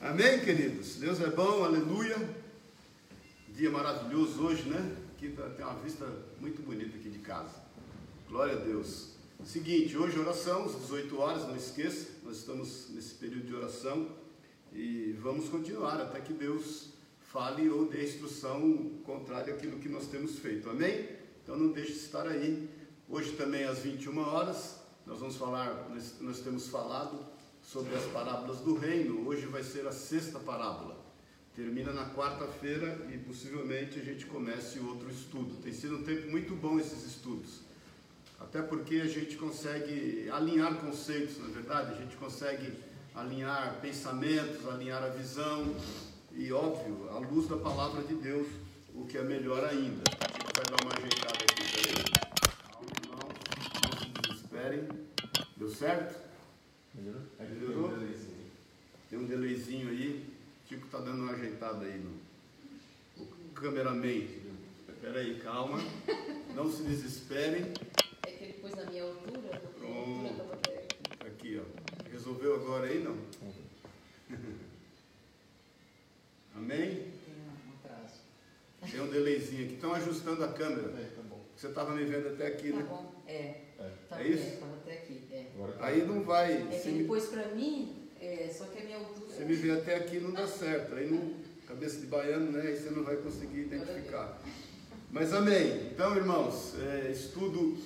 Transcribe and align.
Amém, 0.00 0.40
queridos? 0.40 0.96
Deus 0.96 1.20
é 1.20 1.28
bom, 1.28 1.64
aleluia. 1.64 2.16
Dia 3.48 3.70
maravilhoso 3.70 4.42
hoje, 4.44 4.68
né? 4.68 4.96
Aqui 5.16 5.30
tá- 5.30 5.48
tem 5.50 5.64
uma 5.64 5.74
vista 5.80 6.06
muito 6.40 6.62
bonita 6.62 6.96
aqui 6.96 7.10
de 7.10 7.18
casa. 7.18 7.50
Glória 8.28 8.54
a 8.54 8.58
Deus. 8.58 9.14
Seguinte, 9.44 9.96
hoje 9.96 10.18
oração, 10.18 10.64
às 10.66 10.76
18 10.80 11.18
horas, 11.18 11.42
não 11.48 11.56
esqueça, 11.56 12.08
nós 12.22 12.36
estamos 12.36 12.90
nesse 12.90 13.14
período 13.14 13.46
de 13.46 13.54
oração 13.54 14.08
e 14.72 15.16
vamos 15.20 15.48
continuar 15.48 16.00
até 16.00 16.20
que 16.20 16.32
Deus 16.32 16.90
fale 17.20 17.68
ou 17.68 17.86
dê 17.88 18.04
instrução 18.04 19.00
contrária 19.04 19.54
àquilo 19.54 19.78
que 19.78 19.88
nós 19.88 20.06
temos 20.06 20.38
feito. 20.38 20.68
Amém? 20.70 21.08
Então 21.42 21.56
não 21.56 21.72
deixe 21.72 21.92
de 21.92 21.98
estar 21.98 22.26
aí. 22.26 22.68
Hoje 23.08 23.32
também 23.32 23.64
às 23.64 23.78
21 23.80 24.18
horas, 24.18 24.76
nós 25.06 25.18
vamos 25.20 25.36
falar, 25.36 25.88
nós, 25.88 26.14
nós 26.20 26.40
temos 26.40 26.68
falado 26.68 27.18
sobre 27.70 27.94
as 27.94 28.04
parábolas 28.04 28.60
do 28.60 28.74
reino. 28.74 29.28
Hoje 29.28 29.44
vai 29.44 29.62
ser 29.62 29.86
a 29.86 29.92
sexta 29.92 30.38
parábola. 30.38 30.96
Termina 31.54 31.92
na 31.92 32.08
quarta-feira 32.14 33.06
e 33.12 33.18
possivelmente 33.18 33.98
a 33.98 34.02
gente 34.02 34.24
comece 34.24 34.78
outro 34.80 35.10
estudo. 35.10 35.56
Tem 35.62 35.72
sido 35.72 35.96
um 35.96 36.02
tempo 36.02 36.30
muito 36.30 36.56
bom 36.56 36.78
esses 36.80 37.04
estudos. 37.04 37.60
Até 38.40 38.62
porque 38.62 38.96
a 38.96 39.06
gente 39.06 39.36
consegue 39.36 40.30
alinhar 40.30 40.76
conceitos, 40.76 41.38
na 41.40 41.48
é 41.48 41.50
verdade, 41.50 41.92
a 41.92 41.96
gente 41.96 42.16
consegue 42.16 42.72
alinhar 43.14 43.78
pensamentos, 43.82 44.66
alinhar 44.66 45.02
a 45.02 45.08
visão 45.08 45.74
e, 46.32 46.50
óbvio, 46.52 47.10
à 47.10 47.18
luz 47.18 47.48
da 47.48 47.56
palavra 47.56 48.02
de 48.02 48.14
Deus, 48.14 48.46
o 48.94 49.04
que 49.04 49.18
é 49.18 49.22
melhor 49.22 49.62
ainda. 49.64 50.04
A 50.20 50.32
gente 50.32 50.54
vai 50.54 50.64
dar 50.64 50.84
uma 50.84 50.94
ajeitada 50.94 51.44
aqui, 51.44 51.82
peraí. 51.82 52.04
Não, 53.08 53.90
não 53.90 53.98
se 53.98 54.08
desesperem. 54.22 54.88
Deu 55.56 55.68
certo? 55.68 56.27
Melhorou? 56.98 57.22
Melhorou? 57.38 57.98
Tem 59.08 59.18
um 59.18 59.24
delayzinho 59.24 59.88
aí. 59.90 60.24
O 60.64 60.68
Tico 60.68 60.86
tá 60.88 60.98
dando 60.98 61.22
uma 61.22 61.32
ajeitada 61.32 61.84
aí 61.86 61.98
no. 61.98 62.10
O 63.22 63.26
cameraman. 63.54 64.26
Espera 64.88 65.20
aí, 65.20 65.38
calma. 65.40 65.78
Não 66.54 66.70
se 66.70 66.82
desesperem. 66.82 67.72
É 68.26 68.30
que 68.32 68.44
ele 68.44 68.52
pôs 68.54 68.74
na 68.74 68.84
minha 68.86 69.04
altura, 69.04 69.62
Pronto. 69.78 70.58
Aqui, 71.26 71.60
ó. 71.60 71.64
Resolveu 72.10 72.56
agora 72.56 72.86
aí, 72.86 72.98
não? 73.02 73.16
Amém? 76.56 76.90
Tem 77.24 77.34
um 77.34 77.72
atraso. 77.78 78.20
Tem 78.90 79.00
um 79.00 79.08
delayzinho 79.08 79.64
aqui. 79.66 79.74
Estão 79.74 79.94
ajustando 79.94 80.44
a 80.44 80.52
câmera. 80.52 80.88
É, 81.00 81.04
tá 81.14 81.22
bom. 81.22 81.40
Você 81.56 81.68
estava 81.68 81.94
me 81.94 82.04
vendo 82.04 82.28
até 82.28 82.48
aqui, 82.48 82.70
Tá 82.72 82.76
né? 82.78 82.86
bom? 82.88 83.22
É. 83.26 83.32
É. 83.78 83.92
Tá 84.08 84.20
É 84.22 84.28
isso? 84.28 84.58
Tava 84.58 84.74
até 84.76 84.92
aqui, 84.94 85.22
é. 85.27 85.27
Aí 85.80 86.06
não 86.06 86.22
vai. 86.22 86.52
É 86.52 86.80
que 86.80 86.88
ele 86.88 86.98
me, 87.00 87.04
pôs 87.04 87.26
pra 87.26 87.48
mim, 87.48 88.08
é, 88.20 88.50
só 88.56 88.64
que 88.64 88.80
a 88.80 88.84
minha 88.84 88.98
altura. 88.98 89.34
se 89.34 89.44
me 89.44 89.54
ver 89.54 89.72
até 89.72 89.96
aqui 89.96 90.20
não 90.20 90.32
dá 90.32 90.46
certo. 90.46 90.94
Aí 90.94 91.10
não. 91.10 91.34
Cabeça 91.66 92.00
de 92.00 92.06
baiano, 92.06 92.50
né? 92.50 92.62
Aí 92.62 92.76
você 92.76 92.90
não 92.90 93.04
vai 93.04 93.16
conseguir 93.16 93.60
identificar. 93.60 94.40
Mas 95.10 95.34
amém. 95.34 95.90
Então, 95.92 96.16
irmãos, 96.16 96.74
é, 96.80 97.10
estudo 97.10 97.76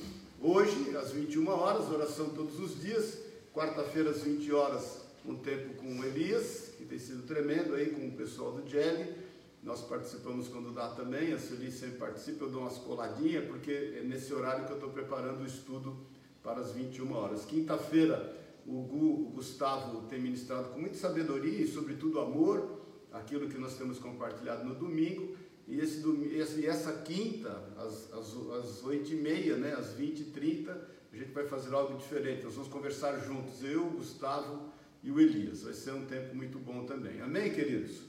hoje 0.40 0.96
às 0.96 1.10
21 1.10 1.48
horas, 1.48 1.90
oração 1.90 2.30
todos 2.30 2.60
os 2.60 2.80
dias. 2.80 3.18
Quarta-feira 3.52 4.10
às 4.10 4.22
20 4.22 4.52
horas, 4.52 5.02
um 5.26 5.36
tempo 5.36 5.74
com 5.74 6.04
Elias, 6.04 6.70
que 6.78 6.84
tem 6.84 6.98
sido 6.98 7.26
tremendo 7.26 7.74
aí 7.74 7.90
com 7.90 8.06
o 8.06 8.12
pessoal 8.12 8.52
do 8.52 8.68
Jelly. 8.68 9.14
Nós 9.62 9.82
participamos 9.82 10.48
quando 10.48 10.72
dá 10.72 10.88
também, 10.88 11.32
a 11.32 11.38
Sueli 11.38 11.70
sempre 11.70 11.98
participa, 11.98 12.44
eu 12.44 12.50
dou 12.50 12.62
umas 12.62 12.78
coladinhas, 12.78 13.44
porque 13.44 13.70
é 13.70 14.02
nesse 14.02 14.32
horário 14.32 14.64
que 14.64 14.72
eu 14.72 14.76
estou 14.76 14.90
preparando 14.90 15.42
o 15.42 15.46
estudo 15.46 15.96
para 16.42 16.60
as 16.60 16.72
21 16.72 17.12
horas. 17.12 17.44
Quinta-feira, 17.44 18.36
o, 18.66 18.82
Gu, 18.82 19.06
o 19.28 19.30
Gustavo 19.34 20.02
tem 20.08 20.20
ministrado 20.20 20.70
com 20.70 20.80
muita 20.80 20.96
sabedoria 20.96 21.62
e, 21.62 21.66
sobretudo, 21.68 22.20
amor, 22.20 22.80
aquilo 23.12 23.48
que 23.48 23.58
nós 23.58 23.76
temos 23.76 23.98
compartilhado 23.98 24.64
no 24.64 24.74
domingo. 24.74 25.36
E 25.68 25.78
esse, 25.78 26.02
esse- 26.34 26.66
essa 26.66 26.92
quinta, 27.02 27.50
às, 27.76 28.12
às, 28.12 28.34
às 28.58 28.82
8h30, 28.84 29.56
né, 29.56 29.72
às 29.74 29.94
20h30, 29.94 30.70
a 31.12 31.16
gente 31.16 31.32
vai 31.32 31.46
fazer 31.46 31.72
algo 31.74 31.96
diferente. 31.96 32.44
Nós 32.44 32.54
vamos 32.54 32.68
conversar 32.70 33.18
juntos, 33.20 33.62
eu, 33.62 33.84
Gustavo 33.90 34.70
e 35.02 35.10
o 35.10 35.20
Elias. 35.20 35.62
Vai 35.62 35.74
ser 35.74 35.92
um 35.92 36.04
tempo 36.06 36.34
muito 36.34 36.58
bom 36.58 36.84
também. 36.84 37.20
Amém, 37.20 37.52
queridos? 37.52 38.02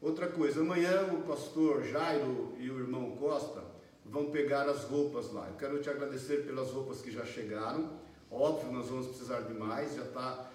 Outra 0.00 0.28
coisa, 0.28 0.60
amanhã 0.60 1.12
o 1.12 1.22
pastor 1.22 1.82
Jairo 1.84 2.54
e 2.58 2.70
o 2.70 2.78
irmão 2.78 3.12
Costa 3.16 3.62
vão 4.10 4.30
pegar 4.30 4.68
as 4.68 4.84
roupas 4.84 5.32
lá. 5.32 5.48
Eu 5.48 5.56
quero 5.56 5.80
te 5.80 5.90
agradecer 5.90 6.46
pelas 6.46 6.70
roupas 6.70 7.00
que 7.00 7.10
já 7.10 7.24
chegaram. 7.24 7.90
Óbvio, 8.30 8.72
nós 8.72 8.88
vamos 8.88 9.08
precisar 9.08 9.40
de 9.40 9.54
mais, 9.54 9.94
já 9.94 10.04
está 10.04 10.50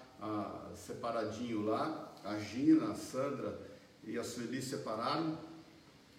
separadinho 0.74 1.64
lá. 1.64 2.12
A 2.24 2.38
Gina, 2.38 2.90
a 2.90 2.94
Sandra 2.94 3.60
e 4.02 4.18
a 4.18 4.24
Sueli 4.24 4.62
separaram. 4.62 5.38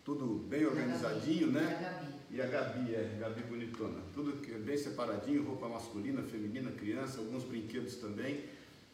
Tudo 0.03 0.45
bem 0.47 0.65
organizadinho, 0.65 1.47
né? 1.47 2.11
E 2.29 2.39
a 2.39 2.45
Gabi, 2.45 2.93
é, 2.93 3.17
Gabi 3.19 3.41
bonitona. 3.43 3.99
Tudo 4.13 4.33
bem 4.63 4.77
separadinho, 4.77 5.43
roupa 5.43 5.67
masculina, 5.67 6.21
feminina, 6.21 6.71
criança, 6.71 7.19
alguns 7.19 7.43
brinquedos 7.43 7.95
também. 7.95 8.43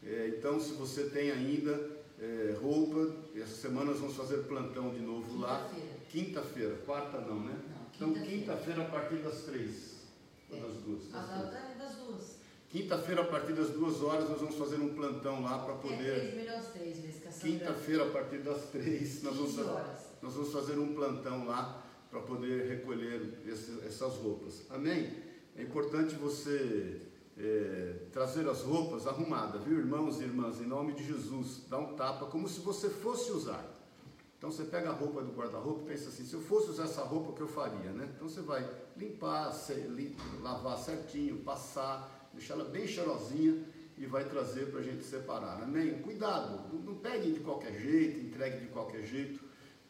É, 0.04 0.34
então, 0.38 0.60
se 0.60 0.74
você 0.74 1.10
tem 1.10 1.32
ainda 1.32 1.72
é, 2.18 2.56
roupa, 2.62 3.14
essa 3.36 3.56
semana 3.56 3.92
nós 3.92 4.00
vamos 4.00 4.16
fazer 4.16 4.38
plantão 4.44 4.94
de 4.94 5.02
novo 5.02 5.38
lá. 5.40 5.68
Quinta-feira. 5.70 5.96
Quinta-feira, 6.10 6.76
quarta 6.86 7.20
não, 7.20 7.42
né? 7.42 7.56
Então, 8.10 8.14
quinta-feira. 8.24 8.82
a 8.82 8.86
partir 8.86 9.16
das 9.18 9.42
três. 9.44 9.92
Ou 10.50 10.58
É. 10.58 10.62
das 10.62 10.74
duas? 10.78 11.04
Ah, 11.14 11.18
Das 11.20 11.42
duas. 11.42 11.54
é 11.54 11.76
das 11.78 11.96
duas. 11.96 12.36
Quinta-feira, 12.70 13.22
a 13.22 13.26
partir 13.26 13.54
das 13.54 13.70
duas 13.72 14.02
horas, 14.02 14.30
nós 14.30 14.40
vamos 14.40 14.56
fazer 14.56 14.78
um 14.78 14.94
plantão 14.96 15.42
lá 15.44 15.60
para 15.60 15.74
É, 15.74 15.78
poder. 15.78 16.20
três 16.20 16.36
melhores 16.36 16.66
três 16.68 16.98
Sandra- 16.98 17.32
Quinta-feira, 17.40 18.04
a 18.08 18.10
partir 18.12 18.38
das 18.40 18.62
três, 18.70 19.24
nós 19.24 19.36
vamos 19.36 19.52
15 19.52 19.64
fazer. 19.64 19.70
horas. 19.78 20.00
Nós 20.22 20.34
vamos 20.34 20.52
fazer 20.54 20.80
um 20.80 20.94
plantão 20.96 21.46
lá 21.46 21.84
para 22.10 22.20
poder 22.22 22.68
recolher 22.70 23.40
esse- 23.46 23.80
essas 23.86 24.16
roupas. 24.16 24.62
Amém? 24.70 25.14
É 25.56 25.62
importante 25.64 26.16
você 26.16 27.02
é, 27.38 27.96
trazer 28.12 28.48
as 28.48 28.62
roupas 28.62 29.08
arrumadas, 29.08 29.64
viu, 29.64 29.80
irmãos 29.80 30.20
e 30.20 30.24
irmãs? 30.24 30.60
Em 30.60 30.66
nome 30.68 30.94
de 30.94 31.04
Jesus, 31.08 31.62
dá 31.70 31.80
um 31.80 31.96
tapa 31.96 32.26
como 32.28 32.48
se 32.48 32.60
você 32.60 32.90
fosse 32.90 33.32
usar. 33.32 33.66
Então 34.42 34.50
você 34.50 34.64
pega 34.64 34.90
a 34.90 34.92
roupa 34.92 35.22
do 35.22 35.34
guarda-roupa 35.34 35.84
e 35.84 35.90
pensa 35.90 36.10
assim: 36.10 36.26
se 36.26 36.34
eu 36.34 36.42
fosse 36.42 36.72
usar 36.72 36.86
essa 36.86 37.04
roupa, 37.04 37.30
o 37.30 37.36
que 37.36 37.42
eu 37.42 37.48
faria, 37.48 37.92
né? 37.92 38.10
Então 38.16 38.28
você 38.28 38.42
vai 38.42 38.68
limpar, 38.98 39.56
lavar 40.42 40.80
certinho, 40.80 41.38
passar, 41.44 42.28
deixar 42.34 42.56
ela 42.56 42.66
bem 42.66 42.88
cheirosinha 42.88 43.64
e 44.00 44.08
vai 44.08 44.28
trazer 44.28 44.72
para 44.72 44.80
a 44.80 44.84
gente 44.84 45.04
separar. 45.04 45.62
Amém? 45.62 46.00
Cuidado, 46.00 46.76
não, 46.84 46.96
pegue 46.96 47.34
de 47.34 47.42
qualquer 47.42 47.80
jeito, 47.80 48.20
entregue 48.20 48.62
de 48.62 48.72
qualquer 48.72 49.06
jeito 49.06 49.40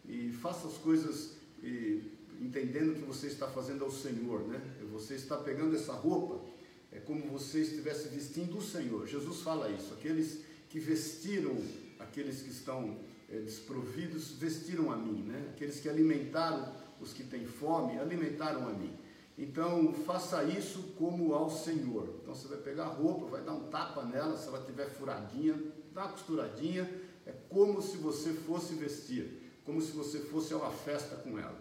e 0.05 0.33
faça 0.33 0.67
as 0.67 0.77
coisas 0.79 1.37
e, 1.63 2.11
entendendo 2.41 2.95
que 2.95 3.05
você 3.05 3.27
está 3.27 3.47
fazendo 3.47 3.85
ao 3.85 3.91
Senhor, 3.91 4.41
né? 4.41 4.61
Você 4.91 5.15
está 5.15 5.37
pegando 5.37 5.77
essa 5.77 5.93
roupa, 5.93 6.43
é 6.91 6.99
como 6.99 7.25
você 7.29 7.61
estivesse 7.61 8.09
vestindo 8.09 8.57
o 8.57 8.61
Senhor. 8.61 9.07
Jesus 9.07 9.39
fala 9.39 9.69
isso. 9.69 9.93
Aqueles 9.93 10.41
que 10.67 10.77
vestiram, 10.77 11.57
aqueles 11.99 12.41
que 12.41 12.49
estão 12.49 12.99
desprovidos, 13.39 14.31
vestiram 14.31 14.91
a 14.91 14.97
mim, 14.97 15.23
né? 15.23 15.49
Aqueles 15.53 15.79
que 15.79 15.87
alimentaram 15.87 16.73
os 16.99 17.13
que 17.13 17.23
têm 17.23 17.45
fome, 17.45 17.97
alimentaram 17.97 18.67
a 18.67 18.71
mim. 18.71 18.93
Então, 19.37 19.93
faça 20.05 20.43
isso 20.43 20.93
como 20.97 21.33
ao 21.33 21.49
Senhor. 21.49 22.19
Então, 22.21 22.35
você 22.35 22.47
vai 22.47 22.57
pegar 22.57 22.83
a 22.83 22.89
roupa, 22.89 23.25
vai 23.25 23.41
dar 23.41 23.53
um 23.53 23.69
tapa 23.69 24.03
nela, 24.03 24.37
se 24.37 24.47
ela 24.47 24.59
estiver 24.59 24.89
furadinha, 24.89 25.59
dá 25.93 26.05
uma 26.05 26.11
costuradinha, 26.11 26.89
é 27.25 27.31
como 27.49 27.81
se 27.81 27.97
você 27.97 28.33
fosse 28.33 28.75
vestir, 28.75 29.41
como 29.65 29.81
se 29.81 29.91
você 29.93 30.19
fosse 30.19 30.53
a 30.53 30.57
uma 30.57 30.71
festa 30.71 31.15
com 31.15 31.39
ela. 31.39 31.59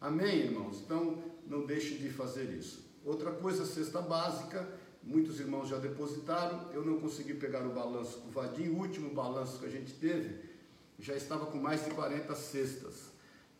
Amém, 0.00 0.38
irmãos? 0.38 0.80
Então, 0.80 1.22
não 1.46 1.66
deixe 1.66 1.96
de 1.96 2.08
fazer 2.08 2.44
isso. 2.44 2.86
Outra 3.04 3.32
coisa, 3.32 3.66
cesta 3.66 4.00
básica, 4.00 4.68
muitos 5.02 5.40
irmãos 5.40 5.68
já 5.68 5.78
depositaram, 5.78 6.70
eu 6.72 6.84
não 6.84 7.00
consegui 7.00 7.34
pegar 7.34 7.66
o 7.66 7.74
balanço 7.74 8.18
com 8.18 8.28
o 8.28 8.30
Vadim, 8.30 8.68
o 8.68 8.78
último 8.78 9.10
balanço 9.10 9.58
que 9.58 9.66
a 9.66 9.70
gente 9.70 9.92
teve, 9.94 10.47
já 10.98 11.14
estava 11.14 11.46
com 11.46 11.58
mais 11.58 11.84
de 11.84 11.90
40 11.90 12.34
cestas. 12.34 13.08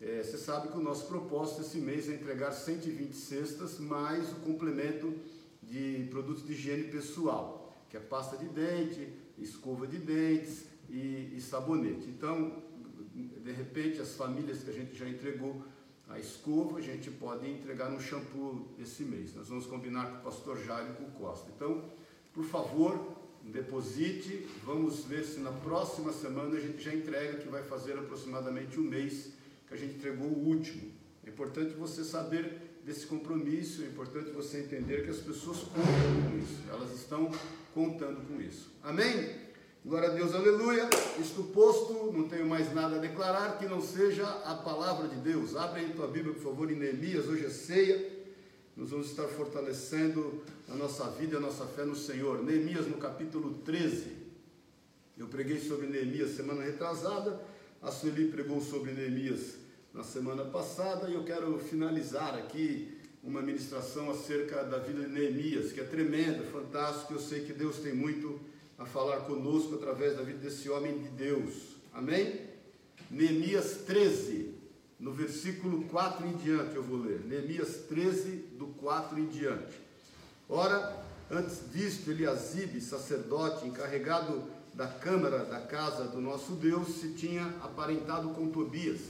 É, 0.01 0.23
você 0.23 0.39
sabe 0.39 0.69
que 0.69 0.79
o 0.79 0.81
nosso 0.81 1.07
propósito 1.07 1.61
esse 1.61 1.79
mês 1.79 2.09
é 2.09 2.15
entregar 2.15 2.53
120 2.53 3.15
cestas, 3.15 3.79
mais 3.79 4.31
o 4.33 4.37
complemento 4.37 5.15
de 5.63 6.07
produtos 6.11 6.47
de 6.47 6.53
higiene 6.53 6.85
pessoal, 6.85 7.77
que 7.91 7.97
é 7.97 8.01
pasta 8.01 8.37
de 8.37 8.47
dente, 8.47 9.13
escova 9.39 9.87
de 9.87 9.99
dentes 9.99 10.65
e, 10.89 11.35
e 11.37 11.41
sabonete. 11.41 12.09
Então, 12.09 12.63
de 13.15 13.53
repente, 13.53 14.01
as 14.01 14.15
famílias 14.15 14.63
que 14.63 14.71
a 14.71 14.73
gente 14.73 14.97
já 14.97 15.09
entregou 15.09 15.65
a 16.09 16.19
escova, 16.19 16.79
a 16.79 16.81
gente 16.81 17.11
pode 17.11 17.49
entregar 17.49 17.91
no 17.91 18.01
shampoo 18.01 18.67
esse 18.79 19.03
mês. 19.03 19.35
Nós 19.35 19.49
vamos 19.49 19.67
combinar 19.67 20.11
com 20.11 20.19
o 20.19 20.23
pastor 20.23 20.59
Jairo 20.65 20.93
e 20.93 20.97
com 20.97 21.05
o 21.05 21.11
Costa. 21.13 21.51
Então, 21.55 21.85
por 22.33 22.45
favor, 22.45 23.17
deposite. 23.49 24.47
Vamos 24.65 25.05
ver 25.05 25.25
se 25.25 25.41
na 25.41 25.53
próxima 25.53 26.13
semana 26.13 26.57
a 26.57 26.61
gente 26.61 26.83
já 26.83 26.95
entrega, 26.95 27.39
que 27.39 27.49
vai 27.49 27.63
fazer 27.63 27.93
aproximadamente 27.95 28.79
um 28.79 28.85
mês 28.85 29.31
que 29.67 29.75
a 29.75 29.77
gente 29.77 29.97
entregou 29.97 30.29
o 30.29 30.49
último. 30.49 30.91
É 31.25 31.31
importante 31.31 31.75
você 31.75 32.05
saber 32.05 32.81
desse 32.85 33.07
compromisso, 33.07 33.83
é 33.83 33.87
importante 33.87 34.31
você 34.31 34.61
entender 34.61 35.05
que 35.05 35.11
as 35.11 35.19
pessoas 35.19 35.59
contam 35.59 36.31
com 36.31 36.39
isso, 36.39 36.63
elas 36.71 36.93
estão 36.95 37.31
contando 37.75 38.27
com 38.27 38.41
isso. 38.41 38.71
Amém? 38.83 39.49
Glória 39.85 40.09
a 40.09 40.13
Deus, 40.13 40.35
aleluia. 40.35 40.89
Isto 41.21 41.45
posto, 41.45 42.13
não 42.13 42.29
tenho 42.29 42.47
mais 42.47 42.73
nada 42.75 42.97
a 42.97 42.99
declarar 42.99 43.59
que 43.59 43.67
não 43.67 43.81
seja 43.81 44.27
a 44.45 44.55
palavra 44.55 45.09
de 45.09 45.17
Deus. 45.17 45.55
Abre 45.55 45.81
aí 45.81 45.93
tua 45.93 46.07
Bíblia, 46.07 46.35
por 46.35 46.43
favor, 46.43 46.71
em 46.71 46.75
Neemias. 46.75 47.29
Hoje 47.29 47.47
é 47.47 47.51
ceia. 47.51 48.18
Nós 48.79 48.91
vamos 48.91 49.11
estar 49.11 49.27
fortalecendo 49.27 50.41
a 50.69 50.75
nossa 50.77 51.11
vida 51.11 51.35
e 51.35 51.37
a 51.37 51.41
nossa 51.41 51.67
fé 51.67 51.85
no 51.85 51.97
Senhor. 51.97 52.45
Neemias, 52.45 52.87
no 52.87 52.97
capítulo 52.97 53.55
13. 53.65 54.13
Eu 55.19 55.27
preguei 55.27 55.59
sobre 55.59 55.89
Neemias 55.89 56.37
semana 56.37 56.63
retrasada. 56.63 57.41
A 57.83 57.91
Sueli 57.91 58.29
pregou 58.29 58.61
sobre 58.61 58.93
Neemias 58.93 59.57
na 59.93 60.05
semana 60.05 60.45
passada. 60.45 61.11
E 61.11 61.15
eu 61.15 61.25
quero 61.25 61.59
finalizar 61.59 62.37
aqui 62.37 62.97
uma 63.21 63.43
ministração 63.43 64.13
acerca 64.13 64.63
da 64.63 64.79
vida 64.79 65.03
de 65.03 65.09
Neemias, 65.09 65.73
que 65.73 65.81
é 65.81 65.85
tremenda, 65.85 66.45
fantástica. 66.45 67.15
Eu 67.15 67.21
sei 67.21 67.41
que 67.41 67.53
Deus 67.53 67.79
tem 67.79 67.93
muito 67.93 68.39
a 68.79 68.87
falar 68.87 69.23
conosco 69.23 69.75
através 69.75 70.17
da 70.17 70.23
vida 70.23 70.39
desse 70.39 70.71
homem 70.71 70.97
de 70.97 71.09
Deus. 71.09 71.53
Amém? 71.93 72.43
Neemias 73.11 73.79
13, 73.85 74.55
no 74.99 75.13
versículo 75.13 75.85
4 75.85 76.27
em 76.27 76.37
diante, 76.37 76.75
eu 76.75 76.83
vou 76.83 76.99
ler. 76.99 77.21
Neemias 77.25 77.85
13, 77.89 78.31
do 78.59 78.67
4 78.67 79.19
em 79.19 79.27
diante. 79.27 79.75
Ora, 80.49 81.05
antes 81.31 81.61
disto, 81.73 82.11
Eliasibe, 82.11 82.81
sacerdote, 82.81 83.67
encarregado 83.67 84.43
da 84.75 84.89
câmara 84.89 85.45
da 85.45 85.61
casa 85.61 86.05
do 86.05 86.21
nosso 86.21 86.53
Deus, 86.53 87.01
se 87.01 87.13
tinha 87.13 87.47
aparentado 87.63 88.31
com 88.31 88.49
Tobias, 88.49 89.01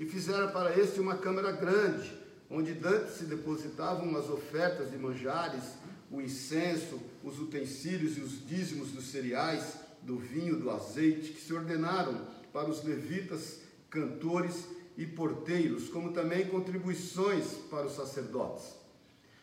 e 0.00 0.06
fizeram 0.06 0.50
para 0.50 0.78
este 0.78 1.00
uma 1.00 1.16
câmara 1.16 1.52
grande, 1.52 2.12
onde 2.50 2.72
dantes 2.72 3.16
se 3.16 3.24
depositavam 3.24 4.16
as 4.16 4.28
ofertas 4.30 4.90
de 4.90 4.96
manjares, 4.96 5.64
o 6.10 6.20
incenso, 6.22 6.98
os 7.22 7.38
utensílios 7.38 8.16
e 8.16 8.20
os 8.20 8.46
dízimos 8.46 8.92
dos 8.92 9.10
cereais, 9.10 9.74
do 10.02 10.16
vinho, 10.16 10.58
do 10.58 10.70
azeite, 10.70 11.32
que 11.32 11.40
se 11.40 11.52
ordenaram 11.52 12.26
para 12.52 12.70
os 12.70 12.82
levitas, 12.82 13.58
cantores 13.90 14.64
e 14.98 15.06
porteiros, 15.06 15.88
como 15.88 16.12
também 16.12 16.48
contribuições 16.48 17.52
para 17.70 17.86
os 17.86 17.94
sacerdotes. 17.94 18.74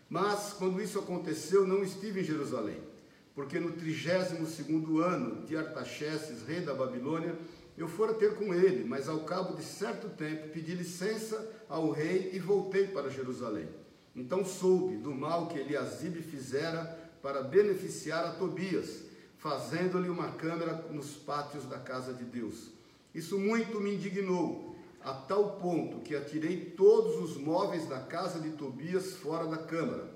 Mas, 0.09 0.53
quando 0.53 0.81
isso 0.81 0.99
aconteceu, 0.99 1.65
não 1.65 1.81
estive 1.81 2.19
em 2.19 2.25
Jerusalém, 2.25 2.77
porque 3.33 3.57
no 3.57 3.71
32º 3.71 4.99
ano 4.99 5.45
de 5.45 5.55
Artaxerxes, 5.55 6.45
rei 6.45 6.59
da 6.59 6.73
Babilônia, 6.73 7.35
eu 7.77 7.87
fora 7.87 8.13
ter 8.13 8.35
com 8.35 8.53
ele, 8.53 8.83
mas 8.83 9.07
ao 9.07 9.21
cabo 9.21 9.55
de 9.55 9.63
certo 9.63 10.09
tempo 10.09 10.49
pedi 10.49 10.75
licença 10.75 11.49
ao 11.69 11.89
rei 11.89 12.31
e 12.33 12.39
voltei 12.39 12.87
para 12.87 13.09
Jerusalém. 13.09 13.67
Então 14.15 14.45
soube 14.45 14.97
do 14.97 15.13
mal 15.13 15.47
que 15.47 15.57
Eliasibe 15.57 16.21
fizera 16.21 16.83
para 17.21 17.41
beneficiar 17.41 18.25
a 18.25 18.31
Tobias, 18.33 19.03
fazendo-lhe 19.37 20.09
uma 20.09 20.31
câmara 20.33 20.85
nos 20.91 21.15
pátios 21.15 21.65
da 21.65 21.77
casa 21.77 22.13
de 22.13 22.23
Deus. 22.23 22.71
Isso 23.13 23.37
muito 23.39 23.79
me 23.79 23.95
indignou, 23.95 24.64
a 25.05 25.13
tal 25.13 25.57
ponto 25.57 25.99
que 25.99 26.15
atirei 26.15 26.71
todos 26.71 27.21
os 27.21 27.37
móveis 27.37 27.87
da 27.87 27.99
casa 27.99 28.39
de 28.39 28.49
Tobias 28.57 29.13
fora 29.17 29.45
da 29.45 29.57
câmara. 29.57 30.09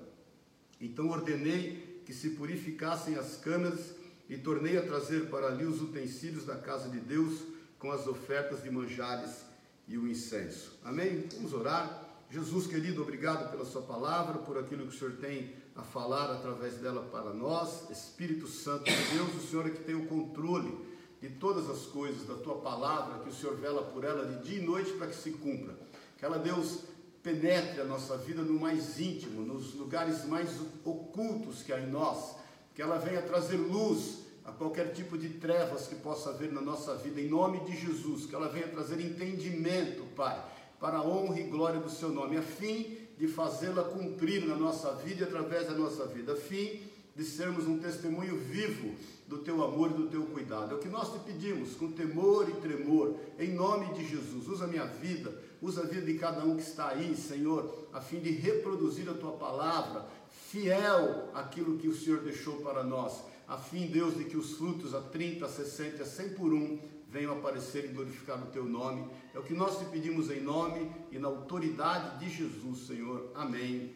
Então 0.80 1.08
ordenei 1.08 2.02
que 2.04 2.12
se 2.12 2.30
purificassem 2.30 3.14
as 3.14 3.36
câmaras 3.36 3.94
e 4.28 4.36
tornei 4.36 4.76
a 4.76 4.82
trazer 4.82 5.30
para 5.30 5.46
ali 5.46 5.64
os 5.64 5.80
utensílios 5.80 6.44
da 6.44 6.56
casa 6.56 6.88
de 6.88 6.98
Deus 6.98 7.40
com 7.78 7.92
as 7.92 8.08
ofertas 8.08 8.64
de 8.64 8.70
manjares 8.70 9.44
e 9.86 9.96
o 9.96 10.08
incenso. 10.08 10.76
Amém? 10.84 11.24
Vamos 11.36 11.52
orar. 11.52 12.08
Jesus 12.28 12.66
querido, 12.66 13.02
obrigado 13.02 13.48
pela 13.48 13.64
Sua 13.64 13.82
palavra, 13.82 14.38
por 14.38 14.58
aquilo 14.58 14.88
que 14.88 14.94
o 14.94 14.98
Senhor 14.98 15.14
tem 15.18 15.54
a 15.76 15.82
falar 15.82 16.32
através 16.32 16.74
dela 16.78 17.08
para 17.12 17.32
nós. 17.32 17.88
Espírito 17.90 18.48
Santo 18.48 18.90
de 18.90 19.14
Deus, 19.14 19.36
o 19.36 19.46
Senhor 19.46 19.68
é 19.68 19.70
que 19.70 19.84
tem 19.84 19.94
o 19.94 20.06
controle 20.06 20.90
de 21.20 21.28
todas 21.28 21.68
as 21.68 21.86
coisas, 21.86 22.26
da 22.26 22.34
Tua 22.34 22.56
palavra, 22.56 23.18
que 23.20 23.28
o 23.28 23.32
Senhor 23.32 23.56
vela 23.56 23.82
por 23.82 24.04
ela 24.04 24.24
de 24.24 24.42
dia 24.48 24.58
e 24.58 24.64
noite 24.64 24.92
para 24.92 25.06
que 25.06 25.16
se 25.16 25.32
cumpra. 25.32 25.74
Que 26.18 26.24
ela, 26.24 26.38
Deus, 26.38 26.80
penetre 27.22 27.80
a 27.80 27.84
nossa 27.84 28.16
vida 28.16 28.42
no 28.42 28.58
mais 28.58 28.98
íntimo, 28.98 29.42
nos 29.42 29.74
lugares 29.74 30.24
mais 30.26 30.50
ocultos 30.84 31.62
que 31.62 31.72
há 31.72 31.80
em 31.80 31.90
nós. 31.90 32.36
Que 32.74 32.82
ela 32.82 32.98
venha 32.98 33.20
trazer 33.22 33.56
luz 33.56 34.20
a 34.44 34.52
qualquer 34.52 34.92
tipo 34.92 35.18
de 35.18 35.28
trevas 35.28 35.86
que 35.86 35.96
possa 35.96 36.30
haver 36.30 36.50
na 36.52 36.60
nossa 36.60 36.94
vida, 36.94 37.20
em 37.20 37.28
nome 37.28 37.60
de 37.60 37.76
Jesus. 37.76 38.26
Que 38.26 38.34
ela 38.34 38.48
venha 38.48 38.68
trazer 38.68 39.00
entendimento, 39.00 40.04
Pai 40.16 40.42
para 40.80 40.96
a 40.96 41.06
honra 41.06 41.38
e 41.38 41.44
glória 41.44 41.78
do 41.78 41.90
seu 41.90 42.08
nome, 42.08 42.38
a 42.38 42.42
fim 42.42 42.96
de 43.18 43.28
fazê-la 43.28 43.84
cumprir 43.84 44.46
na 44.46 44.56
nossa 44.56 44.94
vida 44.94 45.20
e 45.20 45.24
através 45.24 45.66
da 45.66 45.74
nossa 45.74 46.06
vida, 46.06 46.32
a 46.32 46.36
fim 46.36 46.80
de 47.14 47.24
sermos 47.24 47.66
um 47.66 47.78
testemunho 47.78 48.36
vivo 48.36 48.94
do 49.26 49.38
teu 49.38 49.62
amor 49.62 49.90
e 49.90 49.94
do 49.94 50.08
teu 50.08 50.22
cuidado. 50.24 50.72
É 50.72 50.74
o 50.76 50.80
que 50.80 50.88
nós 50.88 51.12
te 51.12 51.18
pedimos, 51.20 51.74
com 51.74 51.92
temor 51.92 52.48
e 52.48 52.60
tremor, 52.60 53.14
em 53.38 53.52
nome 53.52 53.94
de 53.94 54.06
Jesus. 54.06 54.48
Usa 54.48 54.64
a 54.64 54.68
minha 54.68 54.86
vida, 54.86 55.32
usa 55.62 55.82
a 55.82 55.86
vida 55.86 56.04
de 56.04 56.14
cada 56.14 56.44
um 56.44 56.56
que 56.56 56.62
está 56.62 56.88
aí, 56.88 57.16
Senhor, 57.16 57.88
a 57.92 58.00
fim 58.00 58.18
de 58.18 58.30
reproduzir 58.30 59.08
a 59.08 59.14
tua 59.14 59.32
palavra, 59.32 60.06
fiel 60.28 61.28
àquilo 61.32 61.78
que 61.78 61.86
o 61.86 61.94
Senhor 61.94 62.20
deixou 62.20 62.56
para 62.56 62.82
nós, 62.82 63.22
a 63.46 63.56
fim, 63.56 63.86
Deus, 63.86 64.16
de 64.16 64.24
que 64.24 64.36
os 64.36 64.52
frutos 64.52 64.94
a 64.94 65.00
30, 65.00 65.44
a 65.44 65.48
60 65.48 65.96
e 65.96 66.02
a 66.02 66.06
100 66.06 66.28
por 66.30 66.52
um 66.52 66.78
venham 67.08 67.32
aparecer 67.32 67.84
e 67.84 67.88
glorificar 67.88 68.40
o 68.40 68.46
teu 68.46 68.64
nome. 68.64 69.04
É 69.34 69.38
o 69.38 69.42
que 69.42 69.54
nós 69.54 69.78
te 69.78 69.84
pedimos 69.86 70.30
em 70.30 70.40
nome 70.40 70.90
e 71.10 71.18
na 71.18 71.28
autoridade 71.28 72.24
de 72.24 72.30
Jesus, 72.30 72.86
Senhor. 72.86 73.30
Amém 73.34 73.92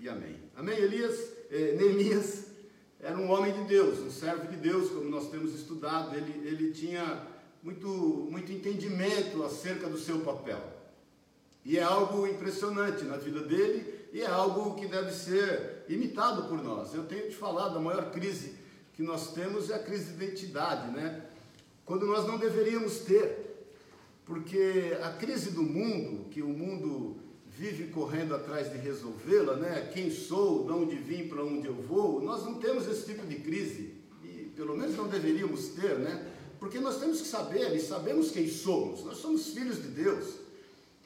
e 0.00 0.08
amém. 0.08 0.36
Amém, 0.56 0.78
Elias? 0.78 1.18
Eh, 1.50 1.76
Neemias 1.78 2.53
era 3.04 3.18
um 3.18 3.30
homem 3.30 3.52
de 3.52 3.64
Deus, 3.64 3.98
um 3.98 4.10
servo 4.10 4.46
de 4.46 4.56
Deus, 4.56 4.88
como 4.88 5.10
nós 5.10 5.28
temos 5.28 5.54
estudado. 5.54 6.16
Ele, 6.16 6.48
ele 6.48 6.72
tinha 6.72 7.22
muito, 7.62 7.86
muito 8.30 8.50
entendimento 8.50 9.44
acerca 9.44 9.90
do 9.90 9.98
seu 9.98 10.20
papel. 10.20 10.58
E 11.66 11.76
é 11.76 11.82
algo 11.82 12.26
impressionante 12.26 13.04
na 13.04 13.18
vida 13.18 13.40
dele 13.40 14.08
e 14.10 14.22
é 14.22 14.26
algo 14.26 14.74
que 14.76 14.86
deve 14.86 15.12
ser 15.12 15.84
imitado 15.86 16.44
por 16.44 16.64
nós. 16.64 16.94
Eu 16.94 17.04
tenho 17.04 17.28
te 17.28 17.36
falado, 17.36 17.76
a 17.76 17.80
maior 17.80 18.10
crise 18.10 18.54
que 18.94 19.02
nós 19.02 19.34
temos 19.34 19.68
é 19.68 19.74
a 19.74 19.82
crise 19.82 20.14
de 20.14 20.24
identidade, 20.24 20.90
né? 20.90 21.26
quando 21.84 22.06
nós 22.06 22.26
não 22.26 22.38
deveríamos 22.38 23.00
ter. 23.00 23.68
Porque 24.24 24.96
a 25.02 25.10
crise 25.10 25.50
do 25.50 25.62
mundo, 25.62 26.30
que 26.30 26.40
o 26.40 26.48
mundo 26.48 27.16
vive 27.56 27.88
correndo 27.88 28.34
atrás 28.34 28.70
de 28.70 28.78
resolvê-la, 28.78 29.56
né? 29.56 29.90
Quem 29.92 30.10
sou, 30.10 30.64
de 30.64 30.72
onde 30.72 30.96
vim, 30.96 31.28
para 31.28 31.44
onde 31.44 31.66
eu 31.66 31.74
vou, 31.74 32.20
nós 32.20 32.44
não 32.44 32.54
temos 32.54 32.86
esse 32.88 33.06
tipo 33.06 33.26
de 33.26 33.36
crise. 33.36 33.94
E 34.24 34.50
pelo 34.56 34.76
menos 34.76 34.96
não 34.96 35.06
deveríamos 35.06 35.68
ter, 35.68 35.98
né? 35.98 36.32
Porque 36.58 36.80
nós 36.80 36.98
temos 36.98 37.20
que 37.20 37.28
saber 37.28 37.74
e 37.74 37.80
sabemos 37.80 38.30
quem 38.30 38.48
somos. 38.48 39.04
Nós 39.04 39.18
somos 39.18 39.48
filhos 39.48 39.76
de 39.82 39.88
Deus. 39.88 40.34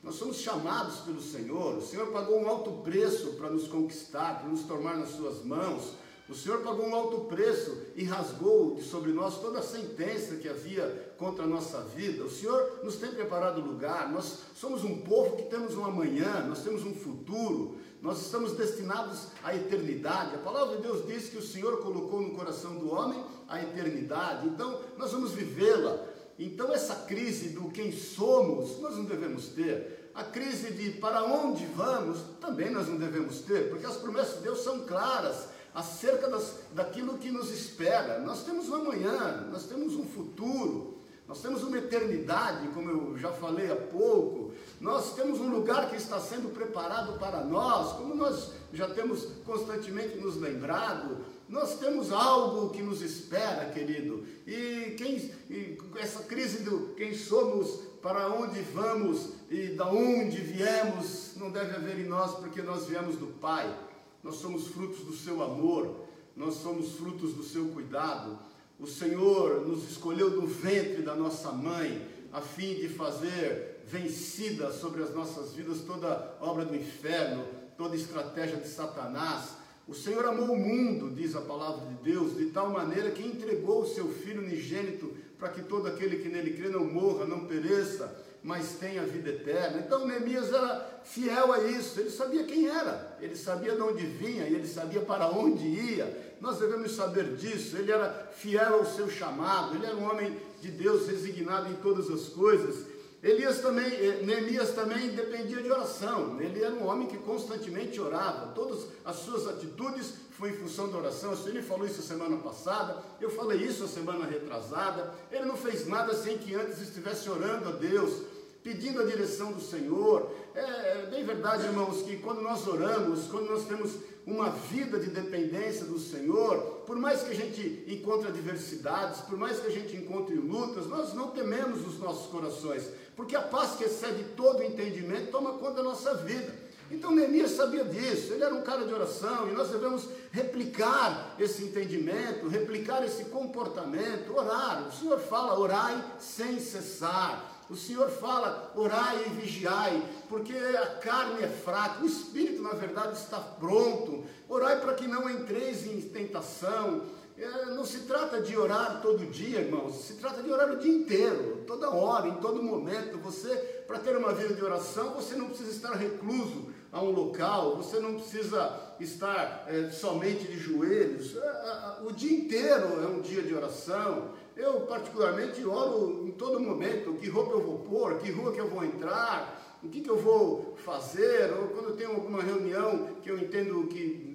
Nós 0.02 0.14
somos 0.14 0.38
chamados 0.38 1.00
pelo 1.00 1.20
Senhor. 1.20 1.76
O 1.76 1.82
Senhor 1.82 2.06
pagou 2.12 2.40
um 2.40 2.48
alto 2.48 2.82
preço 2.82 3.34
para 3.34 3.50
nos 3.50 3.66
conquistar, 3.66 4.40
para 4.40 4.48
nos 4.48 4.62
tomar 4.62 4.96
nas 4.96 5.10
suas 5.10 5.44
mãos 5.44 5.94
o 6.28 6.34
Senhor 6.34 6.60
pagou 6.60 6.86
um 6.86 6.94
alto 6.94 7.20
preço 7.20 7.78
e 7.96 8.04
rasgou 8.04 8.74
de 8.74 8.82
sobre 8.82 9.12
nós 9.12 9.40
toda 9.40 9.60
a 9.60 9.62
sentença 9.62 10.36
que 10.36 10.46
havia 10.46 11.14
contra 11.16 11.44
a 11.44 11.46
nossa 11.46 11.80
vida. 11.80 12.22
O 12.22 12.30
Senhor 12.30 12.80
nos 12.84 12.96
tem 12.96 13.10
preparado 13.10 13.62
lugar. 13.62 14.12
Nós 14.12 14.40
somos 14.54 14.84
um 14.84 14.98
povo 14.98 15.36
que 15.36 15.44
temos 15.44 15.74
um 15.74 15.86
amanhã, 15.86 16.44
nós 16.46 16.62
temos 16.62 16.84
um 16.84 16.94
futuro. 16.94 17.78
Nós 18.02 18.20
estamos 18.20 18.52
destinados 18.52 19.28
à 19.42 19.56
eternidade. 19.56 20.34
A 20.34 20.38
palavra 20.38 20.76
de 20.76 20.82
Deus 20.82 21.06
diz 21.06 21.30
que 21.30 21.38
o 21.38 21.42
Senhor 21.42 21.78
colocou 21.78 22.20
no 22.20 22.34
coração 22.34 22.76
do 22.76 22.92
homem 22.92 23.24
a 23.48 23.62
eternidade. 23.62 24.48
Então, 24.48 24.80
nós 24.98 25.10
vamos 25.10 25.32
vivê-la. 25.32 25.98
Então, 26.38 26.72
essa 26.72 26.94
crise 27.06 27.48
do 27.48 27.70
quem 27.70 27.90
somos, 27.90 28.78
nós 28.80 28.96
não 28.96 29.06
devemos 29.06 29.48
ter. 29.48 30.10
A 30.14 30.24
crise 30.24 30.72
de 30.72 30.90
para 30.98 31.24
onde 31.24 31.64
vamos, 31.74 32.18
também 32.38 32.70
nós 32.70 32.86
não 32.86 32.96
devemos 32.96 33.40
ter, 33.40 33.70
porque 33.70 33.86
as 33.86 33.96
promessas 33.96 34.36
de 34.36 34.42
Deus 34.42 34.60
são 34.60 34.80
claras 34.80 35.56
acerca 35.78 36.28
das, 36.28 36.56
daquilo 36.72 37.18
que 37.18 37.30
nos 37.30 37.52
espera. 37.52 38.18
Nós 38.18 38.42
temos 38.42 38.68
um 38.68 38.74
amanhã, 38.74 39.46
nós 39.52 39.64
temos 39.66 39.94
um 39.94 40.04
futuro, 40.04 40.98
nós 41.26 41.40
temos 41.40 41.62
uma 41.62 41.78
eternidade, 41.78 42.66
como 42.68 42.90
eu 42.90 43.16
já 43.16 43.30
falei 43.30 43.70
há 43.70 43.76
pouco. 43.76 44.52
Nós 44.80 45.14
temos 45.14 45.38
um 45.38 45.48
lugar 45.48 45.88
que 45.88 45.94
está 45.94 46.18
sendo 46.18 46.52
preparado 46.52 47.16
para 47.20 47.44
nós, 47.44 47.92
como 47.92 48.12
nós 48.16 48.50
já 48.72 48.88
temos 48.88 49.28
constantemente 49.44 50.16
nos 50.16 50.36
lembrado. 50.36 51.18
Nós 51.48 51.78
temos 51.78 52.10
algo 52.10 52.70
que 52.70 52.82
nos 52.82 53.00
espera, 53.00 53.70
querido. 53.70 54.26
E, 54.48 54.96
quem, 54.98 55.32
e 55.48 55.78
essa 55.96 56.24
crise 56.24 56.64
do 56.64 56.94
quem 56.96 57.14
somos, 57.14 57.82
para 58.02 58.28
onde 58.28 58.60
vamos 58.62 59.30
e 59.48 59.68
da 59.68 59.86
onde 59.86 60.38
viemos, 60.38 61.34
não 61.36 61.52
deve 61.52 61.76
haver 61.76 62.00
em 62.00 62.08
nós, 62.08 62.34
porque 62.34 62.62
nós 62.62 62.86
viemos 62.86 63.16
do 63.16 63.26
Pai 63.38 63.87
nós 64.22 64.36
somos 64.36 64.68
frutos 64.68 65.00
do 65.00 65.12
seu 65.12 65.42
amor, 65.42 66.06
nós 66.36 66.54
somos 66.54 66.92
frutos 66.92 67.34
do 67.34 67.42
seu 67.42 67.66
cuidado. 67.68 68.38
O 68.78 68.86
Senhor 68.86 69.66
nos 69.66 69.90
escolheu 69.90 70.30
do 70.30 70.46
ventre 70.46 71.02
da 71.02 71.14
nossa 71.14 71.50
mãe, 71.50 72.06
a 72.32 72.40
fim 72.40 72.74
de 72.74 72.88
fazer 72.88 73.82
vencida 73.86 74.70
sobre 74.70 75.02
as 75.02 75.14
nossas 75.14 75.54
vidas 75.54 75.80
toda 75.80 76.36
obra 76.40 76.64
do 76.64 76.76
inferno, 76.76 77.44
toda 77.76 77.96
estratégia 77.96 78.58
de 78.58 78.68
Satanás. 78.68 79.56
O 79.86 79.94
Senhor 79.94 80.24
amou 80.26 80.54
o 80.54 80.58
mundo, 80.58 81.10
diz 81.14 81.34
a 81.34 81.40
palavra 81.40 81.86
de 81.86 81.94
Deus, 82.02 82.36
de 82.36 82.46
tal 82.46 82.70
maneira 82.70 83.10
que 83.10 83.26
entregou 83.26 83.82
o 83.82 83.88
seu 83.88 84.08
Filho 84.08 84.42
unigênito 84.42 85.16
para 85.38 85.48
que 85.48 85.62
todo 85.62 85.86
aquele 85.86 86.18
que 86.18 86.28
nele 86.28 86.52
crê 86.52 86.68
não 86.68 86.84
morra, 86.84 87.24
não 87.24 87.46
pereça, 87.46 88.14
mas 88.42 88.76
tenha 88.78 89.02
vida 89.02 89.30
eterna. 89.30 89.82
Então 89.84 90.06
Neemias 90.06 90.52
era 90.52 91.00
fiel 91.04 91.52
a 91.52 91.64
isso, 91.64 92.00
ele 92.00 92.10
sabia 92.10 92.44
quem 92.44 92.68
era, 92.68 93.16
ele 93.20 93.36
sabia 93.36 93.74
de 93.74 93.82
onde 93.82 94.06
vinha 94.06 94.46
e 94.46 94.54
ele 94.54 94.68
sabia 94.68 95.00
para 95.00 95.28
onde 95.28 95.66
ia. 95.66 96.36
Nós 96.40 96.58
devemos 96.58 96.94
saber 96.94 97.34
disso. 97.36 97.76
Ele 97.76 97.90
era 97.90 98.30
fiel 98.32 98.74
ao 98.74 98.86
seu 98.86 99.10
chamado, 99.10 99.74
ele 99.74 99.86
era 99.86 99.96
um 99.96 100.08
homem 100.08 100.36
de 100.60 100.70
Deus 100.70 101.08
resignado 101.08 101.70
em 101.70 101.74
todas 101.76 102.10
as 102.10 102.28
coisas. 102.28 102.86
Elias 103.20 103.58
também, 103.58 103.86
eh, 103.86 104.22
Neemias 104.24 104.70
também 104.70 105.08
dependia 105.08 105.60
de 105.60 105.70
oração. 105.70 106.40
Ele 106.40 106.62
era 106.62 106.72
um 106.72 106.86
homem 106.86 107.08
que 107.08 107.16
constantemente 107.18 108.00
orava. 108.00 108.52
Todas 108.52 108.86
as 109.04 109.16
suas 109.16 109.48
atitudes 109.48 110.14
foi 110.38 110.50
em 110.50 110.56
função 110.56 110.88
da 110.88 110.98
oração. 110.98 111.36
Ele 111.46 111.60
falou 111.60 111.84
isso 111.84 112.00
semana 112.00 112.36
passada, 112.36 113.02
eu 113.20 113.28
falei 113.28 113.58
isso 113.58 113.82
a 113.82 113.88
semana 113.88 114.24
retrasada. 114.24 115.12
Ele 115.32 115.44
não 115.44 115.56
fez 115.56 115.86
nada 115.88 116.14
sem 116.14 116.38
que 116.38 116.54
antes 116.54 116.80
estivesse 116.80 117.28
orando 117.28 117.68
a 117.68 117.72
Deus, 117.72 118.22
pedindo 118.62 119.00
a 119.00 119.04
direção 119.04 119.50
do 119.52 119.60
Senhor. 119.60 120.30
É, 120.54 120.60
é 120.60 121.08
bem 121.10 121.24
verdade, 121.24 121.64
irmãos, 121.64 122.02
que 122.02 122.18
quando 122.18 122.40
nós 122.40 122.68
oramos, 122.68 123.26
quando 123.26 123.50
nós 123.50 123.66
temos 123.66 123.96
uma 124.24 124.50
vida 124.50 125.00
de 125.00 125.10
dependência 125.10 125.86
do 125.86 125.98
Senhor, 125.98 126.82
por 126.86 126.96
mais 126.96 127.22
que 127.22 127.32
a 127.32 127.34
gente 127.34 127.84
encontre 127.88 128.28
adversidades, 128.28 129.20
por 129.22 129.36
mais 129.36 129.58
que 129.58 129.66
a 129.66 129.70
gente 129.70 129.96
encontre 129.96 130.36
lutas, 130.36 130.86
nós 130.86 131.14
não 131.14 131.30
tememos 131.30 131.84
os 131.84 131.98
nossos 131.98 132.30
corações, 132.30 132.84
porque 133.16 133.34
a 133.34 133.42
paz 133.42 133.72
que 133.72 133.84
excede 133.84 134.22
todo 134.36 134.62
entendimento 134.62 135.32
toma 135.32 135.54
conta 135.54 135.76
da 135.76 135.82
nossa 135.82 136.14
vida. 136.14 136.54
Então 136.90 137.14
Neemias 137.14 137.52
sabia 137.52 137.84
disso, 137.84 138.32
ele 138.32 138.44
era 138.44 138.54
um 138.54 138.62
cara 138.62 138.86
de 138.86 138.94
oração 138.94 139.48
e 139.48 139.52
nós 139.52 139.70
devemos 139.70 140.08
replicar 140.30 141.34
esse 141.38 141.64
entendimento, 141.64 142.48
replicar 142.48 143.04
esse 143.04 143.26
comportamento, 143.26 144.36
orar. 144.36 144.88
O 144.88 144.92
Senhor 144.92 145.18
fala, 145.18 145.58
orai 145.58 146.02
sem 146.18 146.60
cessar. 146.60 147.56
O 147.70 147.76
Senhor 147.76 148.08
fala, 148.08 148.72
orai 148.74 149.26
e 149.26 149.40
vigiai, 149.40 150.02
porque 150.28 150.54
a 150.54 150.96
carne 150.96 151.42
é 151.42 151.48
fraca, 151.48 152.02
o 152.02 152.06
espírito, 152.06 152.62
na 152.62 152.70
verdade, 152.70 153.18
está 153.18 153.38
pronto. 153.38 154.24
Orai 154.48 154.80
para 154.80 154.94
que 154.94 155.06
não 155.06 155.28
entreis 155.28 155.86
em 155.86 156.00
tentação. 156.00 157.02
É, 157.36 157.66
não 157.66 157.84
se 157.84 158.00
trata 158.00 158.40
de 158.40 158.56
orar 158.56 159.00
todo 159.00 159.24
dia, 159.26 159.60
irmãos, 159.60 160.06
se 160.06 160.14
trata 160.14 160.42
de 160.42 160.50
orar 160.50 160.72
o 160.72 160.78
dia 160.78 160.92
inteiro, 160.92 161.62
toda 161.66 161.90
hora, 161.90 162.26
em 162.26 162.34
todo 162.36 162.62
momento. 162.62 163.18
Você, 163.18 163.54
para 163.86 163.98
ter 163.98 164.16
uma 164.16 164.32
vida 164.32 164.54
de 164.54 164.64
oração, 164.64 165.10
você 165.10 165.36
não 165.36 165.48
precisa 165.48 165.70
estar 165.70 165.92
recluso 165.92 166.67
a 166.92 167.02
um 167.02 167.10
local, 167.10 167.76
você 167.76 168.00
não 168.00 168.14
precisa 168.14 168.94
estar 168.98 169.66
é, 169.68 169.90
somente 169.90 170.44
de 170.44 170.58
joelhos. 170.58 171.36
É, 171.36 171.40
é, 171.40 172.06
o 172.06 172.12
dia 172.12 172.38
inteiro 172.38 173.02
é 173.02 173.06
um 173.06 173.20
dia 173.20 173.42
de 173.42 173.54
oração. 173.54 174.30
Eu, 174.56 174.80
particularmente, 174.80 175.64
oro 175.64 176.26
em 176.26 176.32
todo 176.32 176.58
momento: 176.58 177.14
que 177.14 177.28
roupa 177.28 177.52
eu 177.52 177.60
vou 177.60 177.78
pôr, 177.80 178.18
que 178.18 178.30
rua 178.30 178.52
que 178.52 178.60
eu 178.60 178.68
vou 178.68 178.84
entrar, 178.84 179.78
o 179.82 179.88
que, 179.88 180.00
que 180.00 180.10
eu 180.10 180.16
vou 180.16 180.74
fazer, 180.84 181.52
ou 181.52 181.68
quando 181.68 181.90
eu 181.90 181.96
tenho 181.96 182.10
alguma 182.10 182.42
reunião 182.42 183.08
que 183.22 183.30
eu 183.30 183.38
entendo 183.38 183.86
que 183.86 184.28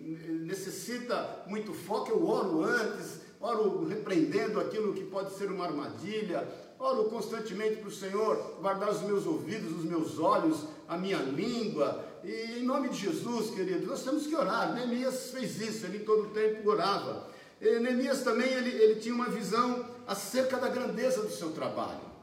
necessita 0.46 1.44
muito 1.48 1.74
foco, 1.74 2.12
eu 2.12 2.26
oro 2.26 2.64
antes, 2.64 3.20
oro 3.42 3.86
repreendendo 3.86 4.60
aquilo 4.60 4.94
que 4.94 5.04
pode 5.04 5.34
ser 5.34 5.52
uma 5.52 5.66
armadilha, 5.66 6.48
oro 6.80 7.06
constantemente 7.06 7.78
para 7.78 7.90
o 7.90 7.92
Senhor 7.92 8.58
guardar 8.62 8.90
os 8.90 9.02
meus 9.02 9.26
ouvidos, 9.26 9.72
os 9.78 9.86
meus 9.86 10.20
olhos, 10.20 10.66
a 10.88 10.98
minha 10.98 11.18
língua, 11.18 12.13
e 12.24 12.60
em 12.60 12.64
nome 12.64 12.90
de 12.90 12.98
Jesus, 12.98 13.54
queridos, 13.54 13.88
nós 13.88 14.04
temos 14.04 14.26
que 14.26 14.36
orar. 14.36 14.74
Neemias 14.74 15.32
fez 15.32 15.60
isso, 15.60 15.86
ele 15.86 16.00
todo 16.00 16.28
o 16.28 16.30
tempo 16.30 16.70
orava. 16.70 17.28
E 17.60 17.80
Neemias 17.80 18.24
também 18.24 18.48
ele, 18.48 18.70
ele 18.70 19.00
tinha 19.00 19.14
uma 19.14 19.30
visão 19.30 19.86
acerca 20.08 20.58
da 20.58 20.70
grandeza 20.70 21.22
do 21.22 21.30
seu 21.30 21.52
trabalho. 21.52 22.14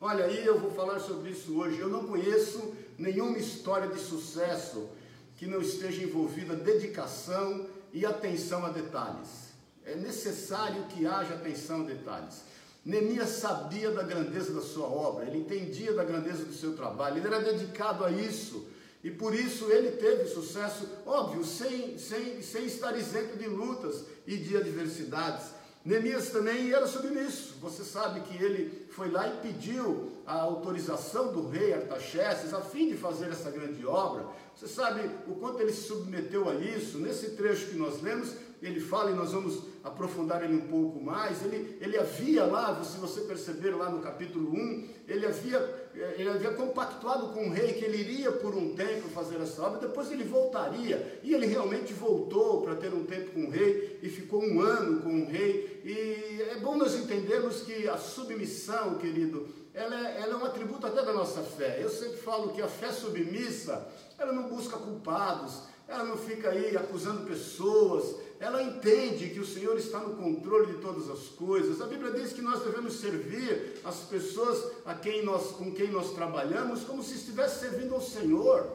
Olha 0.00 0.24
aí, 0.24 0.44
eu 0.44 0.58
vou 0.58 0.70
falar 0.70 0.98
sobre 0.98 1.30
isso 1.30 1.58
hoje. 1.58 1.78
Eu 1.78 1.88
não 1.88 2.06
conheço 2.06 2.74
nenhuma 2.98 3.38
história 3.38 3.88
de 3.88 4.00
sucesso 4.00 4.88
que 5.36 5.46
não 5.46 5.60
esteja 5.60 6.02
envolvida 6.02 6.54
dedicação 6.54 7.66
e 7.92 8.04
atenção 8.04 8.64
a 8.64 8.70
detalhes. 8.70 9.50
É 9.84 9.94
necessário 9.94 10.84
que 10.84 11.06
haja 11.06 11.34
atenção 11.34 11.82
a 11.82 11.84
detalhes. 11.84 12.42
Neemias 12.84 13.28
sabia 13.30 13.90
da 13.90 14.02
grandeza 14.02 14.52
da 14.52 14.62
sua 14.62 14.86
obra, 14.86 15.26
ele 15.26 15.38
entendia 15.38 15.92
da 15.92 16.04
grandeza 16.04 16.44
do 16.44 16.52
seu 16.52 16.74
trabalho, 16.74 17.18
ele 17.18 17.26
era 17.26 17.40
dedicado 17.40 18.04
a 18.04 18.10
isso. 18.10 18.68
E 19.02 19.10
por 19.10 19.34
isso 19.34 19.70
ele 19.70 19.92
teve 19.92 20.26
sucesso, 20.26 20.86
óbvio, 21.06 21.44
sem, 21.44 21.96
sem, 21.96 22.42
sem 22.42 22.66
estar 22.66 22.96
isento 22.98 23.38
de 23.38 23.48
lutas 23.48 24.04
e 24.26 24.36
de 24.36 24.56
adversidades. 24.56 25.46
Neemias 25.82 26.28
também 26.28 26.70
era 26.70 26.86
submisso. 26.86 27.54
Você 27.62 27.82
sabe 27.82 28.20
que 28.20 28.42
ele 28.42 28.86
foi 28.90 29.10
lá 29.10 29.26
e 29.28 29.38
pediu 29.38 30.12
a 30.26 30.34
autorização 30.42 31.32
do 31.32 31.48
rei 31.48 31.72
Artaxerxes 31.72 32.52
a 32.52 32.60
fim 32.60 32.90
de 32.90 32.96
fazer 32.98 33.30
essa 33.30 33.50
grande 33.50 33.86
obra. 33.86 34.26
Você 34.54 34.68
sabe 34.68 35.08
o 35.26 35.36
quanto 35.36 35.62
ele 35.62 35.72
se 35.72 35.88
submeteu 35.88 36.50
a 36.50 36.54
isso. 36.56 36.98
Nesse 36.98 37.30
trecho 37.30 37.68
que 37.68 37.76
nós 37.76 38.02
lemos, 38.02 38.34
ele 38.66 38.80
fala, 38.80 39.10
e 39.10 39.14
nós 39.14 39.32
vamos 39.32 39.62
aprofundar 39.82 40.44
ele 40.44 40.54
um 40.54 40.68
pouco 40.68 41.00
mais, 41.00 41.42
ele, 41.44 41.78
ele 41.80 41.96
havia 41.96 42.44
lá, 42.44 42.82
se 42.84 42.98
você 42.98 43.22
perceber 43.22 43.70
lá 43.70 43.88
no 43.88 44.00
capítulo 44.00 44.52
1, 44.54 44.88
ele 45.08 45.26
havia, 45.26 45.90
ele 46.16 46.28
havia 46.28 46.52
compactuado 46.52 47.28
com 47.28 47.48
o 47.48 47.50
rei 47.50 47.72
que 47.72 47.84
ele 47.84 47.98
iria 47.98 48.30
por 48.30 48.54
um 48.54 48.74
tempo 48.74 49.08
fazer 49.08 49.40
essa 49.40 49.62
obra, 49.62 49.80
depois 49.80 50.10
ele 50.12 50.24
voltaria, 50.24 51.20
e 51.22 51.32
ele 51.32 51.46
realmente 51.46 51.94
voltou 51.94 52.62
para 52.62 52.74
ter 52.74 52.92
um 52.92 53.04
tempo 53.04 53.32
com 53.32 53.46
o 53.46 53.50
rei, 53.50 53.98
e 54.02 54.08
ficou 54.08 54.42
um 54.42 54.60
ano 54.60 55.00
com 55.00 55.22
o 55.22 55.26
rei, 55.26 55.80
e 55.84 56.42
é 56.50 56.56
bom 56.60 56.76
nós 56.76 56.94
entendermos 56.94 57.62
que 57.62 57.88
a 57.88 57.96
submissão, 57.96 58.96
querido, 58.96 59.48
ela 59.72 60.08
é, 60.08 60.20
ela 60.20 60.34
é 60.34 60.36
um 60.36 60.44
atributo 60.44 60.86
até 60.86 61.02
da 61.02 61.12
nossa 61.12 61.42
fé. 61.42 61.78
Eu 61.80 61.88
sempre 61.88 62.18
falo 62.18 62.50
que 62.50 62.60
a 62.60 62.68
fé 62.68 62.92
submissa, 62.92 63.86
ela 64.18 64.32
não 64.32 64.48
busca 64.48 64.76
culpados, 64.76 65.62
ela 65.88 66.04
não 66.04 66.16
fica 66.16 66.50
aí 66.50 66.76
acusando 66.76 67.26
pessoas, 67.26 68.16
ela 68.40 68.62
entende 68.62 69.28
que 69.28 69.38
o 69.38 69.46
Senhor 69.46 69.76
está 69.76 69.98
no 69.98 70.16
controle 70.16 70.72
de 70.72 70.80
todas 70.80 71.10
as 71.10 71.28
coisas. 71.28 71.82
A 71.82 71.86
Bíblia 71.86 72.10
diz 72.12 72.32
que 72.32 72.40
nós 72.40 72.64
devemos 72.64 72.94
servir 72.94 73.78
as 73.84 73.96
pessoas 73.96 74.72
a 74.86 74.94
quem 74.94 75.22
nós, 75.22 75.48
com 75.48 75.70
quem 75.72 75.90
nós 75.90 76.14
trabalhamos 76.14 76.82
como 76.84 77.02
se 77.02 77.16
estivesse 77.16 77.60
servindo 77.60 77.94
ao 77.94 78.00
Senhor. 78.00 78.66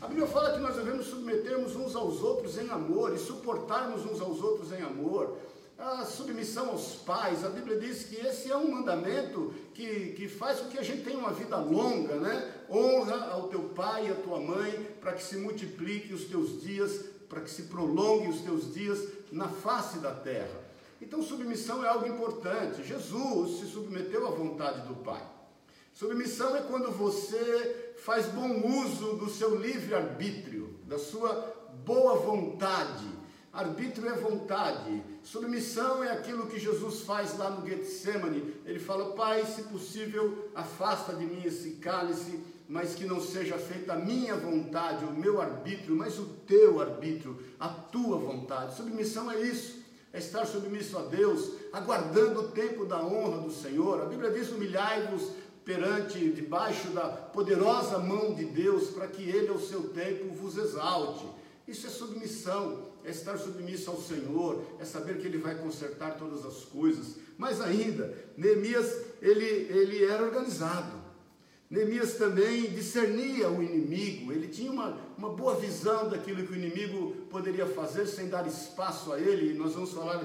A 0.00 0.06
Bíblia 0.06 0.26
fala 0.26 0.54
que 0.54 0.60
nós 0.60 0.76
devemos 0.76 1.06
submetermos 1.06 1.76
uns 1.76 1.94
aos 1.94 2.22
outros 2.22 2.56
em 2.56 2.70
amor 2.70 3.14
e 3.14 3.18
suportarmos 3.18 4.06
uns 4.06 4.22
aos 4.22 4.42
outros 4.42 4.72
em 4.72 4.80
amor. 4.80 5.36
A 5.76 6.06
submissão 6.06 6.70
aos 6.70 6.94
pais, 6.94 7.44
a 7.44 7.50
Bíblia 7.50 7.78
diz 7.78 8.04
que 8.04 8.16
esse 8.26 8.50
é 8.50 8.56
um 8.56 8.70
mandamento 8.70 9.52
que, 9.74 10.14
que 10.16 10.28
faz 10.28 10.60
com 10.60 10.68
que 10.68 10.78
a 10.78 10.82
gente 10.82 11.02
tenha 11.02 11.18
uma 11.18 11.32
vida 11.32 11.56
longa, 11.58 12.14
né? 12.16 12.54
Honra 12.70 13.32
ao 13.32 13.48
teu 13.48 13.60
pai 13.74 14.06
e 14.06 14.12
à 14.12 14.14
tua 14.14 14.40
mãe, 14.40 14.72
para 15.00 15.12
que 15.12 15.22
se 15.22 15.36
multiplique 15.36 16.14
os 16.14 16.24
teus 16.24 16.62
dias 16.62 17.13
para 17.28 17.40
que 17.40 17.50
se 17.50 17.64
prolongue 17.64 18.28
os 18.28 18.40
teus 18.40 18.72
dias 18.72 19.06
na 19.32 19.48
face 19.48 19.98
da 19.98 20.12
terra. 20.12 20.62
Então, 21.00 21.22
submissão 21.22 21.84
é 21.84 21.88
algo 21.88 22.06
importante. 22.06 22.82
Jesus 22.82 23.58
se 23.58 23.66
submeteu 23.66 24.26
à 24.26 24.30
vontade 24.30 24.86
do 24.86 24.94
Pai. 24.96 25.22
Submissão 25.92 26.56
é 26.56 26.62
quando 26.62 26.90
você 26.90 27.94
faz 27.98 28.26
bom 28.26 28.66
uso 28.82 29.14
do 29.16 29.30
seu 29.30 29.54
livre-arbítrio, 29.60 30.78
da 30.84 30.98
sua 30.98 31.54
boa 31.84 32.16
vontade. 32.16 33.06
Arbítrio 33.52 34.08
é 34.08 34.14
vontade. 34.14 35.00
Submissão 35.22 36.02
é 36.02 36.10
aquilo 36.10 36.48
que 36.48 36.58
Jesus 36.58 37.02
faz 37.02 37.38
lá 37.38 37.50
no 37.50 37.64
Getsemane. 37.64 38.54
Ele 38.66 38.80
fala: 38.80 39.14
Pai, 39.14 39.44
se 39.46 39.62
possível, 39.62 40.50
afasta 40.54 41.14
de 41.14 41.24
mim 41.24 41.42
esse 41.44 41.72
cálice 41.72 42.40
mas 42.74 42.96
que 42.96 43.04
não 43.04 43.20
seja 43.20 43.56
feita 43.56 43.92
a 43.92 43.96
minha 43.96 44.34
vontade, 44.34 45.04
o 45.04 45.12
meu 45.12 45.40
arbítrio, 45.40 45.94
mas 45.94 46.18
o 46.18 46.24
teu 46.44 46.80
arbítrio, 46.80 47.40
a 47.56 47.68
tua 47.68 48.18
vontade. 48.18 48.74
Submissão 48.74 49.30
é 49.30 49.40
isso, 49.42 49.78
é 50.12 50.18
estar 50.18 50.44
submisso 50.44 50.98
a 50.98 51.02
Deus, 51.02 51.52
aguardando 51.72 52.40
o 52.40 52.48
tempo 52.48 52.84
da 52.84 53.00
honra 53.00 53.42
do 53.42 53.52
Senhor. 53.52 54.02
A 54.02 54.06
Bíblia 54.06 54.32
diz: 54.32 54.50
humilhai-vos 54.50 55.30
perante, 55.64 56.30
debaixo 56.30 56.88
da 56.88 57.06
poderosa 57.10 58.00
mão 58.00 58.34
de 58.34 58.44
Deus, 58.46 58.90
para 58.90 59.06
que 59.06 59.22
Ele, 59.22 59.50
ao 59.50 59.60
seu 59.60 59.90
tempo, 59.90 60.34
vos 60.34 60.56
exalte. 60.56 61.24
Isso 61.68 61.86
é 61.86 61.90
submissão, 61.90 62.88
é 63.04 63.10
estar 63.12 63.38
submisso 63.38 63.88
ao 63.88 64.02
Senhor, 64.02 64.64
é 64.80 64.84
saber 64.84 65.18
que 65.18 65.28
Ele 65.28 65.38
vai 65.38 65.54
consertar 65.54 66.18
todas 66.18 66.44
as 66.44 66.64
coisas. 66.64 67.18
Mas 67.38 67.60
ainda, 67.60 68.12
Neemias, 68.36 69.00
ele, 69.22 69.44
ele 69.44 70.04
era 70.04 70.24
organizado. 70.24 71.03
Neemias 71.70 72.14
também 72.14 72.70
discernia 72.70 73.48
o 73.48 73.62
inimigo, 73.62 74.32
ele 74.32 74.48
tinha 74.48 74.70
uma, 74.70 74.96
uma 75.16 75.30
boa 75.30 75.56
visão 75.56 76.08
daquilo 76.08 76.46
que 76.46 76.52
o 76.52 76.56
inimigo 76.56 77.12
poderia 77.30 77.66
fazer 77.66 78.06
sem 78.06 78.28
dar 78.28 78.46
espaço 78.46 79.12
a 79.12 79.18
ele, 79.18 79.52
e 79.52 79.54
nós 79.54 79.74
vamos 79.74 79.92
falar, 79.92 80.22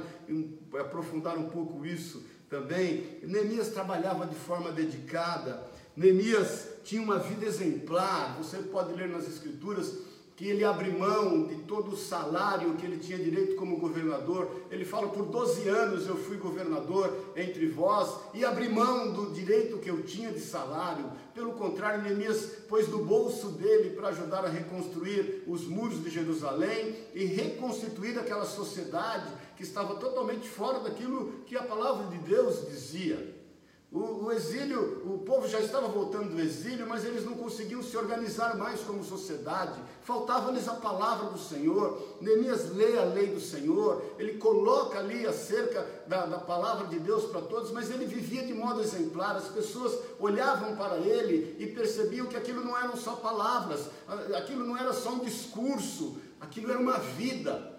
aprofundar 0.80 1.38
um 1.38 1.50
pouco 1.50 1.86
isso 1.86 2.24
também. 2.50 3.20
Neemias 3.24 3.70
trabalhava 3.70 4.28
de 4.28 4.36
forma 4.36 4.72
dedicada, 4.72 5.66
Neemias 5.96 6.68
tinha 6.84 7.02
uma 7.02 7.20
vida 7.20 7.46
exemplar, 7.46 8.38
você 8.38 8.58
pode 8.58 8.94
ler 8.94 9.10
nas 9.10 9.28
Escrituras 9.28 10.10
que 10.40 10.48
ele 10.48 10.64
abre 10.64 10.90
mão 10.90 11.48
de 11.48 11.56
todo 11.64 11.92
o 11.92 11.98
salário 11.98 12.76
que 12.76 12.86
ele 12.86 12.98
tinha 12.98 13.18
direito 13.18 13.58
como 13.58 13.76
governador. 13.76 14.50
Ele 14.72 14.86
fala: 14.86 15.10
por 15.10 15.26
12 15.26 15.68
anos 15.68 16.08
eu 16.08 16.16
fui 16.16 16.38
governador 16.38 17.14
entre 17.36 17.68
vós 17.68 18.16
e 18.34 18.46
abri 18.46 18.70
mão 18.70 19.12
do 19.12 19.34
direito 19.34 19.80
que 19.80 19.90
eu 19.90 20.02
tinha 20.04 20.32
de 20.32 20.40
salário. 20.40 21.12
Pelo 21.40 21.54
contrário, 21.54 22.04
Neemias 22.04 22.48
pôs 22.68 22.88
do 22.88 22.98
bolso 22.98 23.52
dele 23.52 23.92
para 23.92 24.10
ajudar 24.10 24.44
a 24.44 24.50
reconstruir 24.50 25.46
os 25.48 25.66
muros 25.66 26.04
de 26.04 26.10
Jerusalém 26.10 26.98
e 27.14 27.24
reconstituir 27.24 28.20
aquela 28.20 28.44
sociedade 28.44 29.32
que 29.56 29.64
estava 29.64 29.96
totalmente 29.96 30.50
fora 30.50 30.82
daquilo 30.82 31.32
que 31.46 31.56
a 31.56 31.64
palavra 31.64 32.08
de 32.08 32.18
Deus 32.18 32.68
dizia. 32.68 33.39
O, 33.92 34.26
o, 34.26 34.32
exílio, 34.32 35.02
o 35.12 35.18
povo 35.20 35.48
já 35.48 35.60
estava 35.60 35.88
voltando 35.88 36.36
do 36.36 36.40
exílio, 36.40 36.88
mas 36.88 37.04
eles 37.04 37.26
não 37.26 37.34
conseguiam 37.34 37.82
se 37.82 37.98
organizar 37.98 38.56
mais 38.56 38.82
como 38.82 39.04
sociedade. 39.04 39.82
Faltava-lhes 40.04 40.68
a 40.68 40.76
palavra 40.76 41.32
do 41.32 41.40
Senhor. 41.40 42.00
Neemias 42.22 42.70
lê 42.76 43.00
a 43.00 43.06
lei 43.06 43.34
do 43.34 43.42
Senhor, 43.42 44.04
ele 44.20 44.38
coloca 44.38 45.00
ali 45.00 45.26
acerca 45.26 45.88
da, 46.06 46.28
da 46.28 46.38
palavra 46.38 46.86
de 46.86 47.00
Deus 47.00 47.26
para 47.32 47.42
todos, 47.42 47.72
mas 47.72 47.90
ele 47.90 48.06
vivia 48.06 48.46
de 48.46 48.54
modo 48.54 48.80
exemplar. 48.80 49.36
As 49.36 49.48
pessoas 49.48 49.98
olhavam 50.20 50.76
para 50.76 50.98
ele 50.98 51.56
e 51.58 51.66
percebiam 51.66 52.28
que 52.28 52.38
aquilo 52.38 52.64
não 52.64 52.78
eram 52.78 52.96
só 52.96 53.16
palavras, 53.16 53.90
aquilo 54.38 54.64
não 54.66 54.78
era 54.78 54.94
só 54.94 55.14
um 55.14 55.20
discurso, 55.20 56.18
aquilo 56.40 56.70
era 56.70 56.80
uma 56.80 57.00
vida. 57.00 57.76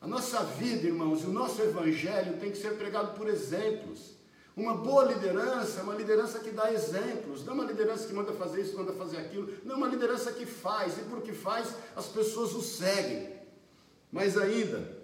A 0.00 0.08
nossa 0.08 0.42
vida, 0.42 0.88
irmãos, 0.88 1.22
o 1.22 1.30
nosso 1.30 1.62
evangelho 1.62 2.38
tem 2.40 2.50
que 2.50 2.58
ser 2.58 2.76
pregado 2.76 3.16
por 3.16 3.28
exemplos. 3.28 4.17
Uma 4.58 4.74
boa 4.74 5.04
liderança 5.04 5.78
é 5.78 5.82
uma 5.84 5.94
liderança 5.94 6.40
que 6.40 6.50
dá 6.50 6.72
exemplos, 6.72 7.44
não 7.44 7.52
é 7.52 7.54
uma 7.54 7.64
liderança 7.64 8.08
que 8.08 8.12
manda 8.12 8.32
fazer 8.32 8.62
isso, 8.62 8.76
manda 8.76 8.92
fazer 8.92 9.18
aquilo, 9.18 9.48
não 9.64 9.76
é 9.76 9.78
uma 9.78 9.86
liderança 9.86 10.32
que 10.32 10.44
faz, 10.44 10.98
e 10.98 11.02
porque 11.02 11.32
faz, 11.32 11.72
as 11.94 12.08
pessoas 12.08 12.52
o 12.54 12.60
seguem. 12.60 13.36
Mas 14.10 14.36
ainda, 14.36 14.98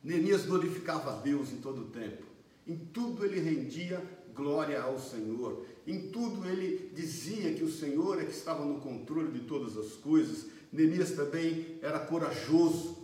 Neemias 0.00 0.46
glorificava 0.46 1.10
a 1.10 1.16
Deus 1.16 1.50
em 1.50 1.56
todo 1.56 1.82
o 1.82 1.84
tempo, 1.86 2.22
em 2.68 2.76
tudo 2.76 3.24
ele 3.24 3.40
rendia 3.40 4.00
glória 4.32 4.80
ao 4.80 4.96
Senhor, 4.96 5.66
em 5.84 6.12
tudo 6.12 6.48
ele 6.48 6.92
dizia 6.94 7.52
que 7.54 7.64
o 7.64 7.72
Senhor 7.72 8.22
é 8.22 8.24
que 8.24 8.30
estava 8.30 8.64
no 8.64 8.80
controle 8.80 9.32
de 9.32 9.40
todas 9.40 9.76
as 9.76 9.94
coisas. 9.94 10.46
Neemias 10.72 11.10
também 11.10 11.80
era 11.82 11.98
corajoso, 11.98 12.96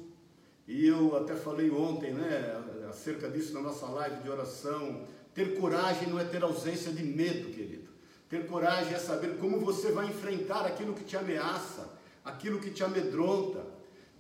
e 0.69 0.87
eu 0.87 1.17
até 1.17 1.35
falei 1.35 1.69
ontem, 1.73 2.15
né, 2.15 2.63
acerca 2.89 3.29
disso 3.29 3.53
na 3.53 3.61
nossa 3.61 3.87
live 3.87 4.23
de 4.23 4.31
oração 4.31 5.13
ter 5.35 5.59
coragem 5.59 6.09
não 6.09 6.21
é 6.21 6.25
ter 6.25 6.43
ausência 6.43 6.93
de 6.93 7.03
medo, 7.03 7.51
querido. 7.53 7.89
Ter 8.29 8.47
coragem 8.47 8.95
é 8.95 8.99
saber 8.99 9.37
como 9.39 9.61
você 9.61 9.91
vai 9.91 10.07
enfrentar 10.07 10.65
aquilo 10.65 10.95
que 10.95 11.05
te 11.05 11.17
ameaça, 11.17 11.89
aquilo 12.25 12.61
que 12.61 12.71
te 12.71 12.83
amedronta. 12.83 13.65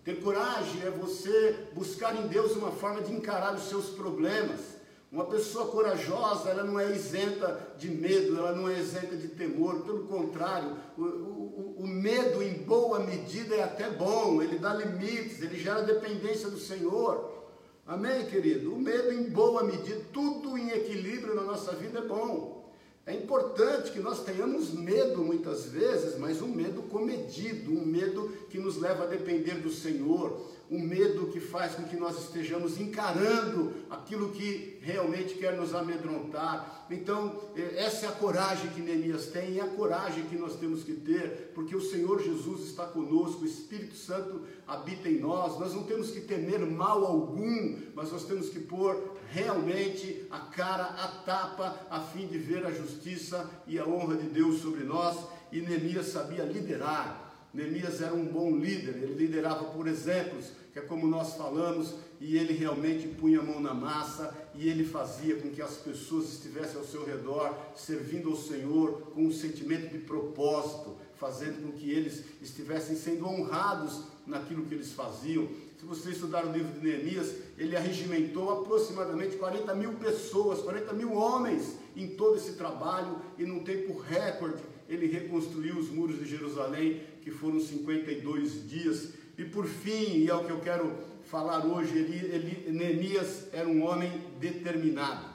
Ter 0.05 0.21
coragem 0.21 0.83
é 0.83 0.91
você 0.91 1.69
buscar 1.73 2.15
em 2.15 2.27
Deus 2.27 2.53
uma 2.57 2.71
forma 2.71 3.01
de 3.01 3.13
encarar 3.13 3.55
os 3.55 3.69
seus 3.69 3.87
problemas. 3.91 4.75
Uma 5.11 5.27
pessoa 5.27 5.69
corajosa, 5.69 6.51
ela 6.51 6.65
não 6.65 6.79
é 6.79 6.91
isenta 6.91 7.75
de 7.79 7.89
medo, 7.89 8.37
ela 8.37 8.53
não 8.53 8.69
é 8.69 8.81
isenta 8.81 9.17
de 9.17 9.29
temor, 9.29 9.83
pelo 9.83 10.09
contrário, 10.09 10.77
o, 10.99 11.03
o, 11.03 11.77
o 11.79 11.87
medo 11.87 12.43
em 12.43 12.55
boa 12.65 12.99
medida 12.99 13.55
é 13.55 13.63
até 13.63 13.89
bom, 13.91 14.43
ele 14.43 14.59
dá 14.59 14.75
limites, 14.75 15.41
ele 15.41 15.57
gera 15.57 15.83
dependência 15.83 16.51
do 16.51 16.59
Senhor. 16.59 17.44
Amém, 17.87 18.25
querido? 18.25 18.73
O 18.73 18.79
medo 18.79 19.13
em 19.13 19.25
boa 19.25 19.63
medida, 19.63 20.01
tudo 20.11 20.57
em 20.57 20.71
equilíbrio 20.71 21.35
na 21.35 21.43
nossa 21.43 21.73
vida 21.73 21.99
é 21.99 22.03
bom. 22.03 22.73
É 23.05 23.13
importante 23.13 23.93
que 23.93 24.01
nós 24.01 24.25
tenhamos 24.25 24.73
medo 24.73 25.23
muitas 25.23 25.67
vezes, 25.67 26.19
mas 26.19 26.41
um 26.41 26.49
medo 26.49 26.83
comedido, 26.85 27.71
um 27.73 27.85
medo 27.85 28.33
que 28.49 28.57
nos 28.59 28.79
leva 28.79 29.05
a 29.05 29.07
depender 29.07 29.57
do 29.57 29.71
Senhor, 29.71 30.41
um 30.75 30.81
medo 30.81 31.29
que 31.29 31.39
faz 31.39 31.75
com 31.75 31.85
que 31.85 31.97
nós 31.97 32.19
estejamos 32.19 32.81
encarando 32.81 33.73
aquilo 33.89 34.31
que 34.31 34.79
realmente 34.83 35.35
quer 35.35 35.57
nos 35.57 35.75
amedrontar. 35.75 36.87
Então, 36.91 37.41
eh, 37.57 37.75
essa 37.77 38.07
é 38.07 38.09
a 38.09 38.13
coragem 38.13 38.71
que 38.71 38.81
Neemias 38.81 39.27
tem 39.27 39.53
e 39.53 39.61
é 39.61 39.63
a 39.63 39.69
coragem 39.69 40.25
que 40.25 40.37
nós 40.37 40.57
temos 40.57 40.83
que 40.83 40.95
ter, 40.95 41.53
porque 41.55 41.77
o 41.77 41.81
Senhor 41.81 42.21
Jesus 42.21 42.67
está 42.67 42.87
conosco, 42.87 43.43
o 43.43 43.47
Espírito 43.47 43.95
Santo 43.95 44.43
habita 44.67 45.09
em 45.09 45.21
nós. 45.21 45.59
Nós 45.59 45.73
não 45.73 45.85
temos 45.85 46.11
que 46.11 46.21
temer 46.21 46.61
mal 46.61 47.05
algum, 47.05 47.77
mas 47.95 48.11
nós 48.11 48.25
temos 48.25 48.49
que 48.49 48.59
pôr 48.59 49.15
realmente 49.31 50.27
a 50.31 50.41
cara 50.41 50.85
a 50.85 51.09
tapa 51.25 51.87
a 51.89 52.01
fim 52.01 52.27
de 52.27 52.39
ver 52.39 52.67
a 52.67 52.73
justiça 52.73 53.49
e 53.67 53.79
a 53.79 53.87
honra 53.87 54.17
de 54.17 54.29
Deus 54.29 54.61
sobre 54.61 54.83
nós. 54.83 55.17
E 55.53 55.61
Neemias 55.61 56.07
sabia 56.07 56.43
liderar. 56.45 57.25
Neemias 57.55 58.03
era 58.03 58.13
um 58.13 58.27
bom 58.27 58.57
líder, 58.57 58.97
ele 58.97 59.15
liderava 59.15 59.65
por 59.67 59.87
exemplos, 59.87 60.51
que 60.75 60.81
é 60.81 60.83
como 60.83 61.07
nós 61.07 61.35
falamos, 61.35 61.95
e 62.21 62.37
ele 62.37 62.53
realmente 62.53 63.07
punha 63.07 63.39
a 63.39 63.43
mão 63.45 63.61
na 63.61 63.73
massa 63.73 64.37
e 64.57 64.69
ele 64.69 64.85
fazia 64.85 65.37
com 65.37 65.49
que 65.51 65.63
as 65.63 65.77
pessoas 65.77 66.33
estivessem 66.33 66.77
ao 66.77 66.85
seu 66.85 67.05
redor, 67.05 67.57
servindo 67.77 68.31
ao 68.31 68.37
Senhor 68.37 69.13
com 69.15 69.23
um 69.23 69.33
sentimento 69.33 69.89
de 69.93 69.99
propósito, 69.99 70.97
fazendo 71.15 71.63
com 71.63 71.79
que 71.79 71.89
eles 71.93 72.25
estivessem 72.43 72.97
sendo 72.97 73.25
honrados 73.25 74.03
naquilo 74.27 74.67
que 74.67 74.75
eles 74.75 74.93
faziam. 74.93 75.47
Se 75.79 75.85
você 75.85 76.11
estudar 76.11 76.45
o 76.45 76.53
livro 76.53 76.73
de 76.73 76.85
Neemias, 76.85 77.33
ele 77.57 77.77
arregimentou 77.77 78.51
aproximadamente 78.51 79.37
40 79.37 79.73
mil 79.77 79.93
pessoas, 79.93 80.61
40 80.61 80.93
mil 80.93 81.13
homens 81.13 81.77
em 81.95 82.09
todo 82.09 82.37
esse 82.37 82.55
trabalho, 82.55 83.17
e 83.39 83.45
num 83.45 83.63
tempo 83.63 83.97
recorde 83.97 84.61
ele 84.89 85.07
reconstruiu 85.07 85.77
os 85.77 85.89
muros 85.89 86.19
de 86.19 86.27
Jerusalém, 86.27 87.01
que 87.23 87.31
foram 87.31 87.61
52 87.61 88.69
dias. 88.69 89.15
E 89.37 89.45
por 89.45 89.67
fim, 89.67 90.19
e 90.19 90.29
é 90.29 90.35
o 90.35 90.45
que 90.45 90.53
eu 90.53 90.61
quero 90.61 90.97
falar 91.25 91.67
hoje, 91.67 91.97
ele, 91.97 92.35
ele, 92.35 92.71
Neemias 92.71 93.49
era 93.53 93.69
um 93.69 93.85
homem 93.85 94.11
determinado. 94.39 95.35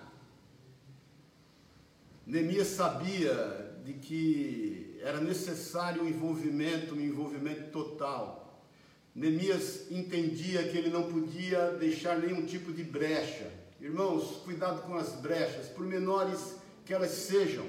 Neemias 2.26 2.68
sabia 2.68 3.76
de 3.84 3.94
que 3.94 5.00
era 5.02 5.20
necessário 5.20 6.04
um 6.04 6.08
envolvimento, 6.08 6.96
um 6.96 7.02
envolvimento 7.02 7.72
total. 7.72 8.64
Neemias 9.16 9.92
entendia 9.92 10.64
que 10.70 10.78
ele 10.78 10.90
não 10.90 11.12
podia 11.12 11.72
deixar 11.72 12.20
nenhum 12.20 12.46
tipo 12.46 12.72
de 12.72 12.84
brecha. 12.84 13.52
Irmãos, 13.82 14.42
cuidado 14.44 14.84
com 14.84 14.96
as 14.96 15.14
brechas, 15.14 15.68
por 15.68 15.86
menores 15.86 16.56
que 16.86 16.94
elas 16.94 17.12
sejam. 17.12 17.66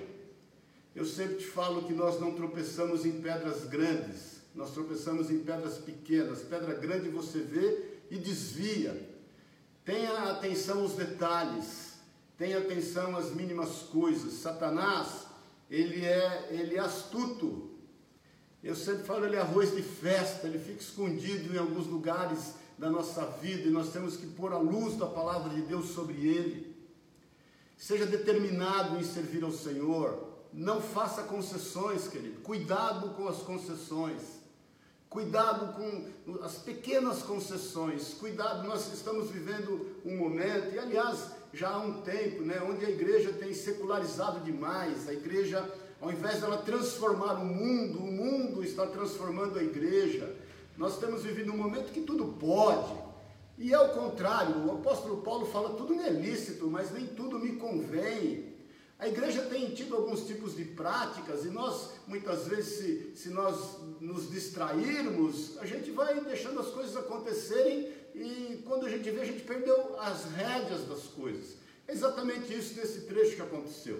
Eu 0.95 1.05
sempre 1.05 1.37
te 1.37 1.47
falo 1.47 1.87
que 1.87 1.93
nós 1.93 2.21
não 2.21 2.35
tropeçamos 2.35 3.07
em 3.07 3.21
pedras 3.21 3.65
grandes, 3.65 4.40
nós 4.55 4.73
tropeçamos 4.73 5.31
em 5.31 5.41
pedras 5.41 5.79
pequenas. 5.79 6.43
Pedra 6.43 6.75
grande 6.75 7.09
você 7.09 7.39
vê 7.41 8.01
e 8.11 8.19
desvia. 8.19 9.09
Tenha 9.85 10.31
atenção 10.31 10.81
aos 10.81 10.95
detalhes, 10.95 11.95
tenha 12.37 12.59
atenção 12.59 13.17
às 13.17 13.35
mínimas 13.35 13.83
coisas. 13.91 14.35
Satanás, 14.35 15.27
ele 15.71 16.05
é, 16.05 16.49
ele 16.51 16.77
é 16.77 16.81
astuto. 16.81 17.71
Eu 18.63 18.75
sempre 18.75 19.05
falo, 19.05 19.25
ele 19.25 19.37
é 19.37 19.41
arroz 19.41 19.75
de 19.75 19.83
festa, 19.83 20.47
ele 20.47 20.59
fica 20.59 20.81
escondido 20.81 21.55
em 21.55 21.59
alguns 21.59 21.87
lugares 21.87 22.55
da 22.77 22.91
nossa 22.91 23.25
vida 23.27 23.69
e 23.69 23.71
nós 23.71 23.93
temos 23.93 24.17
que 24.17 24.27
pôr 24.27 24.53
a 24.53 24.59
luz 24.59 24.97
da 24.97 25.07
palavra 25.07 25.55
de 25.55 25.63
Deus 25.63 25.91
sobre 25.91 26.27
ele. 26.27 26.77
Seja 27.77 28.05
determinado 28.05 28.99
em 28.99 29.05
servir 29.05 29.43
ao 29.43 29.53
Senhor. 29.53 30.29
Não 30.53 30.83
faça 30.83 31.23
concessões, 31.23 32.09
querido. 32.09 32.41
Cuidado 32.41 33.11
com 33.11 33.29
as 33.29 33.39
concessões. 33.39 34.40
Cuidado 35.11 35.73
com 35.75 36.45
as 36.45 36.55
pequenas 36.59 37.21
concessões. 37.21 38.15
Cuidado, 38.15 38.65
nós 38.69 38.93
estamos 38.95 39.29
vivendo 39.29 39.89
um 40.05 40.17
momento, 40.17 40.73
e 40.73 40.79
aliás, 40.79 41.33
já 41.53 41.69
há 41.69 41.79
um 41.79 42.01
tempo, 42.03 42.45
né, 42.45 42.63
onde 42.63 42.87
a 42.87 42.91
igreja 42.91 43.33
tem 43.33 43.53
secularizado 43.53 44.39
demais. 44.39 45.09
A 45.09 45.13
igreja, 45.13 45.69
ao 46.01 46.13
invés 46.13 46.41
dela 46.41 46.59
transformar 46.59 47.35
o 47.41 47.45
mundo, 47.45 47.99
o 47.99 48.13
mundo 48.13 48.63
está 48.63 48.87
transformando 48.87 49.59
a 49.59 49.63
igreja. 49.65 50.33
Nós 50.79 50.95
estamos 50.95 51.25
vivendo 51.25 51.53
um 51.53 51.57
momento 51.57 51.91
que 51.91 52.03
tudo 52.03 52.27
pode. 52.39 52.95
E 53.59 53.75
é 53.75 53.81
o 53.81 53.89
contrário, 53.89 54.65
o 54.65 54.75
apóstolo 54.77 55.23
Paulo 55.23 55.45
fala: 55.47 55.71
tudo 55.71 55.93
me 55.93 56.05
é 56.05 56.11
lícito, 56.11 56.71
mas 56.71 56.93
nem 56.93 57.09
tudo 57.09 57.37
me 57.37 57.57
convém. 57.57 58.50
A 59.01 59.09
igreja 59.09 59.41
tem 59.47 59.71
tido 59.71 59.97
alguns 59.97 60.27
tipos 60.27 60.55
de 60.55 60.63
práticas 60.63 61.47
e 61.47 61.49
nós, 61.49 61.93
muitas 62.07 62.47
vezes, 62.47 62.77
se, 62.77 63.13
se 63.17 63.29
nós 63.31 63.79
nos 63.99 64.31
distrairmos, 64.31 65.57
a 65.57 65.65
gente 65.65 65.91
vai 65.91 66.21
deixando 66.21 66.61
as 66.61 66.69
coisas 66.69 66.95
acontecerem 66.95 67.91
e 68.15 68.63
quando 68.67 68.85
a 68.85 68.91
gente 68.91 69.11
vê, 69.11 69.23
a 69.23 69.25
gente 69.25 69.43
perdeu 69.43 69.99
as 69.99 70.27
rédeas 70.27 70.87
das 70.87 71.05
coisas. 71.05 71.57
É 71.89 71.93
exatamente 71.93 72.53
isso 72.53 72.79
nesse 72.79 73.07
trecho 73.07 73.37
que 73.37 73.43
aconteceu. 73.43 73.99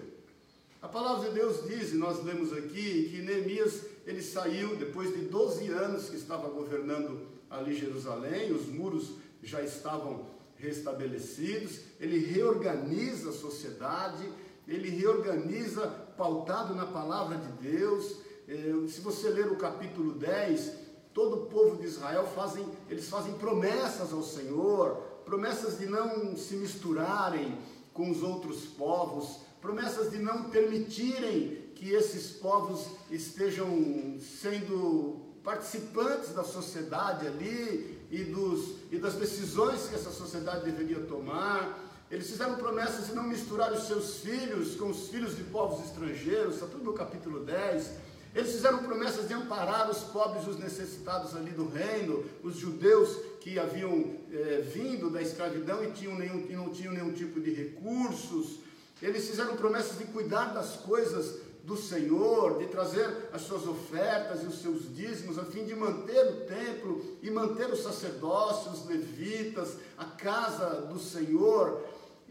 A 0.79 0.87
palavra 0.87 1.29
de 1.29 1.35
Deus 1.35 1.67
diz, 1.67 1.93
e 1.93 1.95
nós 1.95 2.23
lemos 2.23 2.53
aqui, 2.53 3.09
que 3.09 3.23
Neemias, 3.23 3.81
ele 4.05 4.21
saiu 4.21 4.75
depois 4.75 5.11
de 5.11 5.25
12 5.25 5.67
anos 5.69 6.09
que 6.09 6.15
estava 6.15 6.47
governando 6.47 7.27
ali 7.49 7.75
Jerusalém, 7.75 8.51
os 8.51 8.67
muros 8.67 9.13
já 9.41 9.63
estavam 9.63 10.27
restabelecidos, 10.57 11.79
ele 11.99 12.19
reorganiza 12.19 13.31
a 13.31 13.33
sociedade, 13.33 14.31
ele 14.67 14.89
reorganiza 14.89 15.87
pautado 16.17 16.75
na 16.75 16.85
palavra 16.85 17.37
de 17.37 17.51
Deus. 17.69 18.17
É, 18.47 18.87
se 18.87 19.01
você 19.01 19.29
ler 19.29 19.51
o 19.51 19.57
capítulo 19.57 20.13
10, 20.13 20.73
todo 21.13 21.43
o 21.43 21.45
povo 21.47 21.77
de 21.77 21.85
Israel 21.85 22.27
fazem, 22.35 22.65
eles 22.89 23.09
fazem 23.09 23.33
promessas 23.33 24.13
ao 24.13 24.23
Senhor, 24.23 24.95
promessas 25.25 25.79
de 25.79 25.85
não 25.85 26.35
se 26.35 26.55
misturarem 26.55 27.57
com 27.93 28.09
os 28.09 28.23
outros 28.23 28.65
povos, 28.65 29.41
promessas 29.61 30.11
de 30.11 30.17
não 30.17 30.45
permitirem 30.45 31.71
que 31.75 31.91
esses 31.91 32.31
povos 32.31 32.87
estejam 33.09 34.17
sendo 34.19 35.19
participantes 35.43 36.29
da 36.33 36.43
sociedade 36.43 37.25
ali 37.27 37.99
e, 38.11 38.23
dos, 38.23 38.75
e 38.91 38.97
das 38.97 39.15
decisões 39.15 39.87
que 39.87 39.95
essa 39.95 40.11
sociedade 40.11 40.65
deveria 40.65 40.99
tomar. 41.05 41.90
Eles 42.11 42.29
fizeram 42.29 42.55
promessas 42.55 43.07
de 43.07 43.15
não 43.15 43.23
misturar 43.23 43.71
os 43.71 43.87
seus 43.87 44.17
filhos 44.17 44.75
com 44.75 44.89
os 44.89 45.07
filhos 45.07 45.37
de 45.37 45.43
povos 45.45 45.85
estrangeiros, 45.85 46.55
está 46.55 46.67
tudo 46.67 46.83
no 46.83 46.93
capítulo 46.93 47.39
10. 47.45 47.89
Eles 48.35 48.51
fizeram 48.51 48.79
promessas 48.79 49.29
de 49.29 49.33
amparar 49.33 49.89
os 49.89 49.99
pobres 49.99 50.45
os 50.45 50.57
necessitados 50.57 51.33
ali 51.33 51.51
do 51.51 51.69
reino, 51.69 52.25
os 52.43 52.57
judeus 52.57 53.17
que 53.39 53.57
haviam 53.57 54.17
é, 54.31 54.61
vindo 54.61 55.09
da 55.09 55.21
escravidão 55.21 55.81
e, 55.85 55.91
tinham 55.91 56.15
nenhum, 56.15 56.45
e 56.49 56.53
não 56.53 56.69
tinham 56.69 56.93
nenhum 56.93 57.13
tipo 57.13 57.39
de 57.39 57.53
recursos. 57.53 58.59
Eles 59.01 59.29
fizeram 59.29 59.55
promessas 59.55 59.97
de 59.97 60.03
cuidar 60.05 60.53
das 60.53 60.75
coisas 60.77 61.39
do 61.63 61.77
Senhor, 61.77 62.57
de 62.57 62.67
trazer 62.67 63.29
as 63.31 63.43
suas 63.43 63.67
ofertas 63.67 64.43
e 64.43 64.47
os 64.47 64.61
seus 64.61 64.93
dízimos, 64.95 65.37
a 65.37 65.45
fim 65.45 65.63
de 65.63 65.75
manter 65.75 66.25
o 66.25 66.45
templo 66.45 67.05
e 67.21 67.29
manter 67.29 67.69
os 67.69 67.83
sacerdócios, 67.83 68.81
os 68.81 68.87
levitas, 68.87 69.77
a 69.97 70.05
casa 70.05 70.81
do 70.81 70.99
Senhor. 70.99 71.81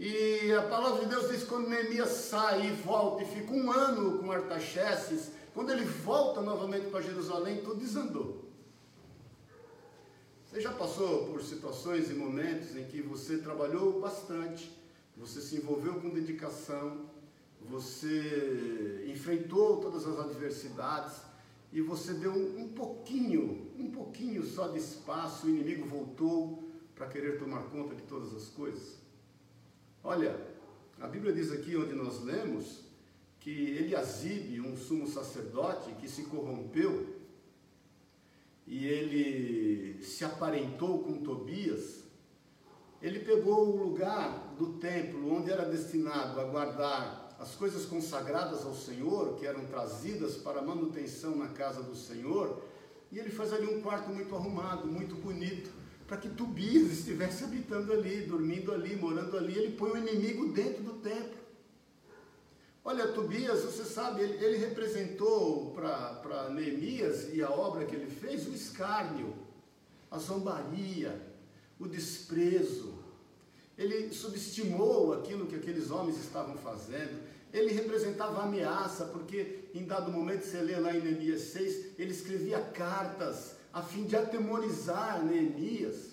E 0.02 0.50
a 0.54 0.62
palavra 0.62 1.04
de 1.04 1.10
Deus 1.10 1.28
diz 1.28 1.42
que 1.42 1.50
quando 1.50 1.68
Neemias 1.68 2.08
sai 2.08 2.68
e 2.68 2.72
volta 2.72 3.22
e 3.22 3.26
fica 3.26 3.52
um 3.52 3.70
ano 3.70 4.18
com 4.18 4.32
Artaxerxes, 4.32 5.30
quando 5.52 5.70
ele 5.70 5.84
volta 5.84 6.40
novamente 6.40 6.86
para 6.86 7.02
Jerusalém, 7.02 7.60
tudo 7.60 7.80
desandou. 7.80 8.46
Você 10.46 10.58
já 10.58 10.72
passou 10.72 11.26
por 11.26 11.42
situações 11.42 12.10
e 12.10 12.14
momentos 12.14 12.74
em 12.76 12.86
que 12.86 13.02
você 13.02 13.36
trabalhou 13.36 14.00
bastante, 14.00 14.74
você 15.18 15.38
se 15.38 15.56
envolveu 15.56 16.00
com 16.00 16.08
dedicação, 16.08 17.04
você 17.68 19.04
enfrentou 19.06 19.82
todas 19.82 20.06
as 20.06 20.18
adversidades 20.18 21.20
e 21.74 21.82
você 21.82 22.14
deu 22.14 22.32
um 22.32 22.68
pouquinho, 22.68 23.70
um 23.78 23.90
pouquinho 23.90 24.46
só 24.46 24.68
de 24.68 24.78
espaço, 24.78 25.46
o 25.46 25.50
inimigo 25.50 25.86
voltou 25.86 26.64
para 26.94 27.06
querer 27.06 27.38
tomar 27.38 27.64
conta 27.64 27.94
de 27.94 28.02
todas 28.04 28.34
as 28.34 28.48
coisas. 28.48 28.99
Olha, 30.02 30.34
a 30.98 31.06
Bíblia 31.06 31.30
diz 31.30 31.52
aqui 31.52 31.76
onde 31.76 31.92
nós 31.92 32.22
lemos 32.22 32.80
que 33.38 33.50
Eliasibe, 33.50 34.60
um 34.60 34.74
sumo 34.74 35.06
sacerdote 35.06 35.92
que 35.92 36.08
se 36.08 36.24
corrompeu 36.24 37.20
e 38.66 38.86
ele 38.86 40.02
se 40.02 40.24
aparentou 40.24 41.00
com 41.00 41.22
Tobias, 41.22 42.04
ele 43.02 43.20
pegou 43.20 43.68
o 43.68 43.76
lugar 43.76 44.54
do 44.58 44.74
templo 44.74 45.34
onde 45.34 45.50
era 45.50 45.66
destinado 45.66 46.40
a 46.40 46.44
guardar 46.44 47.36
as 47.38 47.54
coisas 47.54 47.84
consagradas 47.84 48.64
ao 48.64 48.74
Senhor, 48.74 49.36
que 49.36 49.46
eram 49.46 49.66
trazidas 49.66 50.36
para 50.36 50.62
manutenção 50.62 51.36
na 51.36 51.48
casa 51.48 51.82
do 51.82 51.94
Senhor, 51.94 52.62
e 53.12 53.18
ele 53.18 53.30
faz 53.30 53.52
ali 53.52 53.66
um 53.66 53.82
quarto 53.82 54.10
muito 54.10 54.34
arrumado, 54.34 54.86
muito 54.86 55.14
bonito, 55.16 55.70
para 56.10 56.18
que 56.18 56.28
Tobias 56.28 56.90
estivesse 56.90 57.44
habitando 57.44 57.92
ali, 57.92 58.22
dormindo 58.22 58.72
ali, 58.72 58.96
morando 58.96 59.36
ali. 59.36 59.56
Ele 59.56 59.76
põe 59.76 59.92
o 59.92 59.96
inimigo 59.96 60.52
dentro 60.52 60.82
do 60.82 60.94
templo. 60.94 61.38
Olha, 62.84 63.06
Tobias, 63.12 63.62
você 63.62 63.84
sabe, 63.84 64.22
ele, 64.22 64.44
ele 64.44 64.56
representou 64.56 65.70
para 65.70 66.50
Neemias 66.50 67.32
e 67.32 67.40
a 67.40 67.48
obra 67.48 67.84
que 67.84 67.94
ele 67.94 68.10
fez 68.10 68.48
o 68.48 68.52
escárnio, 68.52 69.32
a 70.10 70.18
zombaria, 70.18 71.14
o 71.78 71.86
desprezo. 71.86 72.92
Ele 73.78 74.12
subestimou 74.12 75.12
aquilo 75.12 75.46
que 75.46 75.54
aqueles 75.54 75.92
homens 75.92 76.18
estavam 76.18 76.56
fazendo 76.56 77.30
ele 77.52 77.72
representava 77.72 78.42
ameaça, 78.42 79.06
porque 79.06 79.64
em 79.74 79.84
dado 79.84 80.12
momento, 80.12 80.44
você 80.44 80.60
lê 80.60 80.76
lá 80.76 80.96
em 80.96 81.00
Neemias 81.00 81.40
6, 81.42 81.98
ele 81.98 82.12
escrevia 82.12 82.60
cartas 82.60 83.56
a 83.72 83.82
fim 83.82 84.04
de 84.04 84.16
atemorizar 84.16 85.24
Neemias. 85.24 86.10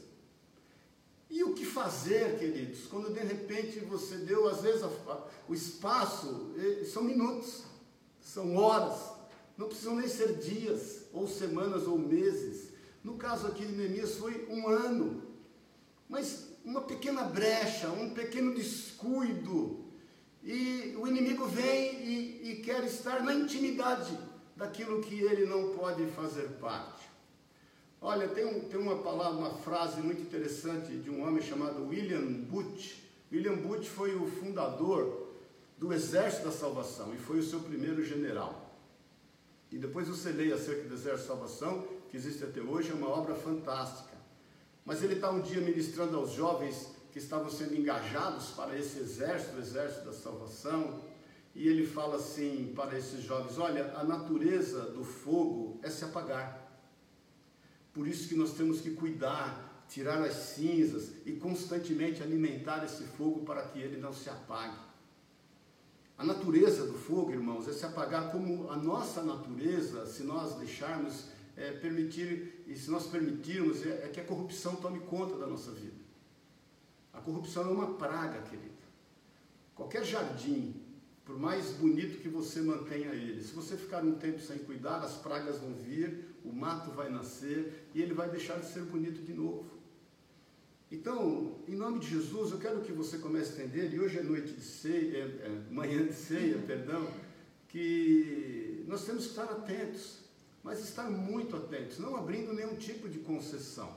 E 1.30 1.44
o 1.44 1.54
que 1.54 1.66
fazer, 1.66 2.38
queridos, 2.40 2.86
quando 2.88 3.14
de 3.14 3.20
repente 3.20 3.80
você 3.82 4.18
deu, 4.18 4.48
às 4.48 4.62
vezes, 4.62 4.84
a, 4.84 5.28
o 5.48 5.54
espaço, 5.54 6.54
são 6.92 7.04
minutos, 7.04 7.64
são 8.22 8.56
horas, 8.56 9.12
não 9.58 9.68
precisam 9.68 9.96
nem 9.96 10.08
ser 10.08 10.38
dias, 10.38 11.06
ou 11.12 11.28
semanas, 11.28 11.88
ou 11.88 11.98
meses. 11.98 12.70
No 13.04 13.16
caso 13.16 13.48
aqui 13.48 13.66
de 13.66 13.74
Neemias 13.74 14.16
foi 14.16 14.48
um 14.50 14.68
ano, 14.70 15.24
mas 16.08 16.48
uma 16.64 16.82
pequena 16.82 17.24
brecha, 17.24 17.90
um 17.90 18.14
pequeno 18.14 18.54
descuido, 18.54 19.86
e 20.44 20.96
o 20.98 21.08
inimigo 21.08 21.46
vem 21.46 21.96
e, 22.04 22.52
e 22.52 22.56
quer 22.64 22.84
estar 22.86 23.22
na 23.22 23.34
intimidade 23.34 24.18
daquilo 24.56 25.02
que 25.02 25.22
ele 25.22 25.46
não 25.46 25.76
pode 25.76 26.06
fazer 26.08 26.48
parte. 26.60 27.07
Olha, 28.02 28.28
tem, 28.28 28.46
um, 28.46 28.62
tem 28.62 28.80
uma 28.80 28.98
palavra, 28.98 29.38
uma 29.38 29.54
frase 29.56 30.00
muito 30.02 30.22
interessante 30.22 30.96
de 30.98 31.10
um 31.10 31.28
homem 31.28 31.42
chamado 31.42 31.88
William 31.88 32.22
Booth. 32.22 32.96
William 33.32 33.56
Booth 33.56 33.86
foi 33.86 34.16
o 34.16 34.28
fundador 34.28 35.28
do 35.78 35.92
Exército 35.92 36.46
da 36.46 36.52
Salvação 36.52 37.14
e 37.14 37.18
foi 37.18 37.40
o 37.40 37.44
seu 37.44 37.60
primeiro 37.60 38.06
general. 38.06 38.76
E 39.72 39.78
depois 39.78 40.08
você 40.08 40.30
leia 40.30 40.56
acerca 40.56 40.88
do 40.88 40.94
Exército 40.94 41.28
da 41.28 41.36
Salvação, 41.36 41.88
que 42.10 42.16
existe 42.16 42.44
até 42.44 42.62
hoje, 42.62 42.92
é 42.92 42.94
uma 42.94 43.10
obra 43.10 43.36
fantástica. 43.36 44.16
Mas 44.86 45.04
ele 45.04 45.16
está 45.16 45.30
um 45.30 45.42
dia 45.42 45.60
ministrando 45.60 46.16
aos 46.16 46.32
jovens 46.32 46.90
que 47.12 47.20
estavam 47.20 47.50
sendo 47.50 47.76
engajados 47.76 48.52
para 48.52 48.78
esse 48.78 49.00
exército, 49.00 49.58
o 49.58 49.60
exército 49.60 50.06
da 50.06 50.14
salvação, 50.14 51.02
e 51.56 51.68
ele 51.68 51.86
fala 51.86 52.16
assim 52.18 52.72
para 52.76 52.98
esses 52.98 53.24
jovens: 53.24 53.58
olha, 53.58 53.92
a 53.96 54.04
natureza 54.04 54.82
do 54.92 55.04
fogo 55.04 55.80
é 55.82 55.90
se 55.90 56.06
apagar. 56.06 56.67
Por 57.98 58.08
isso 58.08 58.30
que 58.30 58.36
nós 58.36 58.54
temos 58.54 58.80
que 58.80 58.92
cuidar, 58.92 59.84
tirar 59.90 60.22
as 60.22 60.36
cinzas 60.36 61.14
e 61.26 61.32
constantemente 61.32 62.22
alimentar 62.22 62.86
esse 62.86 63.04
fogo 63.04 63.44
para 63.44 63.64
que 63.64 63.80
ele 63.80 63.98
não 63.98 64.14
se 64.14 64.30
apague. 64.30 64.78
A 66.16 66.24
natureza 66.24 66.86
do 66.86 66.94
fogo, 66.94 67.32
irmãos, 67.32 67.68
é 67.68 67.74
se 67.74 67.84
apagar 67.88 68.32
como 68.32 68.70
a 68.70 68.78
nossa 68.78 69.24
natureza, 69.24 70.06
se 70.06 70.22
nós 70.22 70.54
deixarmos 70.58 71.30
é, 71.56 71.72
permitir, 71.72 72.64
e 72.68 72.76
se 72.76 72.92
nós 72.92 73.08
permitirmos, 73.08 73.84
é, 73.84 74.06
é 74.06 74.10
que 74.10 74.20
a 74.20 74.26
corrupção 74.26 74.76
tome 74.76 75.00
conta 75.00 75.36
da 75.36 75.48
nossa 75.48 75.72
vida. 75.72 75.98
A 77.12 77.20
corrupção 77.20 77.64
é 77.64 77.72
uma 77.72 77.96
praga, 77.96 78.44
querido. 78.44 78.78
Qualquer 79.74 80.04
jardim, 80.06 80.76
por 81.28 81.38
mais 81.38 81.72
bonito 81.72 82.22
que 82.22 82.30
você 82.30 82.62
mantenha 82.62 83.14
ele, 83.14 83.44
se 83.44 83.54
você 83.54 83.76
ficar 83.76 84.02
um 84.02 84.16
tempo 84.16 84.40
sem 84.40 84.60
cuidar, 84.60 85.00
as 85.00 85.16
pragas 85.16 85.60
vão 85.60 85.74
vir, 85.74 86.24
o 86.46 86.54
mato 86.54 86.90
vai 86.92 87.12
nascer 87.12 87.90
e 87.94 88.02
ele 88.02 88.14
vai 88.14 88.30
deixar 88.30 88.58
de 88.58 88.66
ser 88.66 88.84
bonito 88.84 89.22
de 89.22 89.34
novo. 89.34 89.70
Então, 90.90 91.60
em 91.68 91.76
nome 91.76 92.00
de 92.00 92.08
Jesus, 92.08 92.52
eu 92.52 92.58
quero 92.60 92.80
que 92.80 92.94
você 92.94 93.18
comece 93.18 93.60
a 93.60 93.66
entender, 93.66 93.94
e 93.94 94.00
hoje 94.00 94.20
é 94.20 94.24
noite 94.24 94.54
de 94.54 94.62
ceia, 94.62 95.18
é, 95.18 95.20
é, 95.20 95.62
manhã 95.70 96.06
de 96.08 96.14
ceia, 96.14 96.60
perdão, 96.66 97.06
que 97.68 98.86
nós 98.88 99.04
temos 99.06 99.26
que 99.26 99.32
estar 99.32 99.52
atentos, 99.52 100.20
mas 100.64 100.80
estar 100.80 101.12
muito 101.12 101.58
atentos, 101.58 102.00
não 102.00 102.16
abrindo 102.16 102.54
nenhum 102.54 102.76
tipo 102.76 103.10
de 103.10 103.20
concessão. 103.20 103.94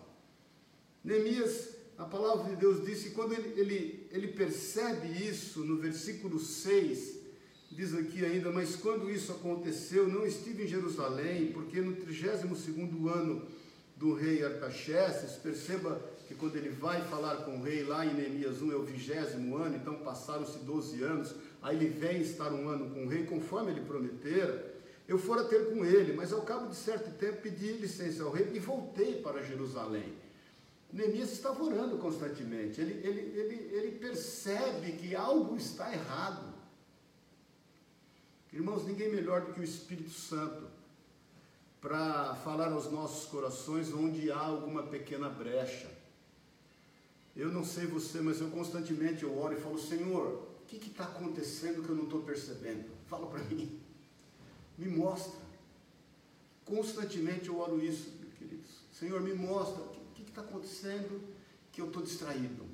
Neemias 1.05 1.77
a 2.01 2.07
palavra 2.07 2.49
de 2.49 2.57
Deus 2.57 2.87
diz 2.87 3.03
que 3.03 3.11
quando 3.11 3.35
ele, 3.35 3.61
ele, 3.61 4.09
ele 4.11 4.29
percebe 4.29 5.07
isso, 5.23 5.61
no 5.67 5.77
versículo 5.77 6.41
6, 6.41 7.20
diz 7.81 7.95
aqui 7.95 8.23
ainda, 8.23 8.53
mas 8.53 8.77
quando 8.77 9.11
isso 9.11 9.33
aconteceu, 9.33 10.07
não 10.07 10.27
estive 10.27 10.65
em 10.65 10.67
Jerusalém, 10.67 11.51
porque 11.51 11.81
no 11.81 11.97
32 11.97 12.45
ano 13.11 13.41
do 13.97 14.13
rei 14.13 14.45
Artaxerxes, 14.45 15.39
perceba 15.39 15.99
que 16.29 16.35
quando 16.35 16.57
ele 16.57 16.69
vai 16.69 17.01
falar 17.09 17.37
com 17.37 17.57
o 17.57 17.63
rei 17.63 17.83
lá 17.83 18.05
em 18.05 18.13
Neemias 18.13 18.61
1 18.61 18.73
é 18.73 18.75
o 18.75 18.83
vigésimo 18.83 19.57
ano, 19.57 19.77
então 19.77 19.95
passaram-se 19.95 20.59
12 20.59 21.03
anos, 21.03 21.35
aí 21.63 21.75
ele 21.75 21.89
vem 21.89 22.21
estar 22.21 22.53
um 22.53 22.69
ano 22.69 22.91
com 22.91 23.07
o 23.07 23.09
rei, 23.09 23.25
conforme 23.25 23.71
ele 23.71 23.81
prometera, 23.81 24.75
eu 25.09 25.19
fora 25.19 25.45
ter 25.45 25.71
com 25.71 25.83
ele, 25.83 26.13
mas 26.13 26.35
ao 26.35 26.43
cabo 26.43 26.69
de 26.69 26.77
certo 26.77 27.11
tempo 27.19 27.41
pedi 27.41 27.73
licença 27.73 28.25
ao 28.25 28.31
rei 28.31 28.47
e 28.53 28.59
voltei 28.59 29.23
para 29.23 29.43
Jerusalém. 29.43 30.13
Neemias 30.93 31.33
estava 31.33 31.63
orando 31.65 31.97
constantemente, 31.97 32.79
ele, 32.79 33.01
ele, 33.07 33.21
ele, 33.41 33.71
ele 33.73 33.99
percebe 33.99 34.93
que 34.93 35.17
algo 35.17 35.57
está 35.57 35.91
errado. 35.91 36.50
Irmãos, 38.53 38.85
ninguém 38.85 39.11
melhor 39.11 39.43
do 39.43 39.53
que 39.53 39.61
o 39.61 39.65
Espírito 39.65 40.11
Santo 40.11 40.67
para 41.81 42.35
falar 42.37 42.73
aos 42.73 42.91
nossos 42.91 43.27
corações 43.31 43.93
onde 43.93 44.31
há 44.31 44.39
alguma 44.39 44.83
pequena 44.83 45.29
brecha. 45.29 45.91
Eu 47.35 47.51
não 47.51 47.65
sei 47.65 47.87
você, 47.87 48.21
mas 48.21 48.41
eu 48.41 48.51
constantemente 48.51 49.23
eu 49.23 49.39
oro 49.39 49.57
e 49.57 49.61
falo, 49.61 49.79
Senhor, 49.79 50.49
o 50.63 50.67
que 50.67 50.77
está 50.77 51.05
acontecendo 51.05 51.83
que 51.83 51.89
eu 51.89 51.95
não 51.95 52.05
estou 52.05 52.23
percebendo? 52.23 52.91
Fala 53.07 53.29
para 53.29 53.43
mim, 53.45 53.81
me 54.77 54.89
mostra. 54.89 55.41
Constantemente 56.65 57.49
eu 57.49 57.59
oro 57.59 57.83
isso 57.83 58.13
queridos. 58.37 58.71
Senhor, 58.93 59.21
me 59.21 59.33
mostra 59.33 59.83
o 59.83 60.13
que 60.15 60.23
está 60.23 60.41
acontecendo 60.41 61.23
que 61.73 61.81
eu 61.81 61.87
estou 61.87 62.03
distraído. 62.03 62.65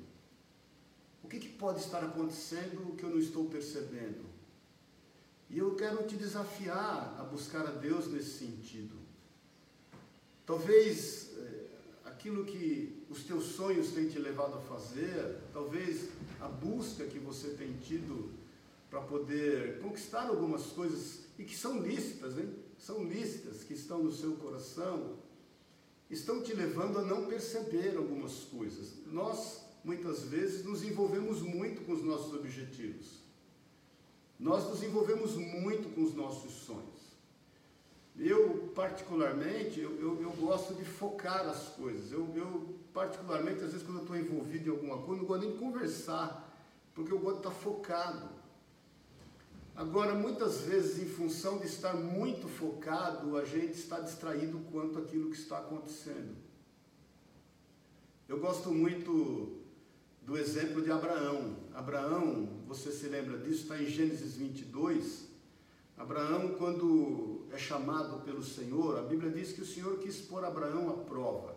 O 1.23 1.27
que, 1.27 1.39
que 1.39 1.49
pode 1.49 1.79
estar 1.79 2.03
acontecendo 2.03 2.95
que 2.95 3.03
eu 3.03 3.09
não 3.09 3.19
estou 3.19 3.45
percebendo? 3.45 4.25
E 5.49 5.59
eu 5.59 5.75
quero 5.75 6.05
te 6.05 6.15
desafiar 6.15 7.15
a 7.19 7.23
buscar 7.23 7.65
a 7.65 7.71
Deus 7.71 8.07
nesse 8.07 8.37
sentido. 8.39 8.95
Talvez 10.45 11.31
eh, 11.37 11.65
aquilo 12.05 12.45
que 12.45 13.03
os 13.09 13.23
teus 13.23 13.45
sonhos 13.45 13.91
têm 13.91 14.09
te 14.09 14.19
levado 14.19 14.57
a 14.57 14.61
fazer, 14.61 15.37
talvez 15.53 16.09
a 16.41 16.47
busca 16.47 17.05
que 17.05 17.19
você 17.19 17.49
tem 17.49 17.73
tido 17.77 18.31
para 18.89 19.01
poder 19.01 19.79
conquistar 19.81 20.27
algumas 20.27 20.67
coisas 20.67 21.25
e 21.37 21.43
que 21.43 21.55
são 21.55 21.81
lícitas, 21.81 22.37
hein? 22.37 22.53
São 22.77 23.03
lícitas 23.05 23.63
que 23.63 23.73
estão 23.73 24.03
no 24.03 24.11
seu 24.11 24.33
coração, 24.35 25.17
estão 26.09 26.41
te 26.41 26.53
levando 26.53 26.99
a 26.99 27.03
não 27.03 27.25
perceber 27.25 27.95
algumas 27.97 28.45
coisas. 28.45 28.93
Nós 29.07 29.61
muitas 29.83 30.23
vezes 30.23 30.65
nos 30.65 30.83
envolvemos 30.83 31.41
muito 31.41 31.81
com 31.85 31.93
os 31.93 32.03
nossos 32.03 32.33
objetivos. 32.33 33.26
Nós 34.39 34.67
nos 34.69 34.83
envolvemos 34.83 35.35
muito 35.35 35.93
com 35.95 36.03
os 36.03 36.13
nossos 36.13 36.51
sonhos. 36.53 36.97
Eu, 38.17 38.71
particularmente, 38.73 39.79
eu, 39.79 39.91
eu, 39.99 40.21
eu 40.21 40.31
gosto 40.31 40.73
de 40.73 40.83
focar 40.83 41.47
as 41.47 41.69
coisas. 41.69 42.11
Eu, 42.11 42.27
eu, 42.35 42.75
particularmente, 42.93 43.63
às 43.63 43.71
vezes, 43.71 43.85
quando 43.85 43.97
eu 43.97 44.03
estou 44.03 44.17
envolvido 44.17 44.69
em 44.69 44.71
alguma 44.71 44.97
coisa, 44.97 45.21
não 45.21 45.27
gosto 45.27 45.41
nem 45.41 45.51
de 45.51 45.59
conversar, 45.59 46.51
porque 46.95 47.11
eu 47.11 47.19
gosto 47.19 47.41
de 47.41 47.47
estar 47.47 47.59
focado. 47.59 48.29
Agora, 49.75 50.15
muitas 50.15 50.61
vezes, 50.61 50.99
em 50.99 51.05
função 51.05 51.59
de 51.59 51.67
estar 51.67 51.93
muito 51.93 52.47
focado, 52.47 53.37
a 53.37 53.45
gente 53.45 53.73
está 53.73 53.99
distraído 53.99 54.59
quanto 54.71 54.97
aquilo 54.97 55.29
que 55.29 55.37
está 55.37 55.59
acontecendo. 55.59 56.35
Eu 58.27 58.39
gosto 58.39 58.71
muito 58.71 59.56
do 60.27 60.37
exemplo 60.37 60.81
de 60.81 60.91
Abraão. 60.91 61.55
Abraão, 61.73 62.49
você 62.67 62.91
se 62.91 63.07
lembra 63.07 63.37
disso, 63.37 63.61
está 63.61 63.81
em 63.81 63.85
Gênesis 63.85 64.35
22. 64.35 65.25
Abraão, 65.97 66.55
quando 66.55 67.47
é 67.49 67.57
chamado 67.57 68.25
pelo 68.25 68.43
Senhor, 68.43 68.99
a 68.99 69.03
Bíblia 69.03 69.31
diz 69.31 69.53
que 69.53 69.61
o 69.61 69.65
Senhor 69.65 69.97
quis 69.99 70.17
pôr 70.17 70.43
Abraão 70.43 70.89
à 70.89 70.93
prova. 71.05 71.55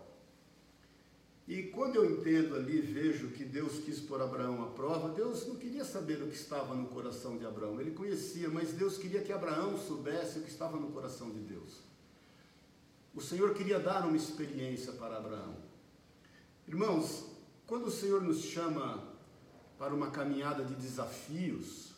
E 1.48 1.64
quando 1.64 1.96
eu 1.96 2.08
entendo 2.08 2.54
ali, 2.54 2.80
vejo 2.80 3.32
que 3.32 3.44
Deus 3.44 3.80
quis 3.80 3.98
pôr 3.98 4.22
Abraão 4.22 4.62
à 4.62 4.68
prova, 4.68 5.08
Deus 5.08 5.48
não 5.48 5.56
queria 5.56 5.84
saber 5.84 6.22
o 6.22 6.28
que 6.28 6.36
estava 6.36 6.72
no 6.72 6.86
coração 6.86 7.36
de 7.36 7.44
Abraão. 7.44 7.80
Ele 7.80 7.90
conhecia, 7.90 8.48
mas 8.48 8.72
Deus 8.72 8.96
queria 8.96 9.20
que 9.20 9.32
Abraão 9.32 9.76
soubesse 9.76 10.38
o 10.38 10.42
que 10.42 10.48
estava 10.48 10.78
no 10.78 10.92
coração 10.92 11.28
de 11.28 11.40
Deus. 11.40 11.80
O 13.12 13.20
Senhor 13.20 13.52
queria 13.52 13.80
dar 13.80 14.06
uma 14.06 14.16
experiência 14.16 14.92
para 14.92 15.16
Abraão. 15.16 15.56
Irmãos, 16.68 17.29
quando 17.70 17.86
o 17.86 17.90
Senhor 17.92 18.20
nos 18.20 18.42
chama 18.42 19.00
para 19.78 19.94
uma 19.94 20.10
caminhada 20.10 20.64
de 20.64 20.74
desafios, 20.74 21.92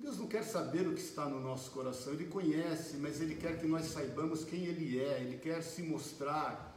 Deus 0.00 0.16
não 0.16 0.26
quer 0.26 0.42
saber 0.42 0.88
o 0.88 0.94
que 0.94 1.00
está 1.02 1.28
no 1.28 1.40
nosso 1.40 1.72
coração, 1.72 2.14
Ele 2.14 2.24
conhece, 2.24 2.96
mas 2.96 3.20
Ele 3.20 3.34
quer 3.34 3.60
que 3.60 3.66
nós 3.66 3.84
saibamos 3.84 4.44
quem 4.44 4.64
Ele 4.64 4.98
é, 4.98 5.20
Ele 5.20 5.36
quer 5.36 5.62
se 5.62 5.82
mostrar 5.82 6.74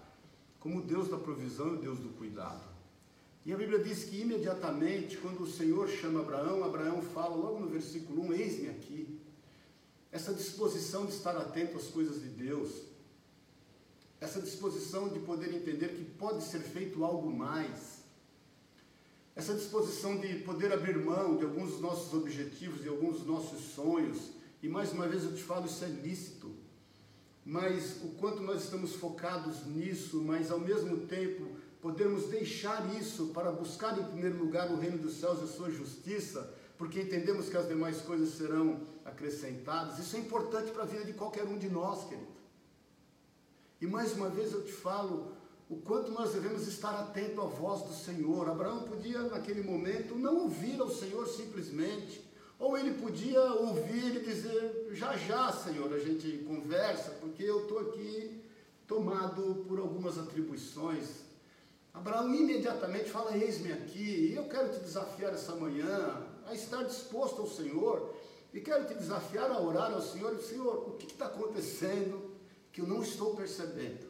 como 0.59 0.81
Deus 0.81 1.07
da 1.07 1.15
provisão 1.15 1.75
e 1.75 1.77
Deus 1.77 1.99
do 1.99 2.09
cuidado. 2.17 2.67
E 3.45 3.53
a 3.53 3.55
Bíblia 3.55 3.79
diz 3.79 4.03
que 4.03 4.19
imediatamente, 4.19 5.15
quando 5.19 5.43
o 5.43 5.49
Senhor 5.49 5.87
chama 5.87 6.19
Abraão, 6.19 6.65
Abraão 6.65 7.01
fala 7.01 7.33
logo 7.33 7.61
no 7.61 7.69
versículo 7.69 8.23
1: 8.23 8.33
Eis-me 8.33 8.67
aqui. 8.67 9.21
Essa 10.11 10.33
disposição 10.33 11.05
de 11.05 11.13
estar 11.13 11.37
atento 11.37 11.77
às 11.77 11.87
coisas 11.87 12.21
de 12.21 12.27
Deus, 12.27 12.71
essa 14.19 14.41
disposição 14.41 15.07
de 15.07 15.19
poder 15.19 15.55
entender 15.55 15.95
que 15.95 16.03
pode 16.03 16.43
ser 16.43 16.59
feito 16.59 17.05
algo 17.05 17.31
mais, 17.31 17.96
essa 19.37 19.53
disposição 19.53 20.17
de 20.17 20.39
poder 20.39 20.73
abrir 20.73 20.97
mão 20.97 21.37
de 21.37 21.45
alguns 21.45 21.71
dos 21.71 21.81
nossos 21.81 22.13
objetivos, 22.13 22.81
de 22.81 22.89
alguns 22.89 23.19
dos 23.19 23.27
nossos 23.27 23.61
sonhos, 23.73 24.31
e 24.61 24.67
mais 24.67 24.91
uma 24.91 25.07
vez 25.07 25.23
eu 25.23 25.33
te 25.33 25.43
falo, 25.43 25.65
isso 25.65 25.85
é 25.85 25.87
lícito 25.87 26.51
mas 27.49 28.03
o 28.03 28.09
quanto 28.19 28.43
nós 28.43 28.65
estamos 28.65 28.93
focados 28.95 29.65
nisso, 29.65 30.21
mas 30.21 30.51
ao 30.51 30.59
mesmo 30.59 31.07
tempo 31.07 31.47
podemos 31.81 32.25
deixar 32.25 32.93
isso 32.99 33.27
para 33.27 33.53
buscar 33.53 33.97
em 33.97 34.03
primeiro 34.03 34.37
lugar 34.37 34.69
o 34.69 34.75
reino 34.75 34.97
dos 34.97 35.13
céus 35.13 35.39
e 35.39 35.43
a 35.45 35.47
sua 35.47 35.71
justiça, 35.71 36.53
porque 36.77 36.99
entendemos 36.99 37.47
que 37.47 37.55
as 37.55 37.65
demais 37.65 38.01
coisas 38.01 38.33
serão 38.33 38.81
acrescentadas. 39.05 39.97
Isso 39.97 40.17
é 40.17 40.19
importante 40.19 40.71
para 40.71 40.83
a 40.83 40.85
vida 40.85 41.05
de 41.05 41.13
qualquer 41.13 41.45
um 41.45 41.57
de 41.57 41.69
nós, 41.69 42.03
querido. 42.03 42.27
E 43.79 43.87
mais 43.87 44.11
uma 44.11 44.27
vez 44.27 44.51
eu 44.51 44.65
te 44.65 44.73
falo 44.73 45.31
o 45.69 45.75
quanto 45.77 46.11
nós 46.11 46.33
devemos 46.33 46.65
estar 46.67 46.91
atento 46.91 47.41
à 47.41 47.45
voz 47.45 47.81
do 47.81 47.93
Senhor. 47.93 48.49
Abraão 48.49 48.83
podia, 48.83 49.19
naquele 49.23 49.61
momento, 49.61 50.15
não 50.15 50.43
ouvir 50.43 50.79
ao 50.79 50.89
Senhor 50.89 51.27
simplesmente, 51.27 52.25
ou 52.57 52.77
ele 52.77 52.93
podia 53.01 53.41
ouvir 53.41 54.15
e 54.15 54.19
dizer: 54.25 54.89
Já, 54.91 55.17
já, 55.17 55.51
Senhor, 55.51 55.93
a 55.93 55.99
gente 55.99 56.45
conversa, 56.47 57.11
porque 57.19 57.43
eu 57.43 57.63
estou 57.63 57.79
aqui 57.79 58.41
tomado 58.87 59.65
por 59.67 59.79
algumas 59.79 60.17
atribuições. 60.17 61.27
Abraão 61.93 62.33
imediatamente 62.33 63.09
fala: 63.09 63.37
Eis-me 63.37 63.73
aqui, 63.73 64.31
e 64.31 64.35
eu 64.35 64.45
quero 64.45 64.69
te 64.69 64.79
desafiar 64.79 65.33
essa 65.33 65.53
manhã 65.55 66.25
a 66.45 66.53
estar 66.53 66.83
disposto 66.83 67.41
ao 67.41 67.47
Senhor, 67.47 68.15
e 68.53 68.61
quero 68.61 68.85
te 68.85 68.93
desafiar 68.93 69.51
a 69.51 69.59
orar 69.59 69.91
ao 69.91 70.01
Senhor: 70.01 70.39
Senhor, 70.39 70.87
o 70.87 70.91
que 70.93 71.07
está 71.07 71.25
acontecendo 71.25 72.31
que 72.71 72.79
eu 72.79 72.87
não 72.87 73.03
estou 73.03 73.35
percebendo? 73.35 74.06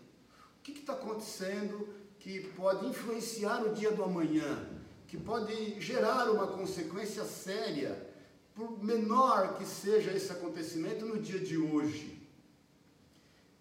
Que 0.73 0.81
está 0.81 0.91
acontecendo 0.91 1.87
que 2.19 2.41
pode 2.49 2.85
influenciar 2.87 3.63
o 3.65 3.73
dia 3.73 3.89
do 3.89 4.03
amanhã? 4.03 4.67
Que 5.07 5.15
pode 5.15 5.79
gerar 5.79 6.29
uma 6.29 6.45
consequência 6.45 7.23
séria 7.23 8.05
por 8.53 8.83
menor 8.83 9.57
que 9.57 9.65
seja 9.65 10.11
esse 10.11 10.29
acontecimento 10.29 11.05
no 11.05 11.21
dia 11.21 11.39
de 11.39 11.57
hoje. 11.57 12.21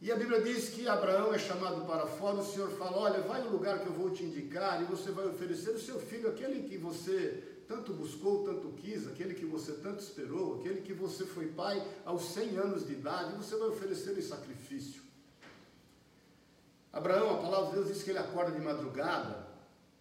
E 0.01 0.11
a 0.11 0.17
Bíblia 0.17 0.43
diz 0.43 0.71
que 0.71 0.89
Abraão 0.89 1.33
é 1.33 1.39
chamado 1.39 1.87
para 1.87 2.09
fora, 2.09 2.39
o 2.39 2.45
Senhor 2.45 2.71
fala: 2.71 2.99
Olha, 2.99 3.21
vai 3.21 3.41
no 3.41 3.51
lugar 3.51 3.79
que 3.79 3.87
eu 3.87 3.93
vou 3.93 4.11
te 4.11 4.25
indicar, 4.25 4.83
e 4.83 4.87
você 4.87 5.13
vai 5.13 5.29
oferecer 5.29 5.71
o 5.71 5.79
seu 5.79 6.01
filho, 6.01 6.29
aquele 6.29 6.69
que 6.69 6.77
você 6.77 7.63
tanto 7.69 7.93
buscou, 7.95 8.43
tanto 8.43 8.73
quis, 8.73 9.07
aquele 9.07 9.35
que 9.35 9.47
você 9.47 9.75
tanto 9.75 10.01
esperou, 10.01 10.59
aquele 10.59 10.81
que 10.81 10.93
você 10.93 11.25
foi 11.25 11.47
pai 11.47 11.87
aos 12.05 12.33
100 12.33 12.57
anos 12.57 12.85
de 12.85 12.95
idade, 12.95 13.37
você 13.37 13.55
vai 13.55 13.69
oferecer 13.69 14.19
em 14.19 14.23
sacrifício. 14.23 15.06
Abraão, 16.97 17.35
a 17.35 17.43
palavra 17.43 17.67
de 17.67 17.75
Deus 17.75 17.89
diz 17.89 18.03
que 18.03 18.09
ele 18.09 18.19
acorda 18.19 18.53
de 18.53 18.65
madrugada, 18.65 19.47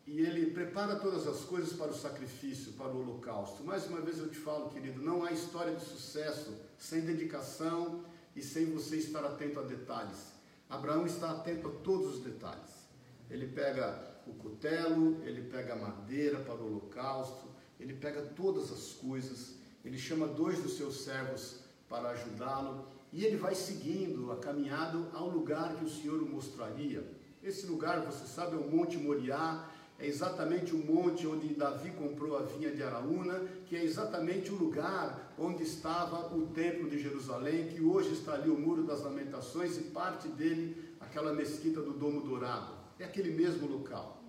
e 0.07 0.21
ele 0.21 0.51
prepara 0.51 0.95
todas 0.95 1.27
as 1.27 1.41
coisas 1.41 1.73
para 1.73 1.91
o 1.91 1.93
sacrifício, 1.93 2.71
para 2.71 2.87
o 2.87 3.01
holocausto. 3.01 3.65
Mais 3.65 3.85
uma 3.87 3.99
vez 3.99 4.17
eu 4.17 4.29
te 4.29 4.37
falo, 4.37 4.69
querido, 4.69 5.01
não 5.01 5.25
há 5.25 5.31
história 5.33 5.75
de 5.75 5.83
sucesso 5.83 6.53
sem 6.77 7.01
dedicação 7.01 8.05
e 8.33 8.41
sem 8.41 8.67
você 8.67 8.95
estar 8.95 9.25
atento 9.25 9.59
a 9.59 9.63
detalhes. 9.63 10.31
Abraão 10.69 11.05
está 11.05 11.31
atento 11.31 11.67
a 11.67 11.71
todos 11.83 12.15
os 12.15 12.23
detalhes. 12.23 12.87
Ele 13.29 13.47
pega 13.47 14.01
o 14.25 14.31
cutelo, 14.35 15.21
ele 15.25 15.41
pega 15.49 15.73
a 15.73 15.75
madeira 15.75 16.39
para 16.39 16.55
o 16.55 16.65
holocausto, 16.65 17.49
ele 17.77 17.95
pega 17.95 18.21
todas 18.21 18.71
as 18.71 18.93
coisas, 18.93 19.55
ele 19.83 19.97
chama 19.97 20.27
dois 20.27 20.63
dos 20.63 20.77
seus 20.77 21.01
servos 21.01 21.59
para 21.89 22.11
ajudá-lo 22.11 22.94
e 23.15 23.23
ele 23.23 23.37
vai 23.37 23.55
seguindo 23.55 24.29
a 24.29 24.35
caminhada 24.35 24.99
ao 25.13 25.29
lugar 25.29 25.73
que 25.77 25.85
o 25.85 25.89
Senhor 25.89 26.21
o 26.21 26.29
mostraria. 26.29 27.01
Esse 27.41 27.65
lugar, 27.65 28.01
você 28.01 28.25
sabe, 28.25 28.57
é 28.57 28.59
o 28.59 28.69
Monte 28.69 28.97
Moriá, 28.97 29.69
é 29.97 30.05
exatamente 30.05 30.75
o 30.75 30.77
monte 30.77 31.25
onde 31.25 31.53
Davi 31.53 31.91
comprou 31.91 32.37
a 32.37 32.41
vinha 32.41 32.69
de 32.75 32.83
Araúna, 32.83 33.41
que 33.67 33.77
é 33.77 33.85
exatamente 33.85 34.51
o 34.51 34.55
lugar 34.55 35.33
onde 35.39 35.63
estava 35.63 36.35
o 36.35 36.47
templo 36.47 36.89
de 36.89 37.01
Jerusalém, 37.01 37.69
que 37.69 37.81
hoje 37.81 38.11
está 38.11 38.33
ali 38.33 38.49
o 38.49 38.59
Muro 38.59 38.83
das 38.83 39.01
Lamentações 39.01 39.77
e 39.77 39.83
parte 39.83 40.27
dele 40.27 40.93
aquela 40.99 41.31
mesquita 41.31 41.81
do 41.81 41.93
Domo 41.93 42.19
Dourado. 42.19 42.73
É 42.99 43.05
aquele 43.05 43.31
mesmo 43.31 43.65
local. 43.65 44.21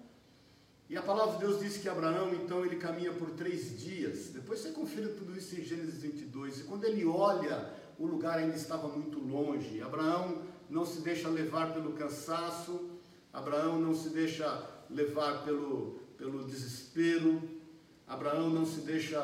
E 0.88 0.96
a 0.96 1.02
palavra 1.02 1.34
de 1.34 1.40
Deus 1.40 1.60
diz 1.60 1.78
que 1.78 1.88
Abraão, 1.88 2.32
então, 2.32 2.64
ele 2.64 2.76
caminha 2.76 3.12
por 3.12 3.30
três 3.30 3.76
dias. 3.80 4.28
Depois 4.28 4.60
você 4.60 4.70
confira 4.70 5.08
tudo 5.08 5.36
isso 5.36 5.60
em 5.60 5.64
Gênesis 5.64 6.00
22. 6.00 6.60
E 6.60 6.62
quando 6.62 6.84
ele 6.84 7.04
olha, 7.04 7.74
o 7.98 8.06
lugar 8.06 8.38
ainda 8.38 8.56
estava 8.56 8.88
muito 8.88 9.18
longe. 9.18 9.80
Abraão 9.80 10.42
não 10.68 10.84
se 10.84 11.00
deixa 11.00 11.28
levar 11.28 11.72
pelo 11.72 11.92
cansaço, 11.92 12.90
Abraão 13.32 13.80
não 13.80 13.94
se 13.94 14.10
deixa 14.10 14.66
levar 14.90 15.44
pelo, 15.44 16.00
pelo 16.16 16.44
desespero, 16.44 17.42
Abraão 18.06 18.50
não 18.50 18.64
se 18.64 18.80
deixa 18.80 19.20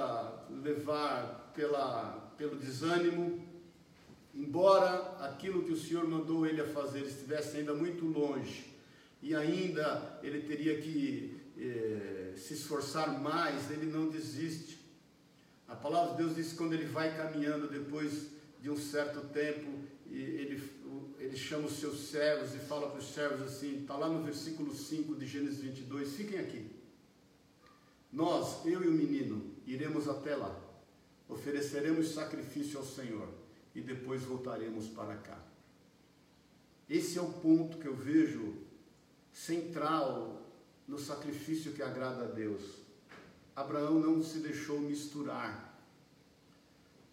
levar 0.51 1.53
pela, 1.55 2.33
pelo 2.37 2.57
desânimo, 2.57 3.43
embora 4.35 5.17
aquilo 5.21 5.63
que 5.63 5.73
o 5.73 5.77
Senhor 5.77 6.07
mandou 6.09 6.47
ele 6.47 6.61
a 6.61 6.67
fazer 6.67 7.03
estivesse 7.03 7.59
ainda 7.59 7.75
muito 7.75 8.05
longe, 8.05 8.73
e 9.21 9.35
ainda 9.35 10.19
ele 10.23 10.41
teria 10.41 10.81
que 10.81 11.41
eh, 11.57 12.33
se 12.37 12.55
esforçar 12.55 13.21
mais, 13.21 13.71
ele 13.71 13.87
não 13.87 14.09
desiste. 14.09 14.81
A 15.69 15.77
palavra 15.77 16.13
de 16.13 16.19
Deus 16.19 16.35
diz 16.35 16.51
que 16.51 16.59
quando 16.59 16.73
ele 16.73 16.87
vai 16.87 17.17
caminhando 17.17 17.69
depois 17.69 18.33
de 18.63 18.71
um 18.71 18.77
certo 18.77 19.21
tempo, 19.33 19.69
ele, 20.09 20.63
ele 21.19 21.37
chama 21.37 21.67
os 21.67 21.73
seus 21.73 21.99
servos 22.11 22.55
e 22.55 22.59
fala 22.59 22.89
para 22.89 23.01
os 23.01 23.13
servos 23.13 23.43
assim, 23.43 23.81
está 23.81 23.97
lá 23.97 24.09
no 24.09 24.23
versículo 24.23 24.73
5 24.73 25.17
de 25.17 25.27
Gênesis 25.27 25.59
22, 25.59 26.15
fiquem 26.15 26.39
aqui. 26.39 26.71
Nós, 28.13 28.65
eu 28.65 28.85
e 28.85 28.87
o 28.87 28.93
menino, 28.93 29.53
iremos 29.67 30.09
até 30.09 30.37
lá, 30.37 30.57
ofereceremos 31.29 32.11
sacrifício 32.15 32.79
ao 32.79 32.85
Senhor 32.85 33.29
e 33.75 33.81
depois 33.81 34.23
voltaremos 34.23 34.87
para 34.87 35.17
cá. 35.17 35.45
Esse 36.89 37.19
é 37.19 37.23
o 37.23 37.33
ponto 37.33 37.79
que 37.79 37.89
eu 37.89 37.97
vejo 37.97 38.59
central 39.33 40.41
no 40.87 41.01
sacrifício 41.01 41.73
que 41.73 41.83
agrada 41.83 42.27
a 42.27 42.29
Deus. 42.29 42.63
Abraão 43.57 43.99
não 43.99 44.23
se 44.23 44.39
deixou 44.39 44.79
misturar. 44.79 45.72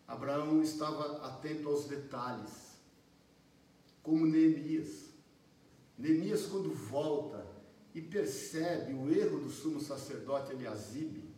Abraão 0.10 0.64
estava 0.64 1.24
atento 1.28 1.70
aos 1.70 1.86
detalhes, 1.86 2.80
como 4.02 4.26
Neemias. 4.26 5.12
Neemias, 5.96 6.48
quando 6.48 6.74
volta 6.74 7.46
e 7.94 8.02
percebe 8.02 8.92
o 8.94 9.12
erro 9.14 9.40
do 9.40 9.52
sumo 9.52 9.80
sacerdote 9.80 10.52
Eliasibe, 10.52 11.30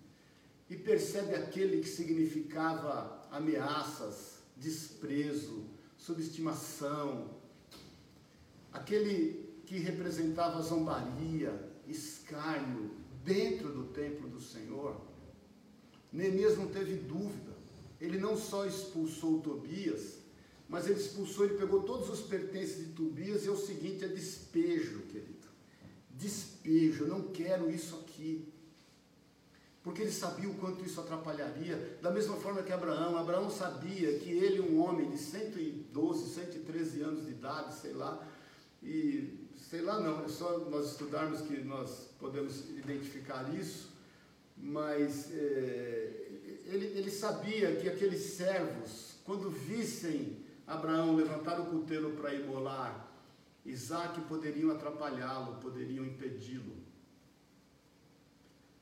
e 0.70 0.78
percebe 0.78 1.36
aquele 1.36 1.82
que 1.82 1.90
significava 1.90 3.28
ameaças, 3.30 4.38
desprezo, 4.56 5.66
subestimação, 5.98 7.30
aquele 8.72 9.54
que 9.66 9.80
representava 9.80 10.62
zombaria, 10.62 11.70
escárnio 11.86 12.92
dentro 13.22 13.74
do 13.74 13.88
templo 13.88 14.30
do 14.30 14.40
Senhor, 14.40 14.96
Neemias 16.10 16.58
não 16.58 16.68
teve 16.68 16.96
dúvida. 16.96 17.51
Ele 18.02 18.18
não 18.18 18.36
só 18.36 18.66
expulsou 18.66 19.40
Tobias, 19.40 20.18
mas 20.68 20.88
ele 20.88 21.00
expulsou, 21.00 21.46
ele 21.46 21.58
pegou 21.58 21.84
todos 21.84 22.10
os 22.10 22.22
pertences 22.22 22.80
de 22.80 22.94
Tobias 22.94 23.46
e 23.46 23.48
é 23.48 23.52
o 23.52 23.58
seguinte, 23.58 24.04
é 24.04 24.08
despejo, 24.08 25.02
querido. 25.02 25.48
Despejo, 26.10 27.04
eu 27.04 27.08
não 27.08 27.22
quero 27.28 27.70
isso 27.70 27.96
aqui. 27.98 28.52
Porque 29.84 30.02
ele 30.02 30.12
sabia 30.12 30.50
o 30.50 30.56
quanto 30.56 30.86
isso 30.86 31.00
atrapalharia, 31.00 31.98
da 32.02 32.12
mesma 32.12 32.36
forma 32.38 32.64
que 32.64 32.72
Abraão. 32.72 33.18
Abraão 33.18 33.50
sabia 33.50 34.18
que 34.20 34.30
ele, 34.30 34.60
um 34.60 34.80
homem 34.82 35.10
de 35.10 35.18
112, 35.18 36.34
113 36.34 37.02
anos 37.02 37.26
de 37.26 37.32
idade, 37.32 37.74
sei 37.76 37.94
lá, 37.94 38.28
e 38.82 39.48
sei 39.58 39.82
lá 39.82 40.00
não, 40.00 40.24
é 40.24 40.28
só 40.28 40.60
nós 40.70 40.92
estudarmos 40.92 41.42
que 41.42 41.62
nós 41.62 42.10
podemos 42.20 42.70
identificar 42.70 43.54
isso, 43.56 43.92
mas 44.58 45.32
é, 45.34 46.31
ele, 46.65 46.86
ele 46.97 47.12
sabia 47.12 47.76
que 47.76 47.89
aqueles 47.89 48.21
servos, 48.21 49.15
quando 49.24 49.50
vissem 49.50 50.38
Abraão 50.65 51.15
levantar 51.15 51.60
o 51.60 51.65
cutelo 51.65 52.12
para 52.12 52.34
imolar, 52.34 53.12
Isaac 53.65 54.19
poderiam 54.21 54.71
atrapalhá-lo, 54.71 55.60
poderiam 55.60 56.06
impedi-lo. 56.06 56.76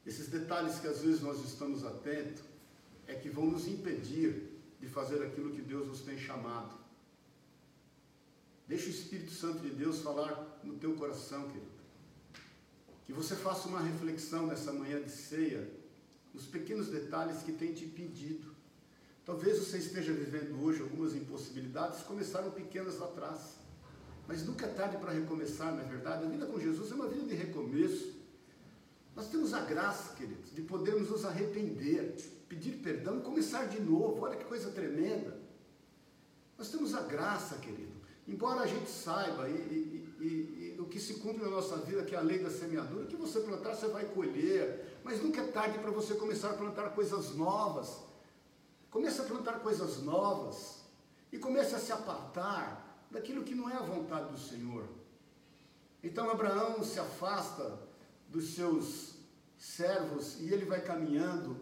Esses 0.05 0.27
detalhes 0.27 0.79
que 0.79 0.87
às 0.87 1.01
vezes 1.01 1.21
nós 1.21 1.43
estamos 1.43 1.83
atentos 1.83 2.43
é 3.07 3.15
que 3.15 3.29
vão 3.29 3.45
nos 3.45 3.67
impedir 3.67 4.59
de 4.79 4.87
fazer 4.87 5.23
aquilo 5.23 5.51
que 5.51 5.61
Deus 5.61 5.87
nos 5.87 6.01
tem 6.01 6.17
chamado. 6.17 6.77
Deixa 8.67 8.87
o 8.87 8.91
Espírito 8.91 9.31
Santo 9.31 9.59
de 9.59 9.71
Deus 9.71 9.99
falar 9.99 10.59
no 10.63 10.75
teu 10.75 10.93
coração, 10.95 11.47
querido. 11.47 11.79
Que 13.05 13.11
você 13.11 13.35
faça 13.35 13.67
uma 13.67 13.81
reflexão 13.81 14.45
nessa 14.45 14.71
manhã 14.71 15.01
de 15.01 15.11
ceia, 15.11 15.67
nos 16.39 16.47
pequenos 16.47 16.87
detalhes 16.87 17.43
que 17.43 17.51
tem 17.51 17.73
te 17.73 17.83
impedido. 17.83 18.55
Talvez 19.25 19.59
você 19.59 19.77
esteja 19.77 20.13
vivendo 20.13 20.63
hoje 20.63 20.81
algumas 20.81 21.13
impossibilidades, 21.13 22.01
começaram 22.03 22.49
pequenas 22.51 22.97
lá 22.97 23.07
atrás. 23.07 23.57
Mas 24.25 24.45
nunca 24.45 24.65
é 24.65 24.69
tarde 24.69 24.97
para 24.97 25.11
recomeçar, 25.11 25.73
não 25.73 25.81
é 25.81 25.85
verdade? 25.85 26.23
A 26.23 26.29
vida 26.29 26.45
com 26.45 26.57
Jesus 26.57 26.91
é 26.91 26.95
uma 26.95 27.07
vida 27.09 27.25
de 27.25 27.35
recomeço. 27.35 28.17
Nós 29.15 29.27
temos 29.27 29.53
a 29.53 29.59
graça, 29.65 30.15
queridos, 30.15 30.55
de 30.55 30.61
podermos 30.61 31.09
nos 31.09 31.25
arrepender, 31.25 32.15
pedir 32.47 32.77
perdão 32.77 33.19
e 33.19 33.21
começar 33.21 33.65
de 33.65 33.81
novo. 33.81 34.21
Olha 34.21 34.37
que 34.37 34.45
coisa 34.45 34.71
tremenda. 34.71 35.37
Nós 36.57 36.71
temos 36.71 36.95
a 36.95 37.01
graça, 37.01 37.57
querido, 37.57 37.99
Embora 38.29 38.61
a 38.61 38.67
gente 38.67 38.87
saiba, 38.87 39.49
e, 39.49 39.53
e, 39.53 40.15
e, 40.21 40.75
e, 40.77 40.79
o 40.79 40.85
que 40.85 40.99
se 40.99 41.15
cumpre 41.15 41.43
na 41.43 41.49
nossa 41.49 41.77
vida, 41.77 42.03
que 42.03 42.13
é 42.13 42.17
a 42.17 42.21
lei 42.21 42.37
da 42.37 42.51
semeadura, 42.51 43.07
que 43.07 43.15
você 43.15 43.39
plantar, 43.39 43.73
você 43.73 43.87
vai 43.87 44.05
colher, 44.05 44.88
mas 45.09 45.23
nunca 45.23 45.41
é 45.41 45.47
tarde 45.47 45.79
para 45.79 45.89
você 45.89 46.13
começar 46.13 46.51
a 46.51 46.53
plantar 46.53 46.91
coisas 46.91 47.35
novas. 47.35 47.99
Comece 48.91 49.19
a 49.19 49.23
plantar 49.23 49.59
coisas 49.59 50.03
novas 50.03 50.83
e 51.31 51.39
comece 51.39 51.73
a 51.73 51.79
se 51.79 51.91
apartar 51.91 53.07
daquilo 53.09 53.43
que 53.43 53.55
não 53.55 53.67
é 53.67 53.73
a 53.73 53.81
vontade 53.81 54.31
do 54.31 54.37
Senhor. 54.37 54.87
Então 56.03 56.29
Abraão 56.29 56.83
se 56.83 56.99
afasta 56.99 57.79
dos 58.27 58.53
seus 58.53 59.15
servos 59.57 60.39
e 60.41 60.53
ele 60.53 60.65
vai 60.65 60.81
caminhando 60.81 61.57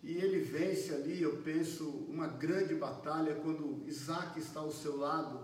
e 0.00 0.16
ele 0.16 0.38
vence 0.38 0.94
ali, 0.94 1.20
eu 1.20 1.38
penso, 1.38 1.88
uma 2.08 2.28
grande 2.28 2.76
batalha 2.76 3.34
quando 3.34 3.82
Isaac 3.84 4.38
está 4.38 4.60
ao 4.60 4.70
seu 4.70 4.96
lado 4.96 5.40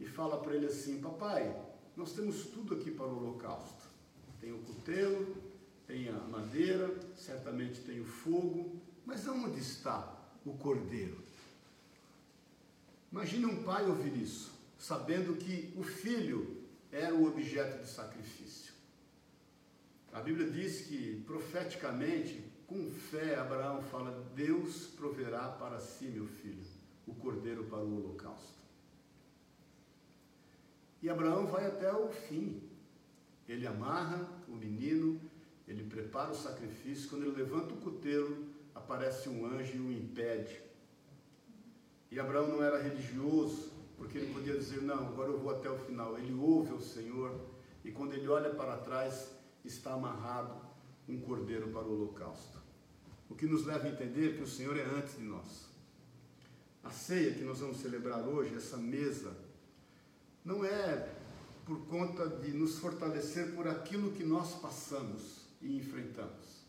e 0.00 0.04
fala 0.04 0.38
para 0.38 0.56
ele 0.56 0.66
assim: 0.66 1.00
Papai, 1.00 1.56
nós 1.96 2.12
temos 2.14 2.46
tudo 2.46 2.74
aqui 2.74 2.90
para 2.90 3.06
o 3.06 3.16
holocausto. 3.16 3.84
Tem 4.40 4.52
o 4.52 4.58
cutelo, 4.58 5.43
tem 5.86 6.08
a 6.08 6.18
madeira, 6.18 6.94
certamente 7.16 7.80
tem 7.80 8.00
o 8.00 8.04
fogo, 8.04 8.80
mas 9.04 9.26
onde 9.28 9.60
está 9.60 10.16
o 10.44 10.54
cordeiro? 10.54 11.18
Imagine 13.12 13.46
um 13.46 13.62
pai 13.62 13.86
ouvir 13.86 14.16
isso, 14.16 14.52
sabendo 14.78 15.36
que 15.36 15.72
o 15.76 15.82
filho 15.82 16.62
era 16.90 17.14
o 17.14 17.26
objeto 17.26 17.82
de 17.82 17.88
sacrifício. 17.88 18.72
A 20.12 20.20
Bíblia 20.20 20.50
diz 20.50 20.82
que, 20.82 21.22
profeticamente, 21.26 22.44
com 22.66 22.90
fé, 22.90 23.36
Abraão 23.36 23.82
fala: 23.82 24.24
Deus 24.34 24.86
proverá 24.96 25.48
para 25.48 25.80
si, 25.80 26.06
meu 26.06 26.26
filho, 26.26 26.62
o 27.06 27.14
cordeiro 27.14 27.64
para 27.64 27.78
o 27.78 27.96
holocausto. 27.96 28.62
E 31.02 31.10
Abraão 31.10 31.46
vai 31.46 31.66
até 31.66 31.92
o 31.92 32.08
fim. 32.08 32.62
Ele 33.46 33.66
amarra 33.66 34.26
o 34.48 34.52
menino, 34.52 35.20
ele 35.66 35.84
prepara 35.84 36.30
o 36.30 36.34
sacrifício. 36.34 37.08
Quando 37.08 37.22
ele 37.22 37.36
levanta 37.36 37.74
o 37.74 37.78
cutelo, 37.78 38.46
aparece 38.74 39.28
um 39.28 39.46
anjo 39.46 39.76
e 39.76 39.80
o 39.80 39.92
impede. 39.92 40.60
E 42.10 42.20
Abraão 42.20 42.48
não 42.48 42.62
era 42.62 42.80
religioso, 42.80 43.72
porque 43.96 44.18
ele 44.18 44.32
podia 44.32 44.56
dizer: 44.56 44.82
Não, 44.82 45.08
agora 45.08 45.30
eu 45.30 45.38
vou 45.38 45.54
até 45.54 45.70
o 45.70 45.78
final. 45.78 46.18
Ele 46.18 46.34
ouve 46.34 46.72
o 46.72 46.80
Senhor, 46.80 47.40
e 47.84 47.90
quando 47.90 48.14
ele 48.14 48.28
olha 48.28 48.50
para 48.50 48.76
trás, 48.76 49.30
está 49.64 49.94
amarrado 49.94 50.54
um 51.08 51.18
cordeiro 51.20 51.68
para 51.68 51.82
o 51.82 51.92
holocausto. 51.92 52.58
O 53.28 53.34
que 53.34 53.46
nos 53.46 53.64
leva 53.64 53.86
a 53.86 53.90
entender 53.90 54.36
que 54.36 54.42
o 54.42 54.46
Senhor 54.46 54.76
é 54.76 54.84
antes 54.84 55.16
de 55.16 55.24
nós. 55.24 55.66
A 56.82 56.90
ceia 56.90 57.32
que 57.32 57.42
nós 57.42 57.60
vamos 57.60 57.78
celebrar 57.78 58.20
hoje, 58.28 58.54
essa 58.54 58.76
mesa 58.76 59.34
não 60.44 60.62
é 60.62 61.14
por 61.64 61.86
conta 61.86 62.28
de 62.28 62.52
nos 62.52 62.78
fortalecer 62.78 63.54
por 63.54 63.66
aquilo 63.66 64.12
que 64.12 64.22
nós 64.22 64.54
passamos 64.60 65.43
e 65.64 65.76
enfrentamos. 65.76 66.64